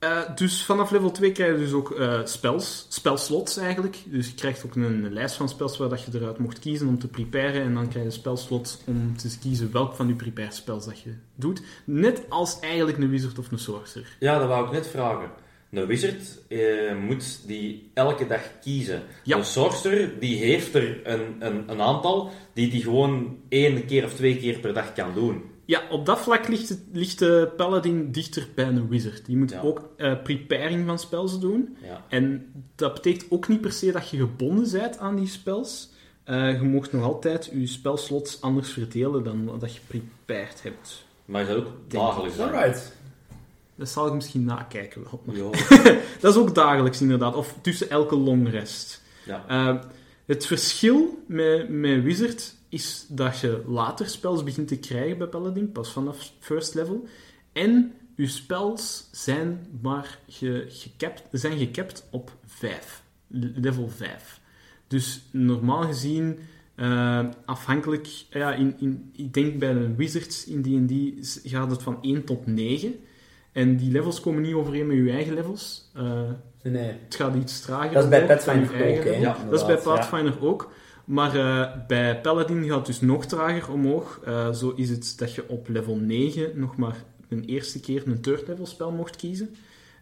Eh, 0.00 0.20
dus 0.34 0.64
vanaf 0.64 0.90
level 0.90 1.10
2 1.10 1.32
krijg 1.32 1.52
je 1.52 1.58
dus 1.58 1.72
ook 1.72 1.90
eh, 1.90 2.20
spels, 2.24 2.86
spelslots 2.88 3.56
eigenlijk. 3.56 3.96
Dus 4.06 4.26
je 4.26 4.34
krijgt 4.34 4.64
ook 4.66 4.74
een, 4.74 5.12
lijst 5.12 5.36
van 5.36 5.48
spels 5.48 5.78
waar 5.78 5.88
dat 5.88 6.02
je 6.02 6.10
eruit 6.14 6.38
mocht 6.38 6.58
kiezen 6.58 6.88
om 6.88 6.98
te 6.98 7.08
preparen. 7.08 7.62
En 7.62 7.74
dan 7.74 7.88
krijg 7.88 8.04
je 8.04 8.10
spelslots 8.10 8.78
om 8.86 9.16
te 9.16 9.38
kiezen 9.40 9.72
welk 9.72 9.94
van 9.94 10.08
je 10.08 10.14
prepare 10.14 10.52
spels 10.52 10.84
dat 10.84 11.00
je 11.00 11.14
doet. 11.34 11.62
Net 11.84 12.22
als 12.28 12.60
eigenlijk 12.60 12.98
een 12.98 13.10
wizard 13.10 13.38
of 13.38 13.50
een 13.50 13.58
sorcerer. 13.58 14.16
Ja, 14.18 14.38
dat 14.38 14.48
wou 14.48 14.66
ik 14.66 14.72
net 14.72 14.86
vragen. 14.86 15.30
Een 15.70 15.86
wizard 15.86 16.38
eh, 16.48 16.96
moet 16.96 17.46
die 17.46 17.90
elke 17.94 18.26
dag 18.26 18.42
kiezen. 18.60 19.02
Ja. 19.24 19.36
Een 19.36 19.44
sorcerer 19.44 20.18
die 20.18 20.36
heeft 20.36 20.74
er 20.74 21.06
een, 21.06 21.36
een, 21.38 21.70
een 21.70 21.80
aantal 21.80 22.30
die 22.52 22.70
die 22.70 22.82
gewoon 22.82 23.38
één 23.48 23.86
keer 23.86 24.04
of 24.04 24.14
twee 24.14 24.36
keer 24.36 24.58
per 24.58 24.74
dag 24.74 24.92
kan 24.92 25.14
doen. 25.14 25.49
Ja, 25.70 25.82
op 25.90 26.06
dat 26.06 26.20
vlak 26.20 26.48
ligt, 26.48 26.68
het, 26.68 26.80
ligt 26.92 27.18
de 27.18 27.52
paladin 27.56 28.12
dichter 28.12 28.46
bij 28.54 28.66
een 28.66 28.88
wizard. 28.88 29.26
Die 29.26 29.36
moet 29.36 29.50
Ja. 29.50 29.60
ook 29.60 29.88
eh, 29.96 30.22
preparing 30.22 30.86
van 30.86 30.98
spels 30.98 31.40
doen. 31.40 31.76
Ja. 31.82 32.04
En 32.08 32.52
dat 32.74 32.94
betekent 32.94 33.26
ook 33.30 33.48
niet 33.48 33.60
per 33.60 33.72
se 33.72 33.92
dat 33.92 34.08
je 34.08 34.16
gebonden 34.16 34.70
bent 34.72 34.98
aan 34.98 35.16
die 35.16 35.26
spels. 35.28 35.90
Eh, 36.24 36.52
je 36.52 36.62
mocht 36.62 36.92
nog 36.92 37.02
altijd 37.04 37.50
je 37.54 37.66
spelslots 37.66 38.40
anders 38.40 38.70
verdelen 38.72 39.24
dan 39.24 39.56
dat 39.58 39.74
je 39.74 39.80
prepared 39.86 40.62
hebt. 40.62 41.04
Maar 41.24 41.40
is 41.42 41.48
dat 41.48 41.56
ook 41.56 41.72
dagelijks? 41.88 42.38
alright. 42.38 42.92
Dat 43.74 43.88
zal 43.88 44.06
ik 44.06 44.12
misschien 44.12 44.44
nakijken 44.44 45.02
wel. 45.24 45.50
Dat 46.20 46.34
is 46.34 46.40
ook 46.40 46.54
dagelijks 46.54 47.00
inderdaad, 47.00 47.34
of 47.36 47.54
tussen 47.62 47.90
elke 47.90 48.16
long 48.16 48.50
rest. 48.50 49.02
ja. 49.26 49.44
Eh, 49.48 49.76
het 50.26 50.46
verschil 50.46 51.22
met, 51.26 51.68
met 51.68 52.02
Wizard 52.02 52.54
is 52.70 53.06
dat 53.08 53.38
je 53.38 53.62
later 53.66 54.08
spels 54.08 54.42
begint 54.42 54.68
te 54.68 54.78
krijgen 54.78 55.18
bij 55.18 55.26
Paladin, 55.26 55.72
pas 55.72 55.92
vanaf 55.92 56.32
first 56.38 56.74
level. 56.74 57.06
En 57.52 57.92
je 58.14 58.26
spels 58.26 59.08
zijn 59.12 59.66
maar 59.80 60.18
ge, 60.28 60.64
gecapt, 60.68 61.22
zijn 61.32 61.58
gecapt 61.58 62.08
op 62.10 62.36
5. 62.46 63.02
Level 63.54 63.88
5. 63.88 64.40
Dus 64.86 65.22
normaal 65.30 65.82
gezien, 65.82 66.38
eh, 66.74 67.26
afhankelijk, 67.44 68.06
ja, 68.30 68.52
in, 68.52 68.74
in, 68.78 69.10
ik 69.16 69.34
denk 69.34 69.58
bij 69.58 69.72
de 69.72 69.94
Wizards 69.94 70.46
in 70.46 70.62
D&D 70.62 71.48
gaat 71.48 71.70
het 71.70 71.82
van 71.82 71.98
1 72.02 72.24
tot 72.24 72.46
9. 72.46 72.94
En 73.52 73.76
die 73.76 73.90
levels 73.90 74.20
komen 74.20 74.42
niet 74.42 74.54
overeen 74.54 74.86
met 74.86 74.96
je 74.96 75.10
eigen 75.10 75.34
levels. 75.34 75.90
Eh, 75.94 76.30
Nee, 76.62 76.92
het 77.04 77.14
gaat 77.14 77.34
iets 77.34 77.60
trager. 77.60 77.92
Dat 77.92 78.02
is 78.02 78.08
bij 78.08 78.26
Pathfinder 78.26 78.74
eigen 78.74 79.14
ook. 79.14 79.20
Ja, 79.20 79.36
dat 79.50 79.60
is 79.60 79.66
bij 79.66 79.76
Pathfinder 79.76 80.44
ook. 80.44 80.72
Maar 81.10 81.34
eh, 81.36 81.86
bij 81.86 82.20
Paladin 82.20 82.64
gaat 82.64 82.76
het 82.76 82.86
dus 82.86 83.00
nog 83.00 83.26
trager 83.26 83.72
omhoog. 83.72 84.20
Eh, 84.24 84.52
zo 84.52 84.72
is 84.76 84.90
het 84.90 85.14
dat 85.16 85.34
je 85.34 85.48
op 85.48 85.68
level 85.68 85.96
9 85.96 86.50
nog 86.54 86.76
maar 86.76 86.96
een 87.28 87.44
eerste 87.44 87.80
keer 87.80 88.02
een 88.06 88.20
third 88.20 88.48
level 88.48 88.66
spel 88.66 88.90
mocht 88.90 89.16
kiezen. 89.16 89.54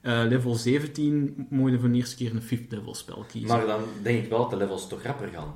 Eh, 0.02 0.22
level 0.28 0.54
17 0.54 1.46
mocht 1.50 1.72
je 1.72 1.78
voor 1.78 1.88
de 1.90 1.96
eerste 1.96 2.16
keer 2.16 2.30
een 2.34 2.42
fifth 2.42 2.72
level 2.72 2.94
spel 2.94 3.24
kiezen. 3.30 3.48
Maar 3.48 3.66
dan 3.66 3.80
denk 4.02 4.24
ik 4.24 4.30
wel 4.30 4.38
dat 4.38 4.50
de 4.50 4.56
levels 4.56 4.88
toch 4.88 5.02
rapper 5.02 5.28
gaan. 5.34 5.54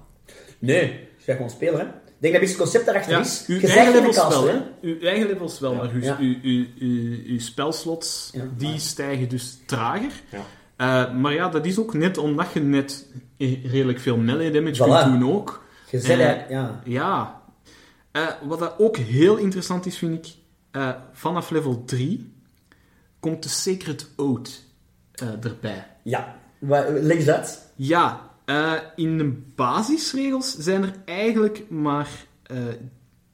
Nee, 0.58 0.82
je 1.16 1.24
gaat 1.24 1.36
gewoon 1.36 1.50
spelen, 1.50 1.78
hè. 1.80 1.84
Ik 1.86 1.92
denk 2.30 2.34
dat 2.40 2.48
het 2.48 2.56
concept 2.58 2.84
daarachter 2.84 3.12
ja, 3.12 3.20
is. 3.20 3.44
uw 3.46 3.58
Je 3.60 3.66
eigen 3.68 3.94
levels 3.94 4.16
kast, 4.16 4.28
wel, 4.40 4.48
hè. 4.48 4.58
Uw 4.82 5.00
eigen 5.00 5.26
levels 5.26 5.58
wel, 5.60 5.72
Ja. 5.72 5.78
maar 5.78 5.90
uw, 5.92 6.00
Ja. 6.00 6.16
uw, 6.20 6.34
uw, 6.42 6.64
uw, 6.78 7.16
uw 7.26 7.38
spelslots, 7.38 8.30
Ja. 8.34 8.48
die 8.56 8.78
stijgen 8.78 9.28
dus 9.28 9.58
trager. 9.66 10.12
Eh, 10.82 11.12
maar 11.14 11.32
ja, 11.34 11.48
dat 11.48 11.66
is 11.66 11.78
ook 11.78 11.94
net 11.94 12.18
omdat 12.18 12.52
je 12.52 12.60
net 12.60 13.06
redelijk 13.62 14.00
veel 14.00 14.16
melee 14.16 14.50
damage 14.50 14.84
Voilà. 14.84 15.02
kunt 15.02 15.20
doen 15.20 15.32
ook. 15.32 15.64
Zegt, 15.90 16.20
Eh, 16.20 16.50
ja. 16.50 16.80
Ja. 16.84 17.42
Eh, 18.10 18.26
wat 18.46 18.58
dat 18.58 18.74
ook 18.78 18.96
heel 18.96 19.36
interessant 19.36 19.86
is, 19.86 19.98
vind 19.98 20.26
ik, 20.26 20.34
eh, 20.70 20.90
vanaf 21.12 21.50
level 21.50 21.84
3 21.84 22.32
komt 23.20 23.42
de 23.42 23.48
Sacred 23.48 24.06
Oath 24.16 24.62
eh, 25.12 25.28
erbij. 25.44 25.86
Ja. 26.02 26.36
Leg 26.88 27.26
uit. 27.26 27.70
Ja, 27.76 28.30
eh, 28.44 28.72
in 28.96 29.18
de 29.18 29.32
basisregels 29.54 30.56
zijn 30.58 30.82
er 30.82 30.94
eigenlijk 31.04 31.70
maar... 31.70 32.08
eh, 32.42 32.56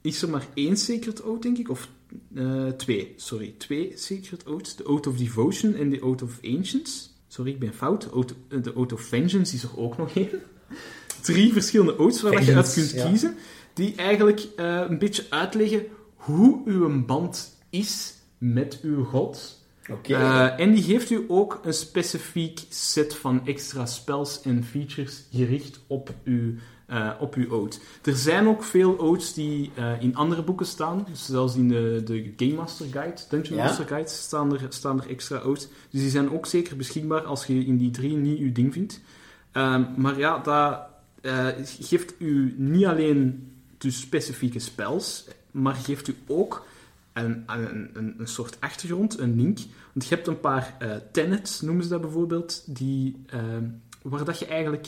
is 0.01 0.21
er 0.21 0.29
maar 0.29 0.45
één 0.53 0.77
Sacred 0.77 1.23
Oath, 1.23 1.41
denk 1.41 1.57
ik? 1.57 1.69
Of 1.69 1.89
eh, 2.35 2.67
twee, 2.67 3.13
sorry. 3.17 3.53
Twee 3.57 3.91
Sacred 3.95 4.45
Oaths. 4.47 4.75
De 4.75 4.87
Oath 4.87 5.07
of 5.07 5.17
Devotion 5.17 5.75
en 5.75 5.89
de 5.89 6.03
Oath 6.03 6.21
of 6.21 6.39
Ancients. 6.43 7.08
Sorry, 7.31 7.51
ik 7.51 7.59
ben 7.59 7.73
fout. 7.73 8.01
De 8.01 8.15
Oath, 8.15 8.33
eh, 8.49 8.63
de 8.63 8.73
of 8.93 9.01
Vengeance 9.01 9.55
is 9.55 9.63
er 9.63 9.77
ook 9.77 9.97
nog 9.97 10.15
één. 10.15 10.29
Drie 11.21 11.53
verschillende 11.53 11.99
oaths 11.99 12.21
waar 12.21 12.43
je 12.43 12.55
uit 12.55 12.73
kunt 12.73 12.91
ja. 12.91 13.07
kiezen. 13.07 13.35
Die 13.73 13.95
eigenlijk 13.95 14.47
eh, 14.55 14.85
een 14.87 14.99
beetje 14.99 15.25
uitleggen 15.29 15.85
hoe 16.15 16.61
uw 16.65 17.05
band 17.05 17.57
is 17.69 18.13
met 18.37 18.79
uw 18.81 19.03
god. 19.03 19.63
Oké. 19.89 20.13
Eh, 20.13 20.59
en 20.59 20.73
die 20.73 20.83
geeft 20.83 21.09
u 21.09 21.25
ook 21.27 21.59
een 21.63 21.73
specifiek 21.73 22.59
set 22.69 23.15
van 23.15 23.45
extra 23.45 23.85
spells 23.85 24.41
en 24.41 24.63
features 24.63 25.23
gericht 25.31 25.79
op 25.87 26.13
uw, 26.23 26.53
eh, 26.89 27.09
op 27.19 27.35
uw 27.35 27.49
oath. 27.49 27.79
Er 28.03 28.15
zijn 28.15 28.47
ook 28.47 28.63
veel 28.63 28.99
oaths 28.99 29.33
die 29.33 29.71
eh, 29.75 30.01
in 30.01 30.15
andere 30.15 30.43
boeken 30.43 30.65
staan. 30.65 31.05
Dus 31.09 31.25
zelfs 31.25 31.55
in 31.55 31.67
de, 31.67 32.01
de 32.05 32.33
Game 32.37 32.53
Master 32.53 32.85
Guide, 32.85 33.21
Dungeon 33.29 33.57
Ja. 33.57 33.63
Master 33.63 33.87
Guide, 33.87 34.09
staan 34.09 34.53
er, 34.53 34.65
staan 34.69 35.01
er 35.01 35.09
extra 35.09 35.41
oaths. 35.45 35.67
Dus 35.89 36.01
die 36.01 36.09
zijn 36.09 36.31
ook 36.31 36.45
zeker 36.45 36.75
beschikbaar 36.75 37.21
als 37.21 37.45
je 37.45 37.65
in 37.65 37.77
die 37.77 37.91
drie 37.91 38.15
niet 38.15 38.39
uw 38.39 38.51
ding 38.51 38.73
vindt. 38.73 39.01
Ehm, 39.51 39.83
maar 39.95 40.17
ja, 40.17 40.37
dat 40.37 40.79
eh, 41.21 41.47
geeft 41.79 42.13
u 42.17 42.53
niet 42.57 42.85
alleen 42.85 43.51
dus 43.77 43.99
specifieke 43.99 44.59
spells, 44.59 45.27
maar 45.51 45.75
geeft 45.75 46.07
u 46.07 46.15
ook 46.27 46.65
een, 47.13 47.43
een, 47.47 47.89
een, 47.93 48.15
een 48.17 48.27
soort 48.27 48.57
achtergrond, 48.59 49.19
een 49.19 49.35
link. 49.35 49.57
Want 49.93 50.07
je 50.07 50.15
hebt 50.15 50.27
een 50.27 50.39
paar 50.39 50.77
tenets, 51.11 51.61
noemen 51.61 51.83
ze 51.83 51.89
dat 51.89 52.01
bijvoorbeeld, 52.01 52.63
die, 52.77 53.23
eh, 53.25 53.39
waar 54.01 54.25
dat 54.25 54.39
je 54.39 54.45
eigenlijk 54.45 54.87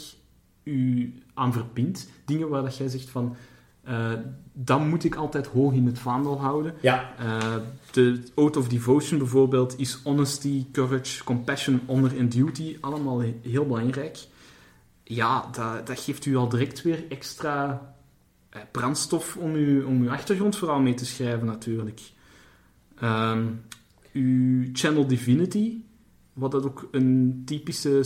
u 0.63 1.13
aan 1.33 1.53
verbindt. 1.53 2.09
Dingen 2.25 2.49
waar 2.49 2.61
dat 2.63 2.77
jij 2.77 2.87
zegt 2.87 3.09
van, 3.09 3.35
eh 3.83 4.11
dat 4.53 4.85
moet 4.85 5.03
ik 5.03 5.15
altijd 5.15 5.47
hoog 5.47 5.73
in 5.73 5.85
het 5.85 5.99
vaandel 5.99 6.39
houden. 6.39 6.73
ja. 6.81 7.13
Eh, 7.17 7.55
de 7.91 8.23
Oath 8.35 8.57
of 8.57 8.67
Devotion 8.67 9.19
bijvoorbeeld 9.19 9.79
is 9.79 9.99
honesty, 10.03 10.65
courage, 10.71 11.23
compassion, 11.23 11.81
honor 11.85 12.17
en 12.17 12.29
duty. 12.29 12.77
Allemaal 12.81 13.19
he- 13.19 13.39
heel 13.41 13.65
belangrijk. 13.65 14.17
Ja, 15.03 15.49
dat, 15.51 15.87
dat 15.87 15.99
geeft 15.99 16.25
u 16.25 16.35
al 16.35 16.49
direct 16.49 16.81
weer 16.81 17.03
extra 17.09 17.81
eh, 18.49 18.61
brandstof 18.71 19.37
om 19.37 19.53
uw, 19.53 19.85
om 19.85 20.01
uw 20.01 20.09
achtergrondverhaal 20.09 20.79
mee 20.79 20.93
te 20.93 21.05
schrijven 21.05 21.45
natuurlijk. 21.45 22.01
Ehm, 22.99 23.45
uw 24.13 24.69
Channel 24.73 25.07
Divinity, 25.07 25.73
wat 26.33 26.51
dat 26.51 26.65
ook 26.65 26.87
een 26.91 27.41
typische 27.45 28.03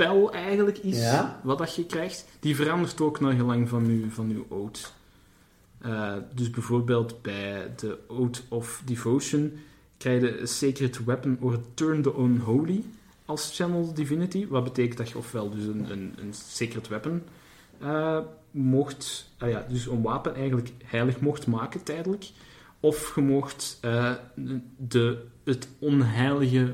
spel 0.00 0.32
eigenlijk 0.32 0.78
is, 0.78 0.98
Ja. 0.98 1.40
wat 1.42 1.58
dat 1.58 1.74
je 1.74 1.86
krijgt, 1.86 2.26
die 2.40 2.56
verandert 2.56 3.00
ook 3.00 3.20
naar 3.20 3.32
gelang 3.32 3.68
van 3.68 3.84
uw, 3.84 4.10
van 4.10 4.30
uw 4.30 4.46
oath. 4.48 4.92
Eh, 5.78 6.14
dus 6.34 6.50
bijvoorbeeld 6.50 7.22
bij 7.22 7.72
de 7.76 7.98
Oath 8.08 8.42
of 8.48 8.82
Devotion 8.84 9.52
krijg 9.96 10.20
je 10.20 10.40
een 10.40 10.48
Sacred 10.48 11.04
Weapon 11.04 11.36
or 11.40 11.58
Turn 11.74 12.02
the 12.02 12.14
Unholy 12.18 12.84
als 13.24 13.56
Channel 13.56 13.94
Divinity. 13.94 14.46
Wat 14.48 14.64
betekent 14.64 14.96
dat 14.98 15.08
je 15.08 15.18
ofwel 15.18 15.50
dus 15.50 15.64
een, 15.64 15.90
een, 15.90 16.14
een 16.16 16.34
Sacred 16.34 16.88
Weapon 16.88 17.22
eh, 17.78 18.18
mocht, 18.50 19.30
ah 19.38 19.50
ja, 19.50 19.66
dus 19.68 19.86
een 19.86 20.02
wapen 20.02 20.34
eigenlijk 20.34 20.70
heilig 20.84 21.20
mocht 21.20 21.46
maken 21.46 21.82
tijdelijk. 21.82 22.30
Of 22.80 23.14
je 23.14 23.20
mocht 23.20 23.78
eh, 23.80 24.12
de, 24.76 25.24
het 25.44 25.68
onheilige, 25.78 26.72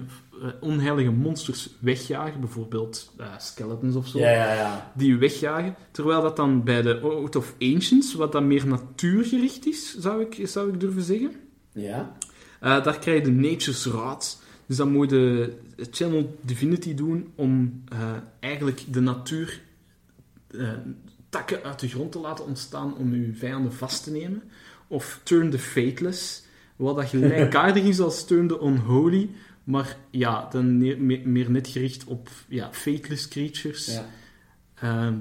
onheilige 0.60 1.10
monsters 1.10 1.70
wegjagen, 1.78 2.40
bijvoorbeeld 2.40 3.12
eh, 3.18 3.26
skeletons 3.38 3.94
of 3.94 4.06
zo. 4.06 4.18
Ja, 4.18 4.30
ja, 4.30 4.54
ja. 4.54 4.92
Die 4.94 5.16
wegjagen. 5.16 5.76
Terwijl 5.90 6.22
dat 6.22 6.36
dan 6.36 6.64
bij 6.64 6.82
de 6.82 7.02
Oath 7.02 7.36
of 7.36 7.54
Ancients, 7.60 8.14
wat 8.14 8.32
dan 8.32 8.46
meer 8.46 8.66
natuurgericht 8.66 9.66
is, 9.66 9.96
zou 9.98 10.22
ik, 10.22 10.48
zou 10.48 10.72
ik 10.72 10.80
durven 10.80 11.02
zeggen. 11.02 11.32
Ja. 11.72 12.16
Eh, 12.60 12.84
daar 12.84 12.98
krijg 12.98 13.18
je 13.18 13.24
de 13.24 13.30
Nature's 13.30 13.86
Raad. 13.86 14.44
Dus 14.66 14.76
dan 14.76 14.92
moet 14.92 15.10
je 15.10 15.52
de 15.76 15.86
Channel 15.90 16.38
Divinity 16.40 16.94
doen 16.94 17.32
om 17.34 17.82
eh, 17.88 17.98
eigenlijk 18.40 18.82
de 18.88 19.00
natuur 19.00 19.60
eh, 20.50 20.70
takken 21.28 21.62
uit 21.62 21.80
de 21.80 21.88
grond 21.88 22.12
te 22.12 22.18
laten 22.18 22.44
ontstaan 22.44 22.96
om 22.96 23.14
je 23.14 23.34
vijanden 23.34 23.72
vast 23.72 24.04
te 24.04 24.10
nemen. 24.10 24.42
Of 24.88 25.20
Turn 25.22 25.50
the 25.50 25.58
Fateless, 25.58 26.44
wat 26.76 26.96
dat 26.96 27.08
gelijkaardig 27.08 27.84
is 27.84 28.00
als 28.00 28.24
Turn 28.24 28.48
the 28.48 28.60
Unholy, 28.60 29.30
maar 29.66 29.96
ja, 30.10 30.48
dan 30.50 30.78
ne- 30.78 30.96
me- 30.96 31.22
meer 31.24 31.50
net 31.50 31.68
gericht 31.68 32.04
op 32.04 32.28
ja, 32.48 32.72
fateless 32.72 33.28
creatures. 33.28 33.86
ja. 33.86 34.06
Ehm, 34.74 35.14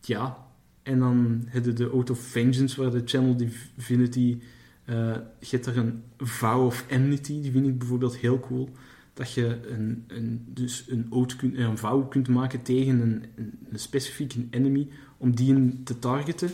ja, 0.00 0.46
en 0.82 0.98
dan 0.98 1.44
heb 1.46 1.64
je 1.64 1.72
de 1.72 1.92
Oath 1.92 2.10
of 2.10 2.18
Vengeance, 2.18 2.82
waar 2.82 2.90
de 2.90 3.02
Channel 3.04 3.36
Divinity... 3.36 4.38
eh 4.84 5.16
je 5.40 5.46
hebt 5.50 5.66
er 5.66 5.76
een 5.76 6.02
Vow 6.18 6.66
of 6.66 6.84
Enmity, 6.88 7.40
die 7.42 7.50
vind 7.52 7.66
ik 7.66 7.78
bijvoorbeeld 7.78 8.16
heel 8.16 8.40
cool. 8.40 8.68
Dat 9.14 9.32
je 9.32 9.60
een, 9.70 10.04
een, 10.06 10.44
dus 10.46 10.84
een, 10.88 11.08
kunt, 11.36 11.56
een 11.56 11.78
vow 11.78 12.08
kunt 12.08 12.28
maken 12.28 12.62
tegen 12.62 13.00
een, 13.00 13.24
een, 13.36 13.58
een 13.70 13.78
specifieke 13.78 14.46
enemy, 14.50 14.88
om 15.16 15.36
die 15.36 15.82
te 15.82 15.98
targeten. 15.98 16.50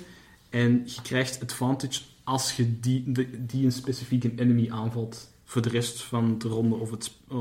En 0.51 0.83
je 0.85 1.03
krijgt 1.03 1.43
advantage 1.43 2.01
als 2.23 2.57
je 2.57 2.81
die, 2.81 3.13
die 3.47 3.65
een 3.65 3.73
specifieke 3.73 4.33
enemy 4.37 4.71
aanvalt 4.71 5.34
voor 5.45 5.63
de 5.63 5.69
rest 5.69 6.03
van 6.03 6.39
de 6.39 6.49
ronde 6.49 6.75
of 6.77 6.91
het... 6.91 7.13
eh, 7.31 7.39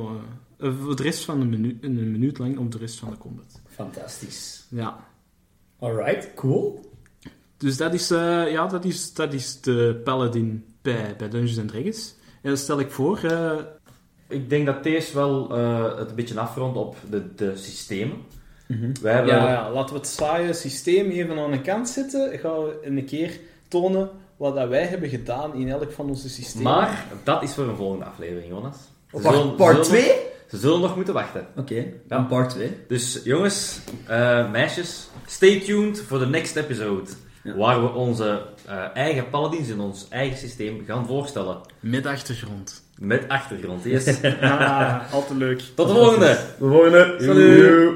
eh, 0.57 0.71
voor 0.81 0.95
de 0.95 1.03
rest 1.03 1.25
van 1.25 1.39
de 1.39 1.45
minuut, 1.45 1.83
een 1.83 2.11
minuut 2.11 2.37
lang 2.37 2.57
of 2.57 2.67
de 2.67 2.77
rest 2.77 2.99
van 2.99 3.09
de 3.09 3.17
combat. 3.17 3.61
Fantastisch. 3.67 4.65
Ja, 4.69 4.97
Alright, 5.79 6.33
cool. 6.35 6.91
Dus 7.57 7.77
dat 7.77 7.93
is, 7.93 8.11
eh, 8.11 8.51
ja, 8.51 8.67
dat 8.67 8.85
is, 8.85 9.13
dat 9.13 9.33
is 9.33 9.61
de 9.61 10.01
paladin 10.03 10.65
bij, 10.81 11.15
bij 11.17 11.29
Dungeons 11.29 11.59
and 11.59 11.67
Dragons. 11.67 12.15
En 12.41 12.49
dan 12.49 12.57
stel 12.57 12.79
ik 12.79 12.91
voor... 12.91 13.17
eh, 13.23 13.51
Ik 14.27 14.49
denk 14.49 14.65
dat 14.65 14.83
deze 14.83 15.13
wel 15.13 15.57
eh, 15.57 15.97
het 15.97 16.09
een 16.09 16.15
beetje 16.15 16.39
afrondt 16.39 16.77
op 16.77 16.95
de, 17.09 17.33
de 17.35 17.57
systemen. 17.57 18.17
Mhm. 18.67 18.91
Wij 19.01 19.13
hebben... 19.13 19.33
ja, 19.35 19.49
ja, 19.51 19.71
laten 19.71 19.93
we 19.93 19.99
het 19.99 20.09
saaie 20.09 20.53
systeem 20.53 21.09
even 21.09 21.39
aan 21.39 21.51
de 21.51 21.61
kant 21.61 21.89
zetten. 21.89 22.39
Gaan 22.39 22.63
we 22.63 22.79
een 22.81 23.05
keer 23.05 23.39
tonen 23.67 24.09
wat 24.38 24.55
dat 24.55 24.67
wij 24.69 24.84
hebben 24.86 25.09
gedaan 25.09 25.53
in 25.55 25.69
elk 25.69 25.91
van 25.91 26.07
onze 26.09 26.29
systemen. 26.29 26.71
Maar 26.71 27.05
dat 27.23 27.43
is 27.43 27.53
voor 27.53 27.67
een 27.67 27.75
volgende 27.75 28.05
aflevering, 28.05 28.47
Jonas. 28.47 28.75
Zullen- 29.11 29.55
part 29.55 29.86
zullen- 29.86 30.03
2? 30.03 30.15
Ze 30.49 30.57
zullen 30.57 30.79
nog 30.79 30.95
moeten 30.95 31.13
wachten. 31.13 31.47
Oké, 31.55 31.86
dan 32.07 32.27
part 32.27 32.49
2. 32.49 32.77
Dus 32.88 33.21
jongens, 33.23 33.79
eh, 34.07 34.51
meisjes, 34.51 35.09
stay 35.25 35.59
tuned 35.59 36.01
voor 36.07 36.19
de 36.19 36.25
next 36.27 36.55
episode. 36.55 37.09
Ja. 37.43 37.55
Waar 37.55 37.81
we 37.81 37.89
onze 37.91 38.41
eh, 38.65 38.75
eigen 38.93 39.29
paladins 39.29 39.67
in 39.69 39.79
ons 39.79 40.05
eigen 40.09 40.38
systeem 40.38 40.84
gaan 40.88 41.05
voorstellen. 41.07 41.57
Met 41.79 42.05
achtergrond. 42.05 42.84
Met 42.97 43.27
achtergrond. 43.27 43.84
Yes. 43.84 44.21
Ah, 44.41 45.13
al 45.13 45.25
te 45.25 45.36
leuk. 45.36 45.61
Tot 45.75 45.88
de 45.88 45.93
volgende! 45.93 46.38
De 46.59 46.67
volgende. 46.67 47.15
Salut. 47.19 47.95